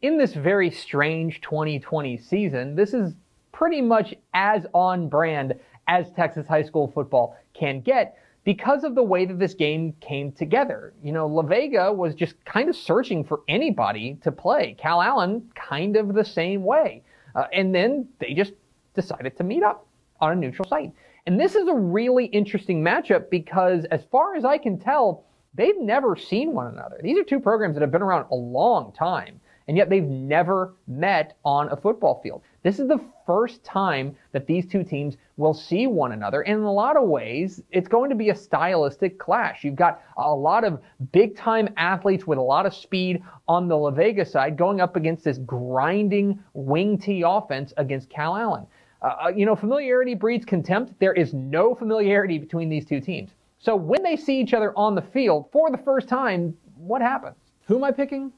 In 0.00 0.16
this 0.16 0.32
very 0.32 0.70
strange 0.70 1.42
2020 1.42 2.16
season, 2.16 2.74
this 2.74 2.94
is 2.94 3.12
pretty 3.52 3.82
much 3.82 4.14
as 4.32 4.64
on 4.72 5.10
brand 5.10 5.60
as 5.88 6.10
Texas 6.12 6.46
high 6.46 6.62
school 6.62 6.90
football 6.90 7.36
can 7.52 7.82
get 7.82 8.16
because 8.44 8.84
of 8.84 8.94
the 8.94 9.02
way 9.02 9.24
that 9.24 9.38
this 9.38 9.54
game 9.54 9.94
came 10.00 10.32
together. 10.32 10.94
You 11.02 11.12
know, 11.12 11.26
La 11.26 11.42
Vega 11.42 11.92
was 11.92 12.14
just 12.14 12.42
kind 12.44 12.68
of 12.68 12.76
searching 12.76 13.24
for 13.24 13.42
anybody 13.48 14.18
to 14.22 14.32
play. 14.32 14.76
Calallen, 14.78 15.42
kind 15.54 15.96
of 15.96 16.14
the 16.14 16.24
same 16.24 16.64
way. 16.64 17.02
Uh, 17.34 17.46
and 17.52 17.74
then 17.74 18.08
they 18.18 18.34
just 18.34 18.52
decided 18.94 19.36
to 19.36 19.44
meet 19.44 19.62
up 19.62 19.86
on 20.20 20.32
a 20.32 20.34
neutral 20.34 20.68
site. 20.68 20.92
And 21.26 21.38
this 21.38 21.54
is 21.54 21.68
a 21.68 21.74
really 21.74 22.26
interesting 22.26 22.82
matchup 22.82 23.30
because, 23.30 23.84
as 23.86 24.02
far 24.10 24.34
as 24.34 24.44
I 24.44 24.58
can 24.58 24.78
tell, 24.78 25.24
they've 25.54 25.80
never 25.80 26.16
seen 26.16 26.52
one 26.52 26.66
another. 26.66 26.98
These 27.00 27.18
are 27.18 27.24
two 27.24 27.38
programs 27.38 27.74
that 27.74 27.80
have 27.80 27.92
been 27.92 28.02
around 28.02 28.26
a 28.30 28.34
long 28.34 28.92
time 28.92 29.40
and 29.68 29.76
yet 29.76 29.88
they've 29.88 30.02
never 30.04 30.74
met 30.86 31.36
on 31.44 31.68
a 31.70 31.76
football 31.76 32.20
field. 32.22 32.42
This 32.62 32.78
is 32.78 32.88
the 32.88 33.00
first 33.26 33.64
time 33.64 34.16
that 34.32 34.46
these 34.46 34.66
two 34.66 34.84
teams 34.84 35.16
will 35.36 35.54
see 35.54 35.86
one 35.86 36.12
another. 36.12 36.42
And 36.42 36.58
in 36.58 36.64
a 36.64 36.72
lot 36.72 36.96
of 36.96 37.08
ways, 37.08 37.62
it's 37.70 37.88
going 37.88 38.10
to 38.10 38.16
be 38.16 38.30
a 38.30 38.34
stylistic 38.34 39.18
clash. 39.18 39.64
You've 39.64 39.76
got 39.76 40.02
a 40.16 40.34
lot 40.34 40.64
of 40.64 40.80
big 41.12 41.36
time 41.36 41.68
athletes 41.76 42.26
with 42.26 42.38
a 42.38 42.42
lot 42.42 42.66
of 42.66 42.74
speed 42.74 43.22
on 43.48 43.68
the 43.68 43.76
La 43.76 43.90
Vega 43.90 44.24
side 44.24 44.56
going 44.56 44.80
up 44.80 44.96
against 44.96 45.24
this 45.24 45.38
grinding 45.38 46.38
wing 46.54 46.98
T 46.98 47.22
offense 47.26 47.72
against 47.76 48.10
Calallen. 48.10 48.66
uh, 49.02 49.32
you 49.34 49.44
know, 49.44 49.56
familiarity 49.56 50.14
breeds 50.14 50.44
contempt. 50.44 50.94
There 51.00 51.12
is 51.12 51.34
no 51.34 51.74
familiarity 51.74 52.38
between 52.38 52.68
these 52.68 52.84
two 52.84 53.00
teams. 53.00 53.30
So 53.58 53.76
when 53.76 54.02
they 54.02 54.16
see 54.16 54.40
each 54.40 54.54
other 54.54 54.72
on 54.76 54.94
the 54.94 55.02
field 55.02 55.48
for 55.52 55.70
the 55.70 55.78
first 55.78 56.08
time, 56.08 56.56
what 56.76 57.02
happens? 57.02 57.36
Who 57.66 57.76
am 57.76 57.84
I 57.84 57.92
picking? 57.92 58.32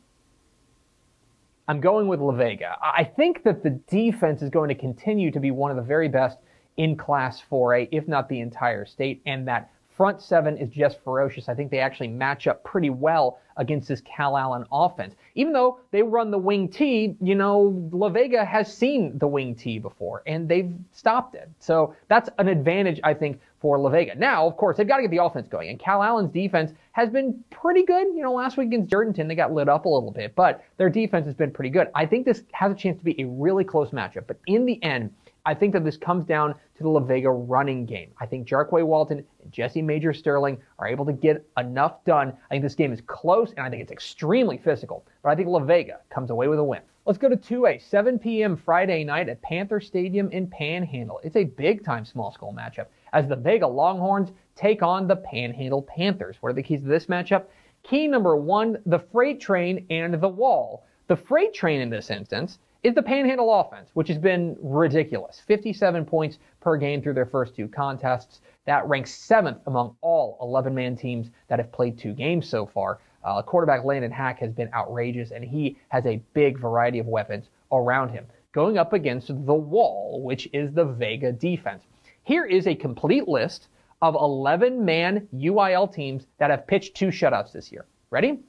I'm 1.66 1.80
going 1.80 2.08
with 2.08 2.20
La 2.20 2.32
Vega. 2.32 2.76
I 2.82 3.04
think 3.04 3.42
that 3.44 3.62
the 3.62 3.70
defense 3.70 4.42
is 4.42 4.50
going 4.50 4.68
to 4.68 4.74
continue 4.74 5.30
to 5.30 5.40
be 5.40 5.50
one 5.50 5.70
of 5.70 5.76
the 5.78 5.82
very 5.82 6.08
best 6.08 6.38
in 6.76 6.96
Class 6.96 7.42
4A, 7.50 7.88
if 7.90 8.06
not 8.06 8.28
the 8.28 8.40
entire 8.40 8.84
state, 8.84 9.22
and 9.24 9.48
that 9.48 9.70
front 9.96 10.20
seven 10.20 10.56
is 10.56 10.70
just 10.70 11.02
ferocious. 11.04 11.48
I 11.48 11.54
think 11.54 11.70
they 11.70 11.78
actually 11.78 12.08
match 12.08 12.46
up 12.46 12.64
pretty 12.64 12.90
well 12.90 13.38
against 13.56 13.86
this 13.86 14.00
Calallen 14.02 14.64
offense. 14.72 15.14
Even 15.36 15.52
though 15.52 15.78
they 15.92 16.02
run 16.02 16.30
the 16.30 16.38
wing 16.38 16.68
T, 16.68 17.14
you 17.20 17.34
know, 17.34 17.88
La 17.92 18.08
Vega 18.08 18.44
has 18.44 18.72
seen 18.74 19.16
the 19.18 19.28
wing 19.28 19.54
T 19.54 19.78
before 19.78 20.22
and 20.26 20.48
they've 20.48 20.72
stopped 20.92 21.36
it. 21.36 21.48
So 21.60 21.94
that's 22.08 22.28
an 22.38 22.48
advantage, 22.48 23.00
I 23.04 23.14
think, 23.14 23.40
for 23.60 23.78
La 23.78 23.88
Vega. 23.88 24.14
Now, 24.16 24.46
of 24.46 24.56
course, 24.56 24.76
they've 24.76 24.88
got 24.88 24.96
to 24.96 25.02
get 25.02 25.12
the 25.12 25.22
offense 25.22 25.46
going. 25.46 25.70
And 25.70 25.78
Calallen's 25.78 26.32
defense 26.32 26.72
has 26.92 27.08
been 27.08 27.42
pretty 27.50 27.84
good. 27.84 28.08
You 28.08 28.22
know, 28.22 28.32
last 28.32 28.56
week 28.56 28.68
against 28.68 28.92
Jourdanton, 28.92 29.28
they 29.28 29.36
got 29.36 29.52
lit 29.52 29.68
up 29.68 29.84
a 29.84 29.88
little 29.88 30.10
bit, 30.10 30.34
but 30.34 30.64
their 30.76 30.90
defense 30.90 31.26
has 31.26 31.34
been 31.34 31.52
pretty 31.52 31.70
good. 31.70 31.88
I 31.94 32.06
think 32.06 32.26
this 32.26 32.42
has 32.52 32.72
a 32.72 32.74
chance 32.74 32.98
to 32.98 33.04
be 33.04 33.20
a 33.20 33.24
really 33.26 33.64
close 33.64 33.90
matchup. 33.90 34.26
But 34.26 34.38
in 34.46 34.66
the 34.66 34.82
end, 34.82 35.14
I 35.46 35.52
think 35.54 35.74
that 35.74 35.84
this 35.84 35.98
comes 35.98 36.24
down 36.24 36.54
to 36.54 36.82
the 36.82 36.88
La 36.88 37.00
Vega 37.00 37.30
running 37.30 37.84
game. 37.84 38.10
I 38.18 38.24
think 38.24 38.48
Jarquay 38.48 38.84
Walton 38.84 39.18
and 39.18 39.52
Jesse 39.52 39.82
Major 39.82 40.14
Sterling 40.14 40.58
are 40.78 40.88
able 40.88 41.04
to 41.04 41.12
get 41.12 41.44
enough 41.58 42.02
done. 42.04 42.32
I 42.50 42.54
think 42.54 42.62
this 42.62 42.74
game 42.74 42.92
is 42.92 43.02
close 43.02 43.50
and 43.50 43.60
I 43.60 43.68
think 43.68 43.82
it's 43.82 43.92
extremely 43.92 44.56
physical. 44.56 45.06
But 45.22 45.30
I 45.30 45.34
think 45.34 45.48
La 45.48 45.58
Vega 45.58 46.00
comes 46.08 46.30
away 46.30 46.48
with 46.48 46.58
a 46.58 46.64
win. 46.64 46.80
Let's 47.04 47.18
go 47.18 47.28
to 47.28 47.36
2A, 47.36 47.82
7 47.82 48.18
p.m. 48.18 48.56
Friday 48.56 49.04
night 49.04 49.28
at 49.28 49.42
Panther 49.42 49.80
Stadium 49.80 50.30
in 50.30 50.46
Panhandle. 50.46 51.20
It's 51.22 51.36
a 51.36 51.44
big 51.44 51.84
time 51.84 52.06
small 52.06 52.32
school 52.32 52.54
matchup 52.58 52.86
as 53.12 53.28
the 53.28 53.36
Vega 53.36 53.66
Longhorns 53.66 54.32
take 54.56 54.82
on 54.82 55.06
the 55.06 55.16
Panhandle 55.16 55.82
Panthers. 55.82 56.36
What 56.40 56.48
are 56.50 56.54
the 56.54 56.62
keys 56.62 56.80
to 56.80 56.86
this 56.86 57.06
matchup? 57.06 57.44
Key 57.82 58.08
number 58.08 58.34
one, 58.36 58.78
the 58.86 58.98
freight 58.98 59.42
train 59.42 59.84
and 59.90 60.14
the 60.14 60.28
wall. 60.28 60.86
The 61.06 61.16
freight 61.16 61.52
train 61.52 61.82
in 61.82 61.90
this 61.90 62.10
instance 62.10 62.58
is 62.84 62.94
the 62.94 63.02
Panhandle 63.02 63.52
offense, 63.60 63.88
which 63.94 64.08
has 64.08 64.18
been 64.18 64.56
ridiculous. 64.60 65.40
57 65.46 66.04
points 66.04 66.38
per 66.60 66.76
game 66.76 67.00
through 67.00 67.14
their 67.14 67.24
first 67.24 67.56
two 67.56 67.66
contests. 67.66 68.42
That 68.66 68.86
ranks 68.86 69.14
seventh 69.14 69.58
among 69.66 69.96
all 70.02 70.36
11 70.42 70.74
man 70.74 70.94
teams 70.94 71.30
that 71.48 71.58
have 71.58 71.72
played 71.72 71.98
two 71.98 72.12
games 72.12 72.46
so 72.46 72.66
far. 72.66 73.00
Uh, 73.24 73.40
quarterback 73.40 73.84
Landon 73.84 74.10
Hack 74.10 74.38
has 74.40 74.52
been 74.52 74.68
outrageous, 74.74 75.30
and 75.30 75.42
he 75.42 75.78
has 75.88 76.04
a 76.04 76.22
big 76.34 76.58
variety 76.58 76.98
of 76.98 77.06
weapons 77.06 77.48
around 77.72 78.10
him. 78.10 78.26
Going 78.52 78.76
up 78.76 78.92
against 78.92 79.28
the 79.28 79.54
wall, 79.54 80.20
which 80.22 80.46
is 80.52 80.70
the 80.74 80.84
Vega 80.84 81.32
defense. 81.32 81.84
Here 82.22 82.44
is 82.44 82.66
a 82.66 82.74
complete 82.74 83.26
list 83.26 83.68
of 84.02 84.14
11 84.14 84.84
man 84.84 85.26
UIL 85.34 85.90
teams 85.92 86.26
that 86.36 86.50
have 86.50 86.66
pitched 86.66 86.94
two 86.94 87.08
shutouts 87.08 87.52
this 87.52 87.72
year. 87.72 87.86
Ready? 88.10 88.40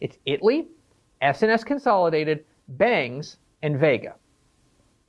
It's 0.00 0.16
Italy, 0.24 0.68
S&S 1.20 1.62
Consolidated, 1.62 2.46
Bangs, 2.68 3.36
and 3.62 3.78
Vega. 3.78 4.14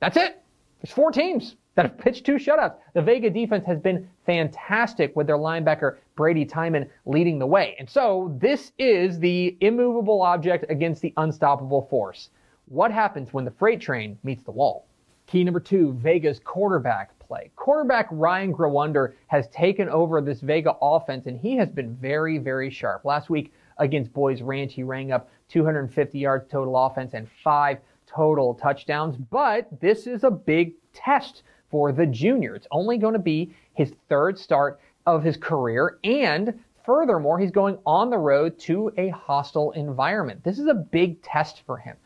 That's 0.00 0.16
it. 0.16 0.42
There's 0.80 0.92
four 0.92 1.10
teams 1.10 1.56
that 1.74 1.86
have 1.86 1.98
pitched 1.98 2.24
two 2.24 2.34
shutouts. 2.34 2.76
The 2.92 3.02
Vega 3.02 3.30
defense 3.30 3.64
has 3.66 3.80
been 3.80 4.08
fantastic 4.26 5.14
with 5.16 5.26
their 5.26 5.38
linebacker 5.38 5.96
Brady 6.14 6.44
Timon 6.44 6.88
leading 7.06 7.38
the 7.38 7.46
way. 7.46 7.74
And 7.78 7.88
so 7.88 8.36
this 8.40 8.72
is 8.78 9.18
the 9.18 9.56
immovable 9.60 10.22
object 10.22 10.66
against 10.68 11.02
the 11.02 11.12
unstoppable 11.16 11.86
force. 11.90 12.30
What 12.66 12.92
happens 12.92 13.32
when 13.32 13.44
the 13.44 13.50
freight 13.50 13.80
train 13.80 14.18
meets 14.22 14.44
the 14.44 14.52
wall? 14.52 14.86
Key 15.26 15.42
number 15.42 15.60
two, 15.60 15.94
Vega's 15.94 16.38
quarterback 16.38 17.18
play. 17.18 17.50
Quarterback 17.56 18.08
Ryan 18.10 18.52
Grawunder 18.52 19.14
has 19.28 19.48
taken 19.48 19.88
over 19.88 20.20
this 20.20 20.40
Vega 20.40 20.76
offense 20.80 21.26
and 21.26 21.38
he 21.38 21.56
has 21.56 21.68
been 21.70 21.96
very, 21.96 22.38
very 22.38 22.70
sharp. 22.70 23.04
Last 23.04 23.30
week 23.30 23.52
against 23.78 24.12
Boys 24.12 24.42
Ranch, 24.42 24.74
he 24.74 24.82
rang 24.82 25.12
up 25.12 25.28
250 25.48 26.18
yards 26.18 26.46
total 26.50 26.76
offense 26.76 27.14
and 27.14 27.28
five 27.42 27.78
total 28.14 28.54
touchdowns, 28.54 29.16
but 29.16 29.68
this 29.80 30.06
is 30.06 30.24
a 30.24 30.30
big 30.30 30.74
test 30.92 31.42
for 31.70 31.92
the 31.92 32.06
junior. 32.06 32.54
It's 32.54 32.68
only 32.70 32.98
going 32.98 33.14
to 33.14 33.18
be 33.18 33.54
his 33.72 33.92
third 34.08 34.38
start 34.38 34.80
of 35.06 35.22
his 35.22 35.36
career, 35.36 35.98
and 36.04 36.58
furthermore, 36.84 37.38
he's 37.38 37.50
going 37.50 37.78
on 37.84 38.10
the 38.10 38.18
road 38.18 38.58
to 38.60 38.92
a 38.96 39.08
hostile 39.08 39.72
environment. 39.72 40.44
This 40.44 40.58
is 40.58 40.66
a 40.66 40.74
big 40.74 41.22
test 41.22 41.62
for 41.66 41.76
him. 41.76 41.96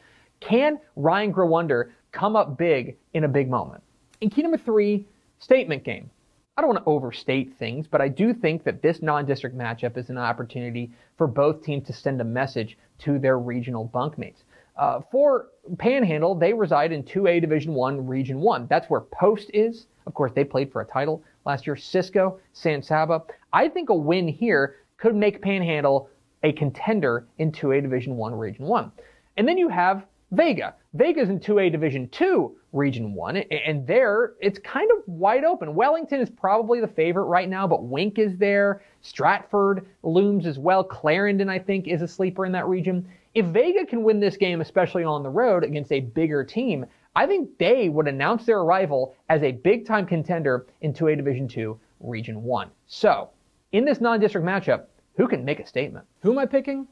Can 0.40 0.78
Ryan 0.96 1.32
Grawunder 1.32 1.90
come 2.12 2.36
up 2.36 2.56
big 2.56 2.96
in 3.14 3.24
a 3.24 3.28
big 3.28 3.50
moment? 3.50 3.82
In 4.20 4.30
key 4.30 4.42
number 4.42 4.58
three, 4.58 5.04
statement 5.38 5.84
game. 5.84 6.10
I 6.56 6.60
don't 6.60 6.70
want 6.70 6.84
to 6.84 6.90
overstate 6.90 7.54
things, 7.56 7.86
but 7.86 8.00
I 8.00 8.08
do 8.08 8.34
think 8.34 8.64
that 8.64 8.82
this 8.82 9.00
non-district 9.00 9.56
matchup 9.56 9.96
is 9.96 10.10
an 10.10 10.18
opportunity 10.18 10.90
for 11.16 11.28
both 11.28 11.62
teams 11.62 11.86
to 11.86 11.92
send 11.92 12.20
a 12.20 12.24
message 12.24 12.76
to 13.00 13.20
their 13.20 13.38
regional 13.38 13.88
bunkmates. 13.94 14.42
Uh, 14.78 15.00
for 15.10 15.48
Panhandle, 15.78 16.36
they 16.36 16.52
reside 16.52 16.92
in 16.92 17.02
2A 17.02 17.40
Division 17.40 17.74
1, 17.74 18.06
Region 18.06 18.40
1. 18.40 18.68
That's 18.70 18.88
where 18.88 19.00
Post 19.00 19.50
is. 19.52 19.88
Of 20.06 20.14
course, 20.14 20.32
they 20.34 20.44
played 20.44 20.72
for 20.72 20.80
a 20.80 20.86
title 20.86 21.22
last 21.44 21.66
year. 21.66 21.76
Cisco, 21.76 22.38
San 22.52 22.80
Saba. 22.80 23.22
I 23.52 23.68
think 23.68 23.90
a 23.90 23.94
win 23.94 24.28
here 24.28 24.76
could 24.96 25.16
make 25.16 25.42
Panhandle 25.42 26.08
a 26.44 26.52
contender 26.52 27.26
in 27.38 27.50
2A 27.50 27.82
Division 27.82 28.16
1, 28.16 28.34
Region 28.34 28.66
1. 28.66 28.92
And 29.36 29.48
then 29.48 29.58
you 29.58 29.68
have 29.68 30.06
Vega. 30.30 30.74
Vega's 30.94 31.28
in 31.28 31.40
2A 31.40 31.72
Division 31.72 32.08
2, 32.10 32.56
Region 32.72 33.14
1, 33.14 33.36
and 33.36 33.86
there 33.86 34.34
it's 34.40 34.58
kind 34.58 34.90
of 34.90 35.02
wide 35.06 35.44
open. 35.44 35.74
Wellington 35.74 36.20
is 36.20 36.28
probably 36.28 36.80
the 36.80 36.88
favorite 36.88 37.24
right 37.24 37.48
now, 37.48 37.66
but 37.66 37.84
Wink 37.84 38.18
is 38.18 38.36
there. 38.36 38.82
Stratford 39.00 39.86
looms 40.02 40.46
as 40.46 40.58
well. 40.58 40.84
Clarendon, 40.84 41.48
I 41.48 41.58
think, 41.58 41.88
is 41.88 42.02
a 42.02 42.08
sleeper 42.08 42.44
in 42.44 42.52
that 42.52 42.66
region. 42.66 43.08
If 43.38 43.46
Vega 43.46 43.86
can 43.86 44.02
win 44.02 44.18
this 44.18 44.36
game, 44.36 44.60
especially 44.60 45.04
on 45.04 45.22
the 45.22 45.30
road 45.30 45.62
against 45.62 45.92
a 45.92 46.00
bigger 46.00 46.42
team, 46.42 46.84
I 47.14 47.24
think 47.24 47.56
they 47.56 47.88
would 47.88 48.08
announce 48.08 48.44
their 48.44 48.58
arrival 48.58 49.14
as 49.28 49.44
a 49.44 49.52
big 49.52 49.86
time 49.86 50.06
contender 50.06 50.66
in 50.80 50.92
2A 50.92 51.16
Division 51.18 51.46
2, 51.46 51.78
Region 52.00 52.42
1. 52.42 52.68
So, 52.88 53.30
in 53.70 53.84
this 53.84 54.00
non 54.00 54.18
district 54.18 54.44
matchup, 54.44 54.86
who 55.16 55.28
can 55.28 55.44
make 55.44 55.60
a 55.60 55.66
statement? 55.68 56.04
Who 56.22 56.32
am 56.32 56.38
I 56.40 56.46
picking? 56.46 56.88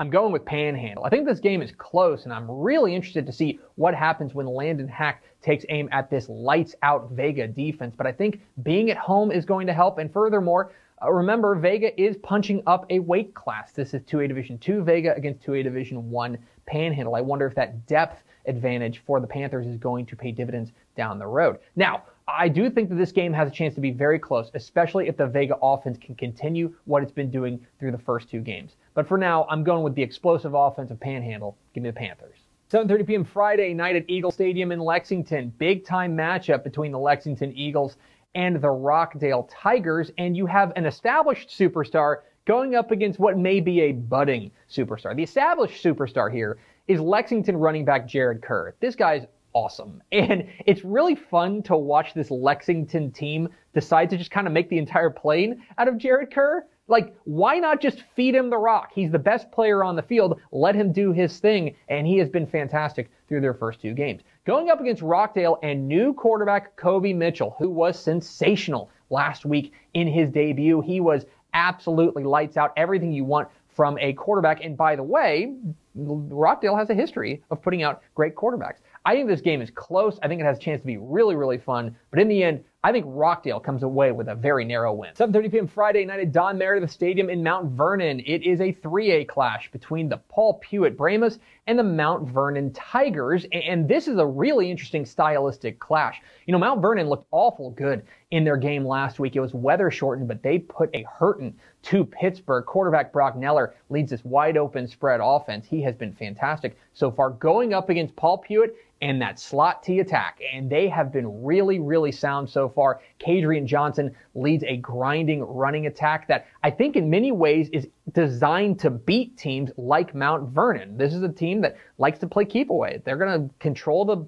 I'm 0.00 0.10
going 0.10 0.32
with 0.32 0.44
Panhandle. 0.44 1.04
I 1.04 1.10
think 1.10 1.28
this 1.28 1.38
game 1.38 1.62
is 1.62 1.70
close, 1.70 2.24
and 2.24 2.32
I'm 2.32 2.50
really 2.50 2.92
interested 2.92 3.24
to 3.26 3.32
see 3.32 3.60
what 3.76 3.94
happens 3.94 4.34
when 4.34 4.46
Landon 4.46 4.88
Hack 4.88 5.22
takes 5.42 5.64
aim 5.68 5.88
at 5.92 6.10
this 6.10 6.28
lights 6.28 6.74
out 6.82 7.12
Vega 7.12 7.46
defense. 7.46 7.94
But 7.96 8.08
I 8.08 8.12
think 8.12 8.40
being 8.64 8.90
at 8.90 8.96
home 8.96 9.30
is 9.30 9.44
going 9.44 9.68
to 9.68 9.72
help. 9.72 9.98
And 9.98 10.12
furthermore, 10.12 10.72
uh, 11.02 11.10
remember, 11.10 11.54
Vega 11.54 12.00
is 12.00 12.16
punching 12.18 12.62
up 12.66 12.86
a 12.90 12.98
weight 12.98 13.34
class. 13.34 13.72
This 13.72 13.94
is 13.94 14.02
2A 14.02 14.28
Division 14.28 14.58
2 14.58 14.82
Vega 14.82 15.14
against 15.16 15.44
2A 15.46 15.64
Division 15.64 16.10
1 16.10 16.38
Panhandle. 16.66 17.14
I 17.14 17.20
wonder 17.20 17.46
if 17.46 17.54
that 17.56 17.86
depth 17.86 18.22
advantage 18.46 19.02
for 19.06 19.20
the 19.20 19.26
Panthers 19.26 19.66
is 19.66 19.76
going 19.76 20.06
to 20.06 20.16
pay 20.16 20.32
dividends 20.32 20.72
down 20.96 21.18
the 21.18 21.26
road. 21.26 21.58
Now, 21.76 22.04
I 22.28 22.48
do 22.48 22.70
think 22.70 22.88
that 22.88 22.94
this 22.96 23.12
game 23.12 23.32
has 23.32 23.48
a 23.48 23.50
chance 23.50 23.74
to 23.74 23.80
be 23.80 23.90
very 23.90 24.18
close, 24.18 24.50
especially 24.54 25.08
if 25.08 25.16
the 25.16 25.26
Vega 25.26 25.56
offense 25.60 25.98
can 25.98 26.14
continue 26.14 26.74
what 26.84 27.02
it's 27.02 27.12
been 27.12 27.30
doing 27.30 27.64
through 27.78 27.92
the 27.92 27.98
first 27.98 28.30
two 28.30 28.40
games. 28.40 28.76
But 28.94 29.08
for 29.08 29.18
now, 29.18 29.46
I'm 29.50 29.64
going 29.64 29.82
with 29.82 29.94
the 29.94 30.02
explosive 30.02 30.54
offensive 30.54 31.00
panhandle. 31.00 31.56
Give 31.74 31.82
me 31.82 31.90
the 31.90 31.94
Panthers. 31.94 32.38
7:30 32.72 33.06
p.m. 33.06 33.24
Friday 33.24 33.74
night 33.74 33.96
at 33.96 34.04
Eagle 34.08 34.30
Stadium 34.30 34.72
in 34.72 34.80
Lexington. 34.80 35.52
Big 35.58 35.84
time 35.84 36.16
matchup 36.16 36.64
between 36.64 36.90
the 36.90 36.98
Lexington 36.98 37.52
Eagles 37.54 37.98
and 38.34 38.60
the 38.60 38.70
Rockdale 38.70 39.48
Tigers, 39.50 40.10
and 40.18 40.36
you 40.36 40.46
have 40.46 40.72
an 40.76 40.86
established 40.86 41.50
superstar 41.50 42.18
going 42.44 42.74
up 42.74 42.90
against 42.90 43.18
what 43.18 43.38
may 43.38 43.60
be 43.60 43.82
a 43.82 43.92
budding 43.92 44.50
superstar. 44.70 45.14
The 45.14 45.22
established 45.22 45.82
superstar 45.82 46.32
here 46.32 46.58
is 46.88 47.00
Lexington 47.00 47.56
running 47.56 47.84
back 47.84 48.06
Jared 48.06 48.42
Kerr. 48.42 48.74
This 48.80 48.96
guy's 48.96 49.26
awesome. 49.52 50.02
And 50.12 50.48
it's 50.66 50.84
really 50.84 51.14
fun 51.14 51.62
to 51.64 51.76
watch 51.76 52.14
this 52.14 52.30
Lexington 52.30 53.10
team 53.12 53.48
decide 53.74 54.10
to 54.10 54.16
just 54.16 54.30
kind 54.30 54.46
of 54.46 54.52
make 54.52 54.68
the 54.68 54.78
entire 54.78 55.10
plane 55.10 55.62
out 55.78 55.88
of 55.88 55.98
Jared 55.98 56.32
Kerr. 56.32 56.66
Like, 56.92 57.16
why 57.24 57.58
not 57.58 57.80
just 57.80 58.04
feed 58.14 58.34
him 58.34 58.50
the 58.50 58.58
rock? 58.58 58.90
He's 58.94 59.10
the 59.10 59.18
best 59.18 59.50
player 59.50 59.82
on 59.82 59.96
the 59.96 60.02
field. 60.02 60.38
Let 60.52 60.74
him 60.74 60.92
do 60.92 61.10
his 61.10 61.38
thing. 61.38 61.74
And 61.88 62.06
he 62.06 62.18
has 62.18 62.28
been 62.28 62.46
fantastic 62.46 63.10
through 63.28 63.40
their 63.40 63.54
first 63.54 63.80
two 63.80 63.94
games. 63.94 64.20
Going 64.44 64.68
up 64.68 64.78
against 64.78 65.00
Rockdale 65.00 65.58
and 65.62 65.88
new 65.88 66.12
quarterback 66.12 66.76
Kobe 66.76 67.14
Mitchell, 67.14 67.56
who 67.58 67.70
was 67.70 67.98
sensational 67.98 68.90
last 69.08 69.46
week 69.46 69.72
in 69.94 70.06
his 70.06 70.28
debut. 70.28 70.82
He 70.82 71.00
was 71.00 71.24
absolutely 71.54 72.24
lights 72.24 72.58
out, 72.58 72.74
everything 72.76 73.10
you 73.10 73.24
want 73.24 73.48
from 73.74 73.96
a 73.98 74.12
quarterback. 74.12 74.62
And 74.62 74.76
by 74.76 74.94
the 74.94 75.02
way, 75.02 75.54
Rockdale 75.94 76.76
has 76.76 76.90
a 76.90 76.94
history 76.94 77.42
of 77.50 77.62
putting 77.62 77.82
out 77.82 78.02
great 78.14 78.34
quarterbacks. 78.34 78.80
I 79.06 79.14
think 79.14 79.28
this 79.28 79.40
game 79.40 79.62
is 79.62 79.70
close. 79.70 80.18
I 80.22 80.28
think 80.28 80.42
it 80.42 80.44
has 80.44 80.58
a 80.58 80.60
chance 80.60 80.82
to 80.82 80.86
be 80.86 80.98
really, 80.98 81.36
really 81.36 81.56
fun. 81.56 81.96
But 82.10 82.20
in 82.20 82.28
the 82.28 82.42
end, 82.42 82.64
I 82.84 82.90
think 82.90 83.06
Rockdale 83.08 83.60
comes 83.60 83.84
away 83.84 84.10
with 84.10 84.26
a 84.26 84.34
very 84.34 84.64
narrow 84.64 84.92
win. 84.92 85.14
7:30 85.14 85.52
p.m. 85.52 85.66
Friday 85.68 86.04
night 86.04 86.18
at 86.18 86.32
Don 86.32 86.58
Meredith 86.58 86.90
Stadium 86.90 87.30
in 87.30 87.40
Mount 87.40 87.70
Vernon. 87.70 88.18
It 88.26 88.42
is 88.42 88.60
a 88.60 88.72
3A 88.72 89.28
clash 89.28 89.70
between 89.70 90.08
the 90.08 90.16
Paul 90.16 90.54
Pewitt 90.54 90.96
Brahmas 90.96 91.38
and 91.68 91.78
the 91.78 91.84
Mount 91.84 92.28
Vernon 92.28 92.72
Tigers, 92.72 93.46
and 93.52 93.88
this 93.88 94.08
is 94.08 94.18
a 94.18 94.26
really 94.26 94.68
interesting 94.68 95.06
stylistic 95.06 95.78
clash. 95.78 96.20
You 96.46 96.52
know, 96.52 96.58
Mount 96.58 96.82
Vernon 96.82 97.08
looked 97.08 97.28
awful 97.30 97.70
good 97.70 98.02
in 98.32 98.42
their 98.42 98.56
game 98.56 98.84
last 98.84 99.20
week. 99.20 99.36
It 99.36 99.40
was 99.40 99.54
weather 99.54 99.88
shortened, 99.88 100.26
but 100.26 100.42
they 100.42 100.58
put 100.58 100.90
a 100.92 101.04
hurting 101.04 101.54
to 101.82 102.04
Pittsburg. 102.04 102.66
Quarterback 102.66 103.12
Brock 103.12 103.36
Neller 103.36 103.74
leads 103.90 104.10
this 104.10 104.24
wide 104.24 104.56
open 104.56 104.88
spread 104.88 105.20
offense. 105.22 105.66
He 105.66 105.82
has 105.82 105.94
been 105.94 106.12
fantastic 106.14 106.76
so 106.94 107.12
far 107.12 107.30
going 107.30 107.74
up 107.74 107.90
against 107.90 108.16
Paul 108.16 108.38
Pewitt 108.38 108.74
and 109.02 109.20
that 109.20 109.38
slot 109.38 109.82
T 109.82 109.98
attack. 109.98 110.40
And 110.54 110.70
they 110.70 110.88
have 110.88 111.12
been 111.12 111.44
really, 111.44 111.80
really 111.80 112.12
sound 112.12 112.48
so 112.48 112.68
far. 112.68 113.00
Kadrian 113.20 113.66
Johnson 113.66 114.14
leads 114.34 114.62
a 114.64 114.76
grinding 114.76 115.42
running 115.42 115.86
attack 115.86 116.28
that 116.28 116.46
I 116.62 116.70
think 116.70 116.94
in 116.94 117.10
many 117.10 117.32
ways 117.32 117.68
is 117.72 117.88
designed 118.12 118.78
to 118.78 118.90
beat 118.90 119.36
teams 119.36 119.70
like 119.76 120.14
Mount 120.14 120.50
Vernon. 120.50 120.96
This 120.96 121.12
is 121.12 121.22
a 121.22 121.28
team 121.28 121.60
that 121.62 121.76
likes 121.98 122.20
to 122.20 122.28
play 122.28 122.44
keep 122.44 122.70
away. 122.70 123.02
They're 123.04 123.16
going 123.16 123.48
to 123.48 123.54
control 123.58 124.04
the 124.04 124.24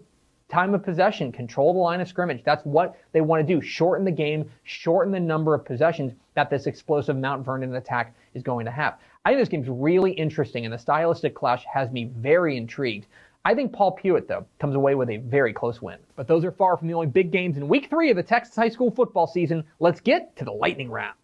time 0.51 0.75
of 0.75 0.83
possession, 0.83 1.33
control 1.33 1.73
the 1.73 1.79
line 1.79 2.01
of 2.01 2.09
scrimmage. 2.09 2.43
That's 2.45 2.65
what 2.65 2.99
they 3.13 3.21
want 3.21 3.47
to 3.47 3.55
do. 3.55 3.65
Shorten 3.65 4.05
the 4.05 4.11
game, 4.11 4.51
shorten 4.65 5.13
the 5.13 5.21
number 5.21 5.55
of 5.55 5.65
possessions 5.65 6.13
that 6.35 6.51
this 6.51 6.67
explosive 6.67 7.17
Mount 7.17 7.45
Vernon 7.45 7.75
attack 7.77 8.15
is 8.35 8.43
going 8.43 8.67
to 8.67 8.73
have. 8.73 8.99
I 9.25 9.31
think 9.31 9.41
this 9.41 9.49
game's 9.49 9.69
really 9.69 10.13
interesting, 10.13 10.65
and 10.65 10.75
the 10.75 10.79
stylistic 10.79 11.35
clash 11.35 11.65
has 11.65 11.91
me 11.93 12.11
very 12.17 12.57
intrigued. 12.57 13.07
I 13.47 13.55
think 13.55 13.75
Paul 13.75 13.93
Pewitt, 13.93 14.27
though, 14.27 14.47
comes 14.59 14.75
away 14.75 14.95
with 14.95 15.11
a 15.11 15.19
very 15.19 15.53
close 15.53 15.83
win. 15.83 15.99
But 16.17 16.27
those 16.27 16.47
are 16.47 16.51
far 16.51 16.79
from 16.79 16.89
the 16.89 16.95
only 16.95 17.09
big 17.09 17.31
games 17.31 17.59
in 17.59 17.69
week 17.69 17.91
three 17.91 18.09
of 18.09 18.17
the 18.17 18.23
Texas 18.23 18.57
high 18.57 18.71
school 18.71 18.91
football 18.91 19.27
season. 19.27 19.65
Let's 19.81 20.01
get 20.01 20.35
to 20.37 20.47
the 20.47 20.51
lightning 20.51 20.91
round. 20.91 21.15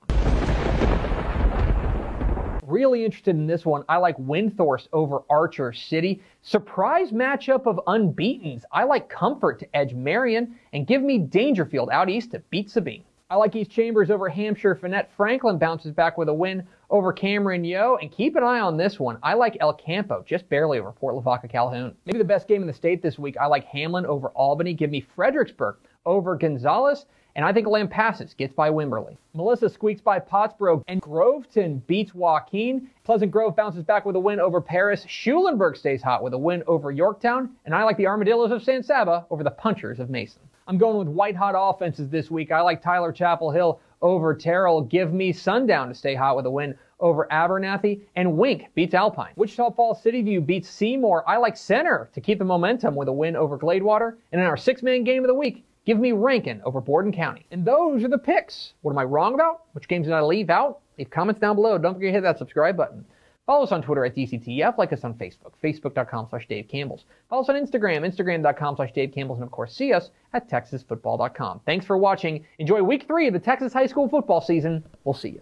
Really 2.63 3.07
interested 3.07 3.37
in 3.37 3.47
this 3.47 3.65
one. 3.65 3.85
I 3.89 3.97
like 3.97 4.19
Windthorst 4.19 4.89
over 4.93 5.23
Archer 5.31 5.73
City. 5.73 6.23
Surprise 6.43 7.11
matchup 7.11 7.67
of 7.67 7.81
unbeatens. 7.87 8.65
I 8.71 8.85
like 8.85 9.09
Comfort 9.09 9.59
to 9.61 9.77
edge 9.77 9.95
Marion 9.95 10.57
and 10.75 10.87
give 10.87 11.01
me 11.01 11.17
Dangerfield 11.17 11.89
out 11.91 12.11
east 12.11 12.33
to 12.33 12.41
beat 12.51 12.71
Sabine. 12.71 13.03
I 13.31 13.37
like 13.37 13.57
East 13.57 13.71
Chambers 13.71 14.11
over 14.11 14.29
Hamshire. 14.29 14.75
Fannett 14.75 15.09
Franklin 15.17 15.57
bounces 15.57 15.93
back 15.93 16.19
with 16.19 16.29
a 16.29 16.35
win 16.35 16.67
over 16.91 17.13
Cameron 17.13 17.65
Yoe. 17.65 17.99
And 18.01 18.13
keep 18.13 18.37
an 18.37 18.43
eye 18.43 18.61
on 18.61 18.77
this 18.77 19.01
one. 19.01 19.19
I 19.23 19.35
like 19.35 19.57
El 19.61 19.73
Campo, 19.73 20.25
just 20.27 20.49
barely 20.49 20.79
over 20.79 20.93
Port 20.93 21.15
Lavaca 21.15 21.49
Calhoun. 21.49 21.95
Maybe 22.05 22.19
the 22.19 22.25
best 22.25 22.49
game 22.49 22.61
in 22.61 22.67
the 22.67 22.75
state 22.75 23.03
this 23.03 23.19
week. 23.19 23.37
I 23.41 23.47
like 23.47 23.65
Hamlin 23.65 24.07
over 24.07 24.29
Albany. 24.29 24.75
Give 24.75 24.91
me 24.91 25.07
Fredericksburg 25.15 25.77
over 26.05 26.37
Gonzales. 26.37 27.07
And 27.37 27.45
I 27.45 27.53
think 27.53 27.69
Lampasas 27.69 28.37
gets 28.37 28.53
by 28.53 28.71
Wimberley. 28.71 29.17
Melissa 29.35 29.69
squeaks 29.69 30.01
by 30.01 30.19
Pottsboro, 30.19 30.83
and 30.89 31.01
Groveton 31.01 31.81
beats 31.87 32.13
Joaquin. 32.13 32.91
Pleasant 33.05 33.31
Grove 33.31 33.55
bounces 33.55 33.85
back 33.85 34.05
with 34.05 34.17
a 34.17 34.21
win 34.21 34.41
over 34.41 34.61
Paris. 34.61 35.05
Schulenburg 35.07 35.77
stays 35.77 36.03
hot 36.03 36.25
with 36.25 36.35
a 36.35 36.39
win 36.39 36.65
over 36.67 36.91
Yorktown. 36.91 37.51
And 37.65 37.75
I 37.75 37.85
like 37.85 37.97
the 37.97 38.09
Armadillos 38.09 38.51
of 38.51 38.65
San 38.65 38.83
Saba 38.83 39.27
over 39.31 39.45
the 39.45 39.51
Punchers 39.53 40.01
of 40.01 40.11
Mason. 40.11 40.43
I'm 40.67 40.79
going 40.79 40.99
with 40.99 41.09
white 41.09 41.37
hot 41.37 41.55
offenses 41.57 42.09
this 42.11 42.31
week. 42.31 42.51
I 42.53 42.61
like 42.61 42.83
Tyler 42.83 43.13
Chapel 43.13 43.51
Hill 43.51 43.81
over 44.03 44.35
Terrell. 44.35 44.83
Give 44.83 45.13
me 45.13 45.33
Sundown 45.33 45.89
to 45.89 45.95
stay 45.95 46.15
hot 46.15 46.37
with 46.37 46.47
a 46.47 46.51
win 46.51 46.77
over 46.99 47.27
Abernathy. 47.31 48.03
And 48.17 48.37
Wink 48.37 48.67
beats 48.75 48.95
Alpine. 48.95 49.33
Wichita 49.37 49.71
Falls 49.73 50.03
City 50.03 50.23
View 50.23 50.41
beats 50.41 50.69
Seymour. 50.69 51.25
I 51.29 51.37
like 51.37 51.57
Center 51.57 52.11
to 52.15 52.21
keep 52.21 52.39
the 52.39 52.45
momentum 52.45 52.95
with 52.95 53.09
a 53.09 53.13
win 53.13 53.37
over 53.37 53.59
Gladewater. 53.59 54.17
And 54.33 54.41
in 54.41 54.47
our 54.47 54.57
six 54.57 54.83
man 54.83 55.05
game 55.05 55.25
of 55.25 55.29
the 55.29 55.35
week, 55.35 55.65
give 55.85 55.99
me 55.99 56.13
Rankin 56.13 56.61
over 56.65 56.81
Borden 56.81 57.13
County. 57.13 57.47
And 57.51 57.65
those 57.65 58.05
are 58.05 58.09
the 58.09 58.19
picks. 58.19 58.75
What 58.83 58.93
am 58.93 58.99
I 58.99 59.05
wrong 59.05 59.35
about? 59.35 59.63
Which 59.73 59.89
games 59.89 60.07
did 60.07 60.15
I 60.15 60.21
leave 60.21 60.51
out? 60.51 60.81
Leave 60.99 61.11
comments 61.11 61.41
down 61.41 61.57
below. 61.57 61.79
Don't 61.79 61.95
forget 61.95 62.09
to 62.09 62.13
hit 62.13 62.23
that 62.23 62.39
subscribe 62.39 62.77
button. 62.77 63.05
Follow 63.51 63.65
us 63.65 63.73
on 63.73 63.83
Twitter 63.83 64.05
at 64.05 64.15
DCTF. 64.15 64.79
Like 64.79 64.93
us 64.93 65.03
on 65.03 65.13
Facebook, 65.15 65.55
facebook.com 65.61 66.29
slash 66.31 66.47
Dave 66.47 66.69
Campbell's. 66.69 67.05
Follow 67.29 67.43
us 67.43 67.49
on 67.49 67.57
Instagram, 67.57 68.07
instagram.com 68.09 68.77
slash 68.77 68.93
Dave 68.93 69.11
Campbell's. 69.11 69.41
And 69.41 69.45
of 69.45 69.51
course, 69.51 69.75
see 69.75 69.93
us 69.93 70.11
at 70.35 70.49
texasfootball.com. 70.49 71.63
Thanks 71.67 71.85
for 71.85 71.99
watching. 71.99 72.47
Enjoy 72.61 72.81
week 72.81 73.09
three 73.09 73.27
of 73.27 73.33
the 73.33 73.41
Texas 73.41 73.73
high 73.73 73.89
school 73.89 74.09
football 74.09 74.41
season. 74.41 74.85
We'll 75.03 75.15
see 75.15 75.31
you. 75.31 75.41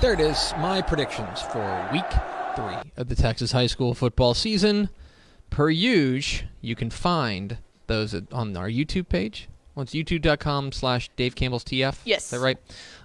There 0.00 0.14
it 0.14 0.20
is. 0.20 0.54
My 0.56 0.80
predictions 0.80 1.42
for 1.42 1.90
week 1.92 2.10
three 2.56 2.90
of 2.96 3.10
the 3.10 3.16
Texas 3.16 3.52
high 3.52 3.66
school 3.66 3.92
football 3.92 4.32
season. 4.32 4.88
Per 5.50 5.68
usual, 5.68 6.48
you 6.62 6.74
can 6.74 6.88
find 6.88 7.58
those 7.86 8.14
on 8.32 8.56
our 8.56 8.70
YouTube 8.70 9.10
page. 9.10 9.50
Well, 9.74 9.82
it's 9.82 9.92
youtube.com 9.92 10.72
slash 10.72 11.10
Dave 11.16 11.34
Campbell's 11.34 11.64
TF. 11.64 11.98
Yes. 12.06 12.24
Is 12.24 12.30
that 12.30 12.40
right? 12.40 12.56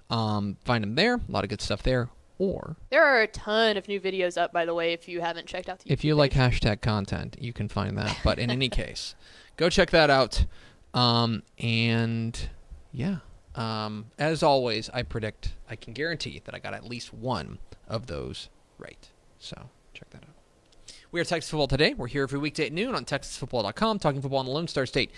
Um, 0.09 0.55
find 0.63 0.81
them 0.81 0.95
there. 0.95 1.15
A 1.15 1.21
lot 1.27 1.43
of 1.43 1.49
good 1.49 1.59
stuff 1.59 1.83
there. 1.83 2.07
Or 2.39 2.77
There 2.89 3.03
are 3.03 3.21
a 3.21 3.27
ton 3.27 3.75
of 3.77 3.87
new 3.87 3.99
videos 3.99 4.41
up, 4.41 4.51
by 4.53 4.65
the 4.65 4.73
way, 4.73 4.93
if 4.93 5.07
you 5.07 5.19
haven't 5.21 5.45
checked 5.45 5.69
out 5.69 5.79
the 5.79 5.91
if 5.91 5.99
YouTube 5.99 6.03
you 6.05 6.15
like 6.15 6.31
page. 6.31 6.61
hashtag 6.61 6.81
content, 6.81 7.35
you 7.39 7.53
can 7.53 7.67
find 7.69 7.97
that. 7.97 8.17
But 8.23 8.39
in 8.39 8.49
any 8.49 8.69
case, 8.81 9.13
go 9.57 9.69
check 9.69 9.91
that 9.91 10.09
out. 10.09 10.45
Um, 10.93 11.43
and 11.59 12.49
yeah, 12.93 13.17
um, 13.55 14.05
as 14.17 14.41
always, 14.41 14.89
I 14.91 15.03
predict, 15.03 15.53
I 15.69 15.75
can 15.75 15.93
guarantee 15.93 16.41
that 16.45 16.55
I 16.55 16.59
got 16.59 16.73
at 16.73 16.85
least 16.85 17.13
one 17.13 17.59
of 17.87 18.07
those 18.07 18.49
right. 18.77 19.09
So 19.37 19.69
check 19.93 20.09
that 20.11 20.23
out. 20.23 20.93
We 21.11 21.19
are 21.19 21.25
Texas 21.25 21.49
Football 21.49 21.67
Today. 21.67 21.93
We're 21.93 22.07
here 22.07 22.23
every 22.23 22.39
weekday 22.39 22.67
at 22.67 22.71
noon 22.71 22.95
on 22.95 23.03
TexasFootball.com, 23.03 23.99
talking 23.99 24.21
football 24.21 24.39
in 24.39 24.45
the 24.45 24.51
Lone 24.51 24.67
Star 24.67 24.85
State. 24.85 25.11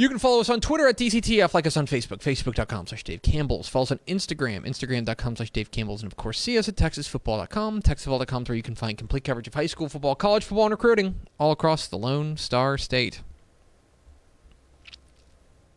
You 0.00 0.08
can 0.08 0.18
follow 0.18 0.40
us 0.40 0.48
on 0.48 0.62
Twitter 0.62 0.88
at 0.88 0.96
DCTF, 0.96 1.52
like 1.52 1.66
us 1.66 1.76
on 1.76 1.86
Facebook, 1.86 2.20
Facebook.com 2.22 2.86
slash 2.86 3.04
Dave 3.04 3.20
Campbell's. 3.20 3.68
Follow 3.68 3.82
us 3.82 3.92
on 3.92 3.98
Instagram, 4.06 4.66
Instagram.com 4.66 5.36
slash 5.36 5.50
Dave 5.50 5.70
Campbell's. 5.70 6.02
And 6.02 6.10
of 6.10 6.16
course, 6.16 6.40
see 6.40 6.56
us 6.56 6.70
at 6.70 6.76
TexasFootball.com. 6.76 7.82
TexasFootball.com 7.82 8.44
where 8.44 8.56
you 8.56 8.62
can 8.62 8.74
find 8.74 8.96
complete 8.96 9.24
coverage 9.24 9.46
of 9.46 9.52
high 9.52 9.66
school 9.66 9.90
football, 9.90 10.14
college 10.14 10.42
football, 10.42 10.64
and 10.64 10.70
recruiting 10.72 11.16
all 11.38 11.52
across 11.52 11.86
the 11.86 11.98
Lone 11.98 12.38
Star 12.38 12.78
State. 12.78 13.20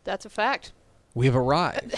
That's 0.04 0.24
a 0.24 0.30
fact. 0.30 0.72
We 1.12 1.26
have 1.26 1.36
arrived 1.36 1.94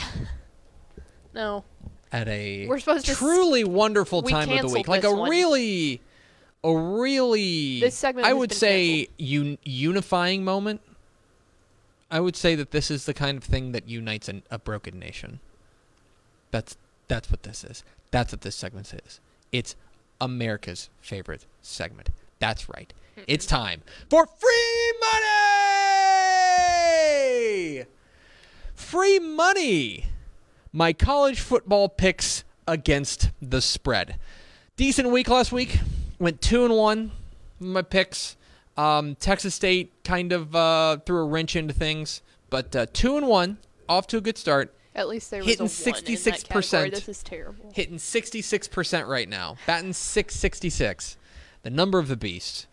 No. 1.33 1.63
at 2.11 2.27
a 2.27 2.67
We're 2.67 2.81
supposed 2.81 3.07
to 3.07 3.13
s- 3.13 3.19
truly 3.19 3.63
wonderful 3.63 4.23
we 4.23 4.33
time 4.33 4.51
of 4.51 4.63
the 4.63 4.69
week. 4.75 4.89
Like 4.89 5.05
a 5.05 5.15
one. 5.15 5.31
really, 5.31 6.01
a 6.65 6.77
really, 6.77 7.79
This 7.79 7.95
segment 7.95 8.27
I 8.27 8.33
would 8.33 8.51
say, 8.51 9.07
un- 9.21 9.59
unifying 9.63 10.43
moment. 10.45 10.81
I 12.11 12.21
would 12.21 12.37
say 12.37 12.55
that 12.55 12.71
this 12.71 12.91
is 12.91 13.07
the 13.07 13.15
kind 13.15 13.37
of 13.39 13.45
thing 13.45 13.73
that 13.73 13.89
unites 13.89 14.29
an, 14.29 14.43
a 14.51 14.59
broken 14.59 14.99
nation. 14.99 15.41
That's 16.51 16.77
that's 17.09 17.31
what 17.31 17.43
this 17.43 17.65
is. 17.65 17.85
That's 18.11 18.33
what 18.33 18.41
this 18.43 18.57
segment 18.57 18.93
is. 19.07 19.21
It's 19.53 19.77
America's 20.21 20.91
favorite 21.01 21.47
segment. 21.63 22.11
That's 22.39 22.69
right. 22.69 22.93
It's 23.27 23.47
time 23.47 23.83
for 24.11 24.27
free 24.27 24.93
money. 27.01 27.85
Free 28.75 29.19
money. 29.19 30.07
My 30.73 30.93
college 30.93 31.41
football 31.41 31.89
picks 31.89 32.45
against 32.69 33.31
the 33.41 33.63
spread. 33.63 34.19
Decent 34.77 35.11
week 35.11 35.29
last 35.29 35.51
week. 35.53 35.79
Went 36.19 36.43
two 36.43 36.65
and 36.65 36.75
one. 36.75 37.13
My 37.59 37.83
picks. 37.83 38.37
Um, 38.77 39.15
Texas 39.17 39.55
State 39.55 39.93
kind 40.05 40.33
of 40.33 40.55
uh, 40.55 40.99
threw 41.07 41.19
a 41.19 41.25
wrench 41.25 41.57
into 41.57 41.73
things, 41.73 42.23
but 42.51 42.75
uh, 42.77 42.87
two 42.93 43.17
and 43.17 43.27
one, 43.27 43.59
off 43.89 44.07
to 44.09 44.19
a 44.19 44.21
good 44.21 44.39
start. 44.39 44.75
At 44.95 45.09
least 45.09 45.31
there 45.31 45.43
Hitting 45.43 45.65
was 45.65 45.87
a 45.87 45.91
one 45.91 45.99
in 45.99 46.05
that 46.05 46.13
66%. 46.13 46.91
This 46.91 47.09
is 47.09 47.23
terrible. 47.23 47.71
hitting 47.75 47.97
66% 47.97 49.07
right 49.07 49.29
now, 49.29 49.57
batting 49.67 49.93
666. 49.93 51.17
The 51.63 51.71
number 51.71 51.99
of 51.99 52.09
the 52.09 52.17
beast. 52.17 52.67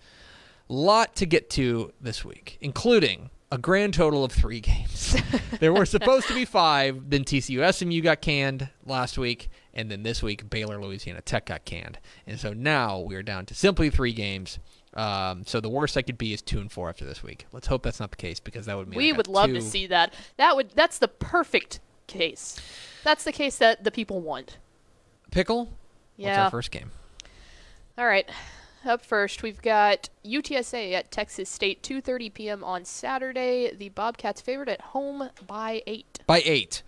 Lot 0.69 1.15
to 1.17 1.25
get 1.25 1.49
to 1.51 1.91
this 1.99 2.23
week, 2.23 2.57
including 2.61 3.29
a 3.51 3.57
grand 3.57 3.93
total 3.93 4.23
of 4.23 4.31
three 4.31 4.61
games. 4.61 5.15
there 5.59 5.73
were 5.73 5.85
supposed 5.85 6.27
to 6.27 6.33
be 6.33 6.45
five, 6.45 7.09
then 7.09 7.23
TCU 7.23 7.71
SMU 7.71 8.01
got 8.01 8.21
canned 8.21 8.69
last 8.85 9.17
week, 9.17 9.49
and 9.73 9.91
then 9.91 10.01
this 10.01 10.23
week 10.23 10.49
Baylor 10.49 10.81
Louisiana 10.81 11.21
Tech 11.21 11.45
got 11.45 11.63
canned. 11.63 11.99
And 12.25 12.39
so 12.39 12.53
now 12.53 12.99
we 12.99 13.15
are 13.15 13.21
down 13.21 13.45
to 13.47 13.53
simply 13.53 13.91
three 13.91 14.13
games. 14.13 14.57
Um, 14.95 15.43
so 15.45 15.59
the 15.59 15.69
worst 15.69 15.97
I 15.97 16.01
could 16.03 16.17
be 16.17 16.33
is 16.33 16.41
two 16.41 16.59
and 16.59 16.71
four 16.71 16.87
after 16.89 17.03
this 17.05 17.23
week. 17.23 17.47
Let's 17.51 17.67
hope 17.67 17.81
that's 17.83 17.99
not 17.99 18.11
the 18.11 18.17
case 18.17 18.39
because 18.39 18.67
that 18.67 18.77
would 18.77 18.87
mean 18.87 18.97
We 18.97 19.11
would 19.11 19.27
love 19.27 19.47
two- 19.47 19.55
to 19.55 19.61
see 19.61 19.87
that. 19.87 20.13
That 20.37 20.55
would 20.55 20.69
that's 20.75 20.99
the 20.99 21.07
perfect 21.07 21.79
case. 22.07 22.59
That's 23.03 23.23
the 23.23 23.31
case 23.31 23.57
that 23.57 23.83
the 23.83 23.91
people 23.91 24.21
want. 24.21 24.57
pickle. 25.31 25.65
What's 25.65 25.73
Yeah. 26.17 26.43
our 26.45 26.51
first 26.51 26.69
game? 26.69 26.91
All 27.97 28.05
right. 28.05 28.29
Up 28.85 29.03
first, 29.03 29.41
we've 29.43 29.61
got 29.61 30.09
UTSA 30.23 30.93
at 30.93 31.09
Texas 31.09 31.49
State, 31.49 31.81
2:30 31.81 32.29
p.m. 32.31 32.63
on 32.63 32.85
Saturday. 32.85 33.73
The 33.73 33.89
Bobcats 33.89 34.41
favored 34.41 34.69
at 34.69 34.81
home 34.81 35.29
by 35.47 35.81
eight. 35.87 36.19
by 36.27 36.41
eight. 36.45 36.83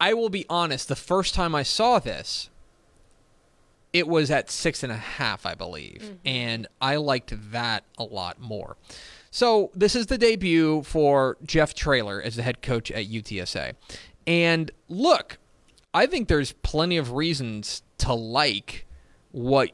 I 0.00 0.14
will 0.14 0.28
be 0.28 0.44
honest. 0.48 0.86
The 0.86 0.94
first 0.96 1.34
time 1.34 1.54
I 1.54 1.62
saw 1.64 1.98
this, 1.98 2.48
it 3.92 4.06
was 4.06 4.30
at 4.30 4.50
six 4.50 4.82
and 4.82 4.92
a 4.92 4.96
half, 4.96 5.46
I 5.46 5.54
believe, 5.54 6.16
and 6.24 6.66
I 6.80 6.96
liked 6.96 7.32
that 7.52 7.84
a 7.96 8.04
lot 8.04 8.40
more. 8.40 8.76
So 9.30 9.70
this 9.74 9.94
is 9.94 10.06
the 10.06 10.18
debut 10.18 10.82
for 10.82 11.36
Jeff 11.44 11.74
Traylor 11.74 12.20
as 12.22 12.36
the 12.36 12.42
head 12.42 12.62
coach 12.62 12.90
at 12.90 13.06
UTSA, 13.06 13.74
and 14.26 14.70
look, 14.88 15.38
I 15.94 16.06
think 16.06 16.28
there's 16.28 16.52
plenty 16.52 16.96
of 16.96 17.12
reasons 17.12 17.82
to 17.98 18.12
like 18.12 18.86
what 19.32 19.72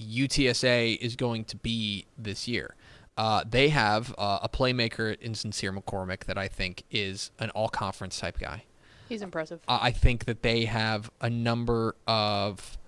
UTSA 0.00 0.96
is 0.98 1.16
going 1.16 1.44
to 1.44 1.56
be 1.56 2.06
this 2.16 2.48
year. 2.48 2.74
Uh, 3.16 3.44
they 3.48 3.68
have 3.68 4.14
uh, 4.16 4.38
a 4.42 4.48
playmaker 4.48 5.20
in 5.20 5.34
Sincere 5.34 5.72
McCormick 5.72 6.24
that 6.24 6.38
I 6.38 6.48
think 6.48 6.84
is 6.90 7.30
an 7.38 7.50
all 7.50 7.68
conference 7.68 8.18
type 8.18 8.38
guy. 8.38 8.64
He's 9.10 9.20
impressive. 9.22 9.60
I 9.68 9.88
I 9.88 9.90
think 9.90 10.24
that 10.24 10.42
they 10.42 10.64
have 10.64 11.10
a 11.20 11.28
number 11.28 11.96
of, 12.06 12.78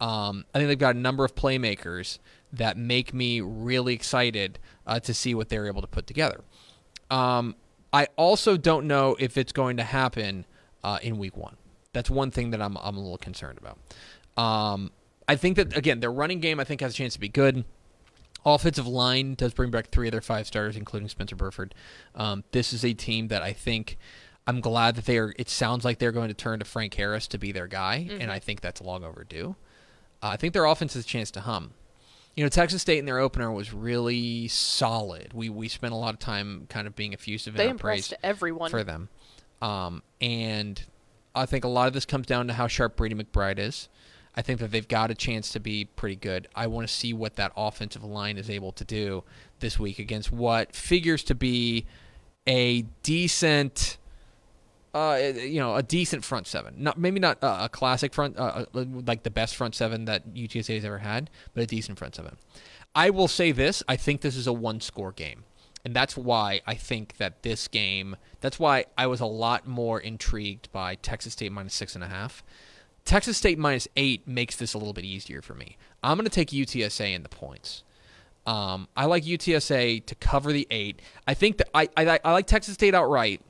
um, 0.00 0.44
I 0.54 0.58
think 0.58 0.68
they've 0.68 0.78
got 0.78 0.96
a 0.96 0.98
number 0.98 1.24
of 1.24 1.34
playmakers 1.34 2.18
that 2.52 2.76
make 2.76 3.12
me 3.12 3.40
really 3.40 3.94
excited 3.94 4.58
uh, 4.86 5.00
to 5.00 5.12
see 5.12 5.34
what 5.34 5.48
they're 5.48 5.66
able 5.66 5.82
to 5.82 5.86
put 5.86 6.06
together. 6.06 6.40
Um, 7.10 7.56
I 7.92 8.08
also 8.16 8.56
don't 8.56 8.86
know 8.86 9.16
if 9.18 9.36
it's 9.36 9.52
going 9.52 9.76
to 9.78 9.82
happen 9.82 10.46
uh, 10.84 10.98
in 11.02 11.18
week 11.18 11.36
one. 11.36 11.56
That's 11.92 12.10
one 12.10 12.30
thing 12.30 12.50
that 12.50 12.62
I'm, 12.62 12.76
I'm 12.78 12.96
a 12.96 13.00
little 13.00 13.18
concerned 13.18 13.58
about. 13.58 13.78
Um, 14.42 14.92
I 15.26 15.36
think 15.36 15.56
that, 15.56 15.76
again, 15.76 16.00
their 16.00 16.12
running 16.12 16.40
game, 16.40 16.60
I 16.60 16.64
think, 16.64 16.80
has 16.80 16.92
a 16.92 16.96
chance 16.96 17.14
to 17.14 17.20
be 17.20 17.28
good. 17.28 17.64
Offensive 18.46 18.86
line 18.86 19.34
does 19.34 19.52
bring 19.52 19.70
back 19.70 19.90
three 19.90 20.08
of 20.08 20.12
their 20.12 20.20
five 20.20 20.46
starters, 20.46 20.76
including 20.76 21.08
Spencer 21.08 21.36
Burford. 21.36 21.74
Um, 22.14 22.44
this 22.52 22.72
is 22.72 22.84
a 22.84 22.94
team 22.94 23.28
that 23.28 23.42
I 23.42 23.52
think 23.52 23.98
I'm 24.46 24.60
glad 24.60 24.94
that 24.94 25.04
they 25.04 25.18
are. 25.18 25.34
It 25.38 25.50
sounds 25.50 25.84
like 25.84 25.98
they're 25.98 26.12
going 26.12 26.28
to 26.28 26.34
turn 26.34 26.60
to 26.60 26.64
Frank 26.64 26.94
Harris 26.94 27.26
to 27.28 27.38
be 27.38 27.52
their 27.52 27.66
guy, 27.66 28.08
and 28.20 28.30
I 28.30 28.38
think 28.38 28.60
that's 28.60 28.80
long 28.80 29.04
overdue. 29.04 29.56
Uh, 30.22 30.28
I 30.28 30.36
think 30.36 30.52
their 30.52 30.64
offense 30.64 30.94
has 30.94 31.04
a 31.04 31.06
chance 31.06 31.30
to 31.32 31.40
hum. 31.40 31.72
You 32.34 32.44
know, 32.44 32.48
Texas 32.48 32.82
State 32.82 32.98
in 32.98 33.04
their 33.04 33.18
opener 33.18 33.50
was 33.50 33.72
really 33.72 34.46
solid. 34.48 35.32
We 35.32 35.48
we 35.48 35.68
spent 35.68 35.92
a 35.92 35.96
lot 35.96 36.14
of 36.14 36.20
time 36.20 36.66
kind 36.68 36.86
of 36.86 36.94
being 36.94 37.12
effusive 37.12 37.54
in 37.56 37.60
our 37.60 37.74
praise 37.74 38.12
impressed 38.12 38.14
everyone. 38.22 38.70
for 38.70 38.84
them. 38.84 39.08
Um, 39.60 40.02
and 40.20 40.80
I 41.34 41.46
think 41.46 41.64
a 41.64 41.68
lot 41.68 41.88
of 41.88 41.94
this 41.94 42.04
comes 42.04 42.26
down 42.26 42.46
to 42.46 42.52
how 42.52 42.68
sharp 42.68 42.96
Brady 42.96 43.16
McBride 43.16 43.58
is. 43.58 43.88
I 44.36 44.42
think 44.42 44.60
that 44.60 44.70
they've 44.70 44.86
got 44.86 45.10
a 45.10 45.16
chance 45.16 45.50
to 45.50 45.60
be 45.60 45.84
pretty 45.84 46.14
good. 46.14 46.46
I 46.54 46.68
want 46.68 46.86
to 46.86 46.94
see 46.94 47.12
what 47.12 47.34
that 47.36 47.50
offensive 47.56 48.04
line 48.04 48.38
is 48.38 48.48
able 48.48 48.70
to 48.72 48.84
do 48.84 49.24
this 49.58 49.80
week 49.80 49.98
against 49.98 50.30
what 50.30 50.76
figures 50.76 51.24
to 51.24 51.34
be 51.34 51.86
a 52.46 52.82
decent, 53.02 53.98
uh, 54.94 55.18
you 55.36 55.60
know, 55.60 55.76
a 55.76 55.82
decent 55.82 56.24
front 56.24 56.46
seven. 56.46 56.74
Not 56.78 56.98
maybe 56.98 57.20
not 57.20 57.42
uh, 57.42 57.58
a 57.62 57.68
classic 57.68 58.14
front, 58.14 58.38
uh, 58.38 58.64
uh, 58.74 58.84
like 59.06 59.22
the 59.22 59.30
best 59.30 59.56
front 59.56 59.74
seven 59.74 60.06
that 60.06 60.34
UTSA 60.34 60.74
has 60.76 60.84
ever 60.84 60.98
had, 60.98 61.30
but 61.54 61.62
a 61.62 61.66
decent 61.66 61.98
front 61.98 62.14
seven. 62.14 62.36
I 62.94 63.10
will 63.10 63.28
say 63.28 63.52
this: 63.52 63.82
I 63.88 63.96
think 63.96 64.20
this 64.20 64.36
is 64.36 64.46
a 64.46 64.52
one-score 64.52 65.12
game, 65.12 65.44
and 65.84 65.94
that's 65.94 66.16
why 66.16 66.60
I 66.66 66.74
think 66.74 67.16
that 67.18 67.42
this 67.42 67.68
game. 67.68 68.16
That's 68.40 68.58
why 68.58 68.86
I 68.96 69.06
was 69.06 69.20
a 69.20 69.26
lot 69.26 69.66
more 69.66 70.00
intrigued 70.00 70.70
by 70.72 70.94
Texas 70.96 71.32
State 71.32 71.52
minus 71.52 71.74
six 71.74 71.94
and 71.94 72.04
a 72.04 72.08
half. 72.08 72.42
Texas 73.04 73.36
State 73.36 73.58
minus 73.58 73.88
eight 73.96 74.26
makes 74.28 74.56
this 74.56 74.74
a 74.74 74.78
little 74.78 74.92
bit 74.92 75.04
easier 75.04 75.42
for 75.42 75.54
me. 75.54 75.76
I'm 76.02 76.16
going 76.18 76.28
to 76.28 76.30
take 76.30 76.50
UTSA 76.50 77.14
in 77.14 77.22
the 77.22 77.28
points. 77.28 77.82
Um, 78.46 78.88
I 78.96 79.04
like 79.04 79.24
UTSA 79.24 80.06
to 80.06 80.14
cover 80.14 80.52
the 80.52 80.66
eight. 80.70 81.00
I 81.26 81.34
think 81.34 81.58
that 81.58 81.68
I, 81.74 81.88
I 81.96 82.18
I 82.24 82.32
like 82.32 82.46
Texas 82.46 82.74
State 82.74 82.94
outright, 82.94 83.42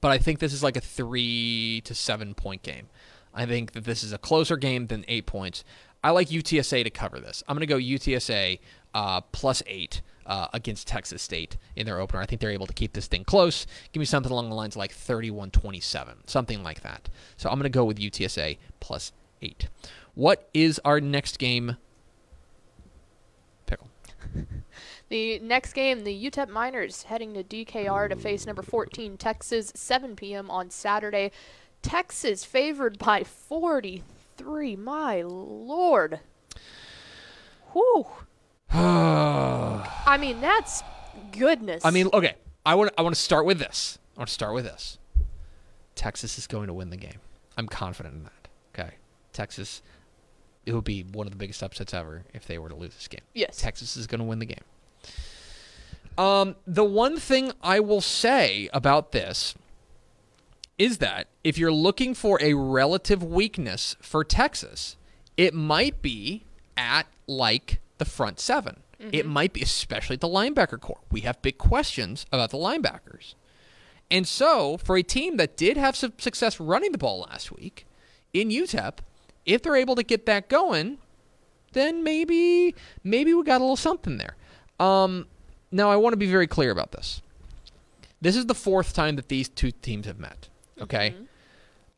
but 0.00 0.10
I 0.10 0.18
think 0.18 0.38
this 0.38 0.52
is 0.52 0.62
like 0.62 0.76
a 0.76 0.80
three 0.80 1.82
to 1.84 1.94
seven 1.94 2.34
point 2.34 2.62
game. 2.62 2.88
I 3.32 3.46
think 3.46 3.72
that 3.72 3.84
this 3.84 4.02
is 4.02 4.12
a 4.12 4.18
closer 4.18 4.56
game 4.56 4.88
than 4.88 5.04
eight 5.08 5.26
points. 5.26 5.64
I 6.02 6.10
like 6.10 6.28
UTSA 6.28 6.84
to 6.84 6.90
cover 6.90 7.20
this. 7.20 7.42
I'm 7.46 7.56
going 7.56 7.66
to 7.66 7.66
go 7.66 7.78
UTSA 7.78 8.58
uh, 8.94 9.20
plus 9.20 9.62
eight 9.66 10.02
uh, 10.26 10.48
against 10.52 10.88
Texas 10.88 11.22
State 11.22 11.56
in 11.76 11.86
their 11.86 12.00
opener. 12.00 12.22
I 12.22 12.26
think 12.26 12.40
they're 12.40 12.50
able 12.50 12.66
to 12.66 12.72
keep 12.72 12.92
this 12.94 13.06
thing 13.06 13.24
close. 13.24 13.66
Give 13.92 14.00
me 14.00 14.06
something 14.06 14.32
along 14.32 14.48
the 14.48 14.54
lines 14.54 14.76
like 14.76 14.92
31 14.92 15.50
27, 15.50 16.26
something 16.26 16.62
like 16.62 16.80
that. 16.82 17.08
So 17.36 17.50
I'm 17.50 17.56
going 17.56 17.64
to 17.64 17.68
go 17.68 17.84
with 17.84 17.98
UTSA 17.98 18.58
plus 18.80 19.12
eight. 19.42 19.68
What 20.14 20.48
is 20.54 20.80
our 20.84 21.00
next 21.00 21.38
game? 21.38 21.76
Pickle. 23.66 23.88
The 25.10 25.40
next 25.40 25.72
game, 25.72 26.04
the 26.04 26.30
UTEP 26.30 26.48
Miners 26.48 27.02
heading 27.02 27.34
to 27.34 27.42
DKR 27.42 28.08
to 28.08 28.14
face 28.14 28.46
number 28.46 28.62
14 28.62 29.16
Texas, 29.16 29.72
7 29.74 30.14
p.m. 30.14 30.48
on 30.48 30.70
Saturday. 30.70 31.32
Texas 31.82 32.44
favored 32.44 32.96
by 32.96 33.24
43. 33.24 34.76
My 34.76 35.22
lord. 35.22 36.20
Whew. 37.72 38.06
I 38.72 40.16
mean, 40.20 40.40
that's 40.40 40.84
goodness. 41.32 41.84
I 41.84 41.90
mean, 41.90 42.08
okay. 42.14 42.36
I 42.64 42.76
want 42.76 42.92
I 42.96 43.02
want 43.02 43.16
to 43.16 43.20
start 43.20 43.46
with 43.46 43.58
this. 43.58 43.98
I 44.16 44.20
want 44.20 44.28
to 44.28 44.34
start 44.34 44.54
with 44.54 44.64
this. 44.64 44.98
Texas 45.96 46.38
is 46.38 46.46
going 46.46 46.68
to 46.68 46.72
win 46.72 46.90
the 46.90 46.96
game. 46.96 47.18
I'm 47.56 47.66
confident 47.66 48.14
in 48.14 48.22
that. 48.24 48.48
Okay. 48.72 48.94
Texas 49.32 49.82
it 50.66 50.72
would 50.72 50.84
be 50.84 51.02
one 51.02 51.26
of 51.26 51.32
the 51.32 51.38
biggest 51.38 51.64
upsets 51.64 51.92
ever 51.94 52.22
if 52.32 52.46
they 52.46 52.58
were 52.58 52.68
to 52.68 52.76
lose 52.76 52.94
this 52.94 53.08
game. 53.08 53.22
Yes. 53.34 53.56
Texas 53.56 53.96
is 53.96 54.06
going 54.06 54.20
to 54.20 54.24
win 54.24 54.38
the 54.38 54.46
game. 54.46 54.62
Um, 56.18 56.56
the 56.66 56.84
one 56.84 57.18
thing 57.18 57.52
I 57.62 57.80
will 57.80 58.00
say 58.00 58.68
about 58.72 59.12
this 59.12 59.54
is 60.78 60.98
that 60.98 61.28
if 61.44 61.58
you're 61.58 61.72
looking 61.72 62.14
for 62.14 62.38
a 62.42 62.54
relative 62.54 63.22
weakness 63.22 63.96
for 64.00 64.24
Texas, 64.24 64.96
it 65.36 65.54
might 65.54 66.02
be 66.02 66.44
at 66.76 67.06
like 67.26 67.80
the 67.98 68.04
front 68.04 68.40
7 68.40 68.82
It 69.12 69.26
might 69.26 69.52
be, 69.52 69.62
especially 69.62 70.14
at 70.14 70.20
the 70.20 70.28
linebacker 70.28 70.78
corps. 70.78 71.00
We 71.10 71.20
have 71.22 71.40
big 71.40 71.56
questions 71.58 72.26
about 72.30 72.50
the 72.50 72.58
linebackers. 72.58 73.34
And 74.10 74.26
so, 74.26 74.76
for 74.76 74.96
a 74.96 75.02
team 75.02 75.36
that 75.36 75.56
did 75.56 75.76
have 75.76 75.96
some 75.96 76.12
success 76.18 76.60
running 76.60 76.92
the 76.92 76.98
ball 76.98 77.26
last 77.30 77.52
week 77.52 77.86
in 78.34 78.50
UTEP, 78.50 78.98
if 79.46 79.62
they're 79.62 79.76
able 79.76 79.96
to 79.96 80.02
get 80.02 80.26
that 80.26 80.48
going, 80.48 80.98
then 81.72 82.02
maybe 82.02 82.74
maybe 83.04 83.32
we 83.32 83.42
got 83.44 83.60
a 83.60 83.64
little 83.64 83.76
something 83.76 84.18
there. 84.18 84.36
Um, 84.78 85.26
now, 85.72 85.90
I 85.90 85.96
want 85.96 86.12
to 86.12 86.16
be 86.16 86.30
very 86.30 86.46
clear 86.46 86.70
about 86.70 86.92
this. 86.92 87.22
This 88.20 88.36
is 88.36 88.46
the 88.46 88.54
fourth 88.54 88.92
time 88.92 89.16
that 89.16 89.28
these 89.28 89.48
two 89.48 89.70
teams 89.70 90.06
have 90.06 90.18
met. 90.18 90.48
Okay. 90.80 91.14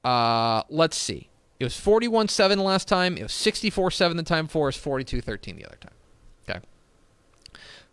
Uh, 0.04 0.62
let's 0.68 0.96
see. 0.96 1.28
It 1.58 1.64
was 1.64 1.76
41 1.76 2.28
7 2.28 2.58
last 2.58 2.88
time. 2.88 3.16
It 3.16 3.22
was 3.22 3.32
64 3.32 3.92
7 3.92 4.16
the 4.16 4.22
time 4.22 4.46
before. 4.46 4.66
It 4.66 4.74
was 4.74 4.76
42 4.76 5.20
13 5.20 5.56
the 5.56 5.64
other 5.64 5.78
time. 5.80 5.92
Okay. 6.48 6.60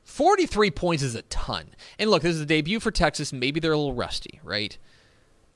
43 0.04 0.72
points 0.72 1.04
is 1.04 1.16
a 1.16 1.22
ton. 1.24 1.68
And 1.98 2.10
look, 2.10 2.24
this 2.24 2.36
is 2.36 2.42
a 2.42 2.46
debut 2.46 2.80
for 2.80 2.92
Texas. 2.92 3.32
Maybe 3.32 3.60
they're 3.60 3.74
a 3.74 3.78
little 3.78 3.94
rusty, 3.94 4.40
right? 4.44 4.78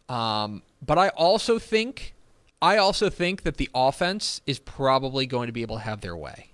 Um, 0.10 0.62
but 0.86 0.98
I 0.98 1.10
also 1.10 1.58
think, 1.58 2.14
I 2.62 2.78
also 2.78 3.10
think 3.10 3.44
that 3.44 3.58
the 3.58 3.70
offense 3.74 4.42
is 4.46 4.60
probably 4.60 5.26
going 5.26 5.48
to 5.48 5.54
be 5.54 5.64
able 5.64 5.78
to 5.78 5.84
have 5.84 6.02
their 6.02 6.16
way. 6.16 6.53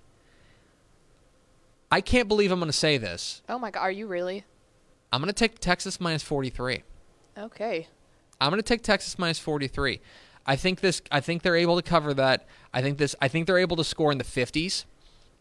I 1.90 2.00
can't 2.00 2.28
believe 2.28 2.52
I'm 2.52 2.60
going 2.60 2.70
to 2.70 2.76
say 2.76 2.98
this. 2.98 3.42
oh 3.48 3.58
my 3.58 3.70
god, 3.70 3.80
are 3.80 3.90
you 3.90 4.06
really? 4.06 4.44
I'm 5.12 5.20
going 5.20 5.32
to 5.32 5.32
take 5.32 5.58
Texas 5.58 6.00
minus 6.00 6.22
43. 6.22 6.82
Okay. 7.36 7.88
I'm 8.40 8.50
going 8.50 8.62
to 8.62 8.66
take 8.66 8.82
Texas 8.82 9.18
minus 9.18 9.38
43. 9.38 10.00
I 10.46 10.56
think 10.56 10.80
this. 10.80 11.02
I 11.10 11.20
think 11.20 11.42
they're 11.42 11.56
able 11.56 11.76
to 11.76 11.82
cover 11.82 12.14
that. 12.14 12.46
I 12.72 12.80
think 12.80 12.98
this. 12.98 13.14
I 13.20 13.28
think 13.28 13.46
they're 13.46 13.58
able 13.58 13.76
to 13.76 13.84
score 13.84 14.10
in 14.12 14.18
the 14.18 14.24
50s, 14.24 14.84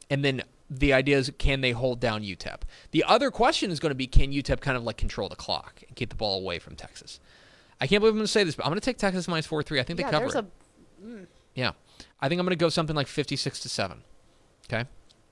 and 0.10 0.26
then 0.26 0.43
the 0.70 0.93
idea 0.93 1.18
is 1.18 1.32
can 1.38 1.62
they 1.62 1.72
hold 1.72 2.00
down 2.00 2.22
UTEP? 2.24 2.62
The 2.91 3.04
other 3.06 3.32
question 3.32 3.72
is 3.72 3.80
going 3.80 3.91
to 3.91 3.95
be 3.95 4.08
can 4.08 4.32
UTEP 4.32 4.60
kind 4.60 4.78
of 4.78 4.84
like 4.84 4.97
control 4.97 5.30
the 5.30 5.36
clock 5.36 5.82
and 5.88 5.95
keep 5.95 6.10
the 6.10 6.16
ball 6.16 6.39
away 6.39 6.60
from 6.60 6.76
Texas? 6.76 7.20
I 7.82 7.88
can't 7.88 8.02
believe 8.02 8.14
I'm 8.14 8.18
going 8.18 8.26
to 8.26 8.32
say 8.32 8.43
this, 8.43 8.56
but 8.56 8.66
I'm 8.66 8.72
going 8.72 8.80
to 8.80 8.86
take 8.86 8.97
Texas 8.97 9.28
minus 9.28 9.45
43. 9.45 9.80
I 9.80 9.84
think 9.84 10.00
yeah, 10.00 10.06
they 10.06 10.12
cover 10.12 10.26
there's 10.26 10.36
it. 10.36 10.45
a 10.45 11.08
mm. 11.08 11.28
Yeah, 11.56 11.72
I 12.20 12.28
think 12.28 12.39
I'm 12.39 12.45
going 12.45 12.58
to 12.58 12.62
go 12.62 12.70
something 12.70 12.95
like 12.95 13.08
56 13.08 13.60
to 13.62 13.70
seven. 13.70 14.04
Okay, 14.72 14.86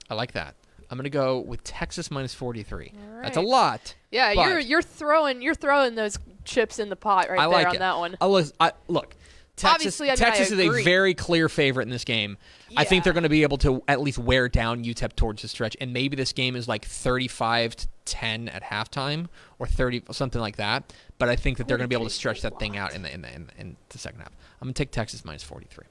I 0.09 0.13
like 0.13 0.31
that. 0.31 0.55
I'm 0.89 0.97
going 0.97 1.03
to 1.03 1.09
go 1.09 1.39
with 1.39 1.63
Texas 1.63 2.09
minus 2.09 2.33
43. 2.33 2.93
That's 3.21 3.37
a 3.37 3.41
lot. 3.41 3.95
yeah. 4.11 4.31
You're 4.31 4.59
you're 4.59 4.81
throwing 4.81 5.41
you're 5.41 5.55
throwing 5.55 5.95
those 5.95 6.17
chips 6.45 6.79
in 6.79 6.89
the 6.89 6.95
pot 6.95 7.29
right 7.29 7.39
I 7.39 7.43
there 7.43 7.49
like 7.49 7.67
on 7.67 7.75
it. 7.75 7.79
that 7.79 7.97
one. 7.97 8.17
I 8.21 8.27
was, 8.27 8.53
I, 8.59 8.71
look, 8.87 9.15
Texas, 9.57 9.75
Obviously, 9.75 10.07
I 10.09 10.11
mean, 10.11 10.17
Texas 10.17 10.51
is 10.51 10.59
a 10.59 10.83
very 10.83 11.15
clear 11.15 11.49
favorite 11.49 11.83
in 11.83 11.89
this 11.89 12.03
game. 12.03 12.37
I 12.75 12.83
think 12.83 13.03
they're 13.03 13.13
going 13.13 13.23
to 13.23 13.29
be 13.29 13.41
able 13.41 13.57
to 13.59 13.81
at 13.87 13.99
least 13.99 14.19
wear 14.19 14.47
down 14.47 14.83
UTEP 14.83 15.15
towards 15.15 15.41
the 15.41 15.47
stretch, 15.47 15.75
and 15.81 15.91
maybe 15.91 16.15
this 16.15 16.31
game 16.31 16.55
is 16.55 16.67
like 16.67 16.85
35 16.85 17.75
to 17.75 17.87
10 18.05 18.49
at 18.49 18.63
halftime 18.63 19.27
or 19.57 19.65
30 19.65 20.03
something 20.11 20.39
like 20.39 20.57
that. 20.57 20.93
But 21.17 21.29
I 21.29 21.35
think 21.35 21.57
that 21.57 21.67
they're 21.67 21.77
going 21.77 21.85
to 21.85 21.89
be 21.89 21.95
able 21.95 22.05
to 22.05 22.13
stretch 22.13 22.41
that 22.43 22.59
thing 22.59 22.77
out 22.77 22.93
in 22.93 23.01
the 23.01 23.11
in 23.11 23.23
the 23.23 23.33
in, 23.33 23.49
in 23.57 23.77
the 23.89 23.97
second 23.97 24.19
half. 24.19 24.31
I'm 24.61 24.67
going 24.67 24.75
to 24.75 24.79
take 24.79 24.91
Texas 24.91 25.25
minus 25.25 25.41
43. 25.41 25.85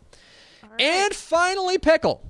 All 0.62 0.70
right. 0.70 0.80
And 0.80 1.12
finally, 1.12 1.78
pickle. 1.78 2.22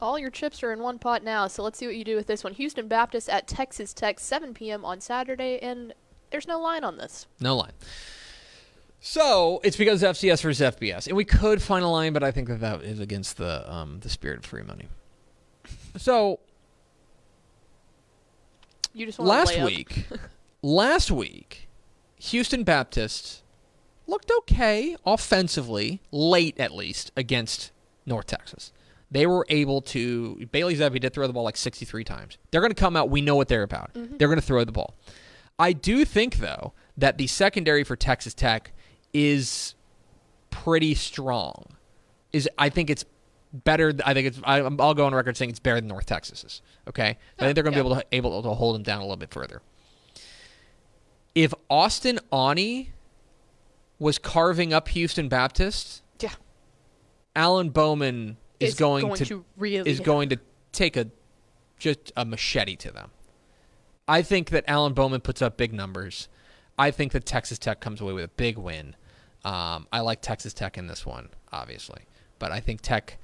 All 0.00 0.18
your 0.18 0.30
chips 0.30 0.62
are 0.62 0.72
in 0.72 0.80
one 0.80 0.98
pot 0.98 1.22
now, 1.24 1.46
so 1.46 1.62
let's 1.62 1.78
see 1.78 1.86
what 1.86 1.96
you 1.96 2.04
do 2.04 2.16
with 2.16 2.26
this 2.26 2.44
one. 2.44 2.52
Houston 2.54 2.86
Baptist 2.88 3.28
at 3.28 3.46
Texas 3.46 3.94
Tech, 3.94 4.20
7 4.20 4.52
p.m. 4.54 4.84
on 4.84 5.00
Saturday, 5.00 5.58
and 5.60 5.94
there's 6.30 6.46
no 6.46 6.60
line 6.60 6.84
on 6.84 6.98
this. 6.98 7.26
No 7.40 7.56
line. 7.56 7.72
So 9.00 9.60
it's 9.62 9.76
because 9.76 10.02
FCS 10.02 10.42
versus 10.42 10.74
FBS, 10.74 11.06
and 11.06 11.16
we 11.16 11.24
could 11.24 11.62
find 11.62 11.84
a 11.84 11.88
line, 11.88 12.12
but 12.12 12.22
I 12.22 12.30
think 12.30 12.48
that 12.48 12.60
that 12.60 12.82
is 12.82 12.98
against 12.98 13.36
the 13.36 13.70
um, 13.72 14.00
the 14.00 14.08
spirit 14.08 14.38
of 14.38 14.44
free 14.46 14.62
money. 14.62 14.88
So 15.96 16.40
You 18.92 19.06
just 19.06 19.18
want 19.18 19.28
last 19.28 19.60
week, 19.62 20.06
last 20.62 21.10
week, 21.10 21.68
Houston 22.16 22.64
Baptist 22.64 23.42
looked 24.06 24.30
okay 24.38 24.96
offensively, 25.06 26.00
late 26.10 26.58
at 26.58 26.74
least 26.74 27.12
against 27.16 27.70
North 28.06 28.26
Texas. 28.26 28.72
They 29.10 29.26
were 29.26 29.46
able 29.48 29.82
to. 29.82 30.46
Bailey 30.50 30.76
Zappe 30.76 31.00
did 31.00 31.12
throw 31.12 31.26
the 31.26 31.32
ball 31.32 31.44
like 31.44 31.56
63 31.56 32.04
times. 32.04 32.38
They're 32.50 32.60
going 32.60 32.72
to 32.72 32.80
come 32.80 32.96
out. 32.96 33.08
We 33.08 33.20
know 33.20 33.36
what 33.36 33.48
they're 33.48 33.62
about. 33.62 33.94
Mm-hmm. 33.94 34.16
They're 34.16 34.28
going 34.28 34.40
to 34.40 34.46
throw 34.46 34.64
the 34.64 34.72
ball. 34.72 34.94
I 35.58 35.72
do 35.72 36.04
think 36.04 36.36
though 36.36 36.72
that 36.96 37.16
the 37.18 37.26
secondary 37.26 37.84
for 37.84 37.96
Texas 37.96 38.34
Tech 38.34 38.72
is 39.12 39.74
pretty 40.50 40.94
strong. 40.94 41.66
Is 42.32 42.48
I 42.58 42.68
think 42.68 42.90
it's 42.90 43.04
better. 43.52 43.94
I 44.04 44.12
think 44.12 44.26
it's. 44.26 44.40
I, 44.44 44.58
I'll 44.58 44.94
go 44.94 45.06
on 45.06 45.14
record 45.14 45.36
saying 45.36 45.50
it's 45.50 45.60
better 45.60 45.80
than 45.80 45.88
North 45.88 46.06
Texas's. 46.06 46.60
Okay, 46.88 47.16
I 47.38 47.42
think 47.42 47.54
they're 47.54 47.64
going 47.64 47.74
to 47.74 47.78
yeah. 47.78 47.82
be 47.82 47.88
able 47.88 47.96
to 47.96 48.06
able 48.12 48.42
to 48.42 48.48
hold 48.50 48.74
them 48.74 48.82
down 48.82 48.98
a 48.98 49.02
little 49.02 49.16
bit 49.16 49.32
further. 49.32 49.62
If 51.34 51.52
Austin 51.70 52.18
Aune 52.32 52.88
was 53.98 54.18
carving 54.18 54.72
up 54.72 54.88
Houston 54.88 55.28
Baptist, 55.28 56.02
Yeah. 56.20 56.30
Alan 57.34 57.70
Bowman 57.70 58.36
is 58.60 58.74
going, 58.74 59.06
going 59.06 59.16
to, 59.18 59.24
to 59.26 59.44
really- 59.56 59.90
is 59.90 60.00
going 60.00 60.30
to 60.30 60.38
take 60.72 60.96
a 60.96 61.08
just 61.78 62.12
a 62.16 62.24
machete 62.24 62.76
to 62.76 62.90
them. 62.90 63.10
I 64.08 64.22
think 64.22 64.50
that 64.50 64.64
Alan 64.66 64.94
Bowman 64.94 65.20
puts 65.20 65.42
up 65.42 65.56
big 65.56 65.72
numbers. 65.72 66.28
I 66.78 66.90
think 66.90 67.12
that 67.12 67.26
Texas 67.26 67.58
Tech 67.58 67.80
comes 67.80 68.00
away 68.00 68.12
with 68.12 68.24
a 68.24 68.28
big 68.28 68.56
win. 68.56 68.94
Um, 69.44 69.86
I 69.92 70.00
like 70.00 70.22
Texas 70.22 70.52
Tech 70.54 70.76
in 70.78 70.86
this 70.86 71.04
one, 71.06 71.28
obviously, 71.52 72.02
but 72.38 72.52
I 72.52 72.60
think 72.60 72.80
Tech 72.80 73.18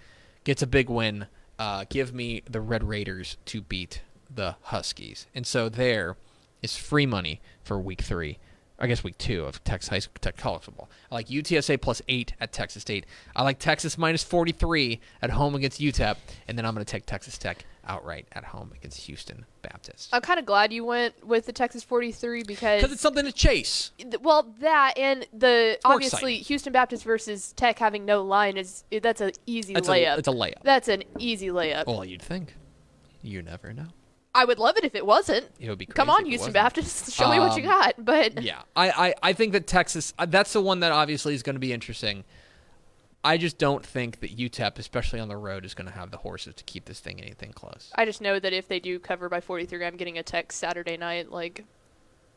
gets 0.44 0.62
a 0.62 0.66
big 0.66 0.88
win. 0.88 1.26
Uh, 1.58 1.84
give 1.88 2.12
me 2.12 2.42
the 2.48 2.60
Red 2.60 2.84
Raiders 2.84 3.36
to 3.46 3.60
beat 3.60 4.02
the 4.34 4.56
Huskies, 4.62 5.26
and 5.34 5.46
so 5.46 5.68
there 5.68 6.16
is 6.62 6.76
free 6.76 7.06
money 7.06 7.40
for 7.62 7.78
Week 7.78 8.00
Three. 8.02 8.38
I 8.82 8.88
guess 8.88 9.04
Week 9.04 9.16
Two 9.16 9.44
of 9.44 9.62
Texas 9.64 9.88
High 9.88 10.00
School 10.00 10.16
Tech 10.20 10.36
College 10.36 10.62
football. 10.64 10.90
I 11.10 11.14
like 11.14 11.28
UTSA 11.28 11.80
plus 11.80 12.02
eight 12.08 12.34
at 12.40 12.52
Texas 12.52 12.82
State. 12.82 13.06
I 13.36 13.44
like 13.44 13.58
Texas 13.60 13.96
minus 13.96 14.24
forty 14.24 14.50
three 14.52 15.00
at 15.22 15.30
home 15.30 15.54
against 15.54 15.80
UTEP, 15.80 16.16
and 16.48 16.58
then 16.58 16.66
I'm 16.66 16.74
going 16.74 16.84
to 16.84 16.90
take 16.90 17.06
Texas 17.06 17.38
Tech 17.38 17.64
outright 17.86 18.26
at 18.32 18.44
home 18.44 18.70
against 18.76 18.96
Houston 19.06 19.44
Baptist 19.60 20.08
I'm 20.12 20.20
kind 20.22 20.38
of 20.38 20.46
glad 20.46 20.72
you 20.72 20.84
went 20.84 21.26
with 21.26 21.46
the 21.46 21.52
Texas 21.52 21.82
43 21.82 22.44
because 22.44 22.80
because 22.80 22.92
it's 22.92 23.00
something 23.02 23.24
to 23.24 23.32
chase. 23.32 23.90
th- 23.98 24.20
well 24.20 24.54
that 24.60 24.94
and 24.96 25.26
the 25.32 25.78
more 25.84 25.94
obviously. 25.94 26.36
Houston 26.36 26.72
Baptist 26.72 27.02
versus 27.02 27.52
Tech 27.54 27.80
having 27.80 28.04
no 28.04 28.22
line 28.22 28.56
is 28.56 28.84
that's 29.02 29.20
an 29.20 29.32
easy 29.46 29.74
It's 29.74 29.88
layup. 29.88 30.14
a 30.14 30.18
it's 30.18 30.28
a 30.28 30.32
layup. 30.32 30.62
that's 30.62 30.86
an 30.86 31.02
easy 31.18 31.48
layup. 31.48 31.86
Well, 31.88 32.04
you'd 32.04 32.22
think. 32.22 32.54
You 33.20 33.42
never 33.42 33.72
know. 33.72 33.86
I 34.34 34.44
would 34.46 34.58
love 34.58 34.76
it 34.78 34.84
if 34.84 34.94
it 34.94 35.04
wasn't. 35.04 35.46
It 35.60 35.68
would 35.68 35.78
be 35.78 35.86
Come 35.86 36.08
on, 36.08 36.24
Houston. 36.24 36.52
Baptist, 36.52 37.12
show 37.12 37.30
me 37.30 37.38
what 37.38 37.56
you 37.56 37.64
Um, 37.64 37.68
got. 37.70 37.94
But 38.04 38.42
Yeah, 38.42 38.62
I, 38.74 38.90
I, 39.08 39.14
I 39.22 39.32
think 39.34 39.52
that 39.52 39.66
Texas. 39.66 40.14
uh, 40.18 40.26
That's 40.26 40.52
the 40.54 40.60
one 40.62 40.80
that 40.80 40.90
obviously 40.92 41.34
is 41.34 41.42
going 41.42 41.54
to 41.56 41.60
be 41.60 41.72
interesting. 41.72 42.24
I 43.24 43.36
just 43.36 43.56
don't 43.58 43.84
think 43.86 44.20
that 44.20 44.36
UTEP, 44.36 44.78
especially 44.78 45.20
on 45.20 45.28
the 45.28 45.36
road, 45.36 45.64
is 45.64 45.74
going 45.74 45.86
to 45.86 45.92
have 45.94 46.10
the 46.10 46.16
horses 46.16 46.54
to 46.56 46.64
keep 46.64 46.86
this 46.86 46.98
thing 46.98 47.20
anything 47.20 47.52
close. 47.52 47.90
I 47.94 48.04
just 48.04 48.20
know 48.20 48.38
that 48.40 48.52
if 48.52 48.66
they 48.68 48.80
do 48.80 48.98
cover 48.98 49.28
by 49.28 49.40
43, 49.40 49.84
I'm 49.86 49.96
getting 49.96 50.18
a 50.18 50.22
text 50.22 50.58
Saturday 50.58 50.96
night 50.96 51.30
like 51.30 51.64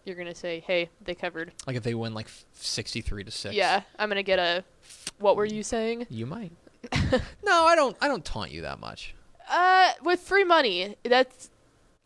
you're 0.03 0.15
gonna 0.15 0.35
say, 0.35 0.59
"Hey, 0.59 0.89
they 1.03 1.15
covered." 1.15 1.51
Like 1.65 1.75
if 1.75 1.81
they 1.81 1.95
win 1.95 2.13
like 2.13 2.27
sixty-three 2.53 3.23
to 3.23 3.31
six. 3.31 3.55
Yeah, 3.55 3.81
I'm 3.97 4.07
gonna 4.07 4.21
get 4.21 4.37
a. 4.37 4.63
What 5.17 5.35
were 5.35 5.45
you 5.45 5.63
saying? 5.63 6.05
you 6.11 6.27
might. 6.27 6.51
no, 7.43 7.65
I 7.65 7.73
don't. 7.75 7.97
I 7.99 8.07
don't 8.07 8.23
taunt 8.23 8.51
you 8.51 8.61
that 8.61 8.79
much. 8.79 9.15
Uh, 9.49 9.93
with 10.03 10.19
free 10.19 10.43
money, 10.43 10.95
that's. 11.01 11.49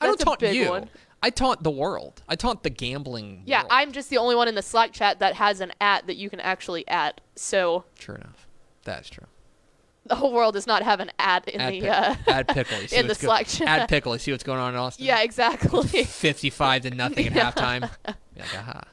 I 0.02 0.06
don't 0.08 0.20
taunt 0.20 0.42
you. 0.42 0.70
One. 0.70 0.90
I 1.22 1.30
taunt 1.30 1.64
the 1.64 1.72
world. 1.72 2.24
I 2.30 2.36
taunt 2.36 2.64
the 2.64 2.70
gambling. 2.70 3.44
Yeah, 3.46 3.60
world. 3.62 3.68
I'm 3.72 3.92
just 3.92 4.10
the 4.10 4.18
only 4.18 4.36
one 4.36 4.48
in 4.48 4.56
the 4.56 4.62
Slack 4.62 4.94
chat 4.94 5.20
that 5.20 5.36
has 5.36 5.60
an 5.60 5.74
at 5.82 6.08
that 6.08 6.16
you 6.16 6.30
can 6.30 6.40
actually 6.40 6.88
at. 6.88 7.20
So 7.36 7.84
True 7.98 8.16
enough. 8.16 8.48
That's 8.86 9.10
true. 9.10 9.26
the 10.06 10.16
whole 10.16 10.32
world 10.32 10.54
does 10.54 10.66
not 10.66 10.82
have 10.84 11.02
an 11.02 11.12
at 11.20 11.48
in 11.50 11.60
the. 11.60 11.82
pick- 11.82 11.90
uh, 11.90 12.16
add 12.28 12.48
pickle. 12.48 12.78
See 12.88 12.96
in 12.96 13.08
the 13.08 13.14
go- 13.16 13.20
Slack 13.28 13.48
chat. 13.48 13.68
Add 13.68 13.90
pickle. 13.90 14.14
You 14.14 14.20
see 14.20 14.32
what's 14.32 14.46
going 14.46 14.60
on 14.60 14.74
in 14.74 14.80
Austin. 14.80 15.06
yeah, 15.06 15.22
exactly. 15.22 16.04
55 16.06 16.82
to 16.84 16.92
nothing 16.92 17.28
at 17.28 17.34
Yeah. 17.36 17.52
halftime. 17.52 17.82
Like, 18.08 18.16
aha. 18.58 18.84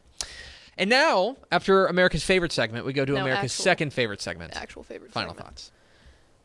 And 0.77 0.91
now, 0.91 1.37
after 1.53 1.87
America's 1.87 2.25
favorite 2.25 2.53
segment, 2.53 2.85
we 2.85 2.93
go 2.93 3.05
to 3.05 3.13
No, 3.13 3.21
America's 3.23 3.53
actual- 3.53 3.63
second 3.65 3.93
favorite 3.93 4.21
segment. 4.21 4.55
Actual 4.57 4.83
favorite. 4.83 5.13
Final 5.13 5.31
segment. 5.31 5.47
thoughts. 5.47 5.73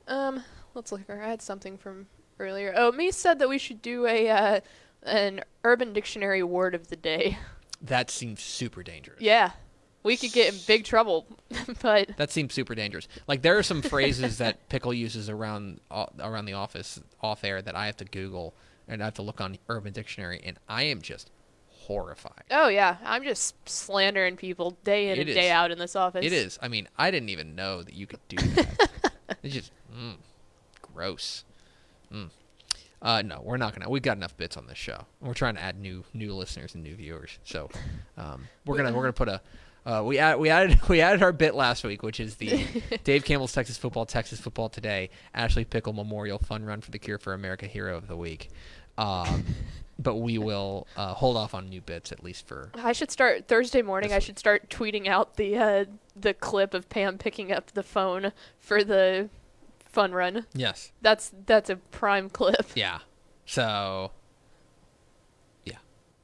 Um, 0.08 0.44
let's 0.76 0.92
look. 0.92 1.02
here. 1.08 1.20
I 1.22 1.28
had 1.28 1.42
something 1.42 1.78
from 1.78 2.08
earlier. 2.42 2.74
Oh, 2.76 2.92
me 2.92 3.12
said 3.12 3.40
that 3.40 3.48
we 3.50 3.58
should 3.58 3.82
do 3.82 4.06
a 4.08 4.30
uh, 4.30 4.60
an 5.04 5.42
Urban 5.64 5.94
Dictionary 5.94 6.44
word 6.44 6.76
of 6.76 6.88
the 6.90 6.96
day. 6.96 7.38
That 7.82 8.12
seems 8.12 8.42
super 8.42 8.84
dangerous. 8.84 9.22
Yeah, 9.22 9.52
we 10.04 10.18
could 10.18 10.32
get 10.34 10.54
in 10.54 10.60
big 10.68 10.84
trouble, 10.84 11.26
but 11.82 12.16
That 12.18 12.32
seems 12.32 12.54
super 12.54 12.76
dangerous. 12.76 13.08
Like 13.28 13.42
there 13.42 13.58
are 13.58 13.64
some 13.64 13.82
phrases 13.82 14.38
that 14.40 14.68
Pickle 14.70 14.94
uses 14.94 15.30
around 15.30 15.80
uh, 15.90 16.06
around 16.20 16.46
the 16.46 16.54
office 16.54 17.00
off 17.22 17.44
air 17.44 17.62
that 17.62 17.76
I 17.76 17.86
have 17.88 17.98
to 17.98 18.06
Google 18.06 18.54
and 18.88 19.02
I 19.02 19.06
have 19.06 19.14
to 19.16 19.22
look 19.22 19.40
on 19.40 19.58
Urban 19.70 19.94
Dictionary, 19.94 20.42
and 20.44 20.58
I 20.68 20.84
am 20.84 21.02
just 21.02 21.30
horrified. 21.70 22.44
oh 22.52 22.68
yeah, 22.68 22.98
I'm 23.04 23.24
just 23.24 23.56
slandering 23.68 24.36
people 24.38 24.78
day 24.84 25.08
in 25.10 25.14
It 25.18 25.20
and 25.22 25.30
is. 25.30 25.36
day 25.36 25.50
out 25.50 25.72
in 25.72 25.80
this 25.80 25.96
office. 25.96 26.24
It 26.26 26.34
is. 26.34 26.60
I 26.62 26.68
mean, 26.68 26.88
I 26.98 27.10
didn't 27.10 27.30
even 27.30 27.56
know 27.56 27.82
that 27.84 27.94
you 27.96 28.06
could 28.06 28.20
do 28.28 28.38
that. 28.38 28.92
it's 29.44 29.54
just 29.56 29.72
mm, 29.96 30.16
gross. 30.94 31.44
Mm. 32.12 32.30
Uh, 33.02 33.22
no, 33.24 33.42
we're 33.44 33.58
not 33.58 33.74
gonna. 33.74 33.90
We've 33.90 34.02
got 34.02 34.18
enough 34.18 34.38
bits 34.38 34.58
on 34.58 34.68
this 34.68 34.78
show. 34.78 35.06
We're 35.22 35.34
trying 35.34 35.56
to 35.56 35.62
add 35.62 35.80
new 35.80 36.04
new 36.14 36.34
listeners 36.34 36.76
and 36.76 36.84
new 36.84 36.96
viewers. 36.96 37.40
So 37.44 37.70
um, 38.16 38.48
we're 38.66 38.78
gonna 38.78 38.94
we're 38.94 39.02
gonna 39.02 39.14
put 39.14 39.28
a. 39.28 39.42
Uh, 39.84 40.04
we 40.06 40.20
add, 40.20 40.38
we 40.38 40.50
added 40.50 40.80
we 40.90 41.02
added 41.02 41.24
our 41.24 41.32
bit 41.32 41.56
last 41.56 41.84
week, 41.84 42.04
which 42.04 42.20
is 42.20 42.36
the 42.36 42.64
Dave 43.04 43.26
Campbell's 43.26 43.54
Texas 43.54 43.78
Football 43.78 44.06
Texas 44.06 44.40
Football 44.40 44.70
Today 44.70 45.10
Ashley 45.34 45.66
Pickle 45.66 45.94
Memorial 45.94 46.38
Fun 46.38 46.64
Run 46.64 46.82
for 46.82 46.92
the 46.92 47.00
Cure 47.00 47.18
for 47.18 47.34
America 47.34 47.66
Hero 47.66 47.98
of 47.98 48.08
the 48.08 48.16
Week. 48.16 48.50
Um, 49.00 49.46
but 50.00 50.16
we 50.16 50.38
will 50.38 50.88
uh, 50.96 51.16
hold 51.16 51.38
off 51.38 51.56
on 51.56 51.70
new 51.70 51.82
bits 51.82 52.12
at 52.12 52.24
least 52.24 52.48
for 52.48 52.72
I 52.76 52.92
should 52.92 53.10
start 53.10 53.48
Thursday 53.48 53.82
morning. 53.82 54.14
I 54.14 54.20
should 54.20 54.38
start 54.38 54.70
tweeting 54.70 55.08
out 55.08 55.38
the 55.38 55.58
uh, 55.58 55.86
the 56.16 56.36
clip 56.36 56.76
of 56.76 56.88
Pam 56.90 57.18
picking 57.18 57.52
up 57.52 57.72
the 57.72 57.84
phone 57.84 58.32
for 58.60 58.84
the 58.84 59.30
fun 59.92 60.12
run. 60.14 60.46
yes 60.54 60.92
That's 61.02 61.32
that's 61.46 61.70
a 61.70 61.76
prime 61.76 62.30
clip. 62.30 62.66
Yeah. 62.76 63.00
So, 63.46 64.12
yeah. 65.66 65.74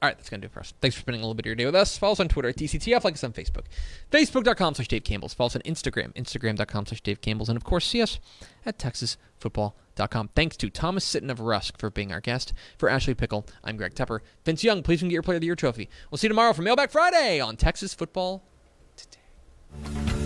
All 0.02 0.08
right, 0.08 0.16
that's 0.18 0.30
going 0.30 0.40
to 0.40 0.48
do 0.48 0.52
it 0.52 0.54
for 0.54 0.62
us. 0.62 0.74
Thanks 0.82 0.96
for 0.96 1.02
spending 1.02 1.22
a 1.22 1.26
little 1.26 1.34
bit 1.34 1.44
of 1.46 1.48
your 1.48 1.56
day 1.56 1.66
with 1.66 1.76
us. 1.76 1.98
Follow 1.98 2.14
us 2.14 2.20
on 2.22 2.30
Twitter 2.30 2.48
at 2.50 2.56
DCTF, 2.56 3.04
like 3.04 3.16
us 3.16 3.24
on 3.24 3.34
Facebook. 3.34 3.66
Facebook.com 4.12 4.76
slash 4.76 4.88
Dave 4.88 5.04
Campbell's. 5.04 5.34
Follow 5.34 5.48
us 5.48 5.56
on 5.56 5.62
Instagram, 5.64 6.14
Instagram.com 6.14 6.86
slash 6.86 7.02
Dave 7.02 7.20
Campbell's. 7.20 7.50
And, 7.50 7.58
of 7.58 7.66
course, 7.66 7.86
see 7.86 8.02
us 8.02 8.20
at 8.66 8.78
TexasFootball.com. 8.80 10.30
Thanks 10.36 10.56
to 10.58 10.70
Thomas 10.70 11.04
Sitton 11.06 11.30
of 11.30 11.42
Rusk 11.42 11.78
for 11.78 11.90
being 11.90 12.14
our 12.14 12.22
guest. 12.22 12.54
For 12.78 12.88
Ashley 12.88 13.16
Pickle, 13.16 13.46
I'm 13.64 13.76
Greg 13.76 13.94
Tepper. 13.96 14.20
Vince 14.46 14.64
Young, 14.64 14.84
please 14.84 15.00
can 15.00 15.10
get 15.10 15.16
your 15.16 15.24
Player 15.24 15.38
of 15.38 15.42
the 15.42 15.48
Year 15.48 15.56
trophy. 15.56 15.90
We'll 16.10 16.18
see 16.20 16.28
you 16.28 16.30
tomorrow 16.30 16.54
for 16.54 16.64
Mailback 16.64 16.92
Friday 16.92 17.42
on 17.42 17.58
Texas 17.58 17.94
Football 17.94 18.44
Today. 18.96 20.17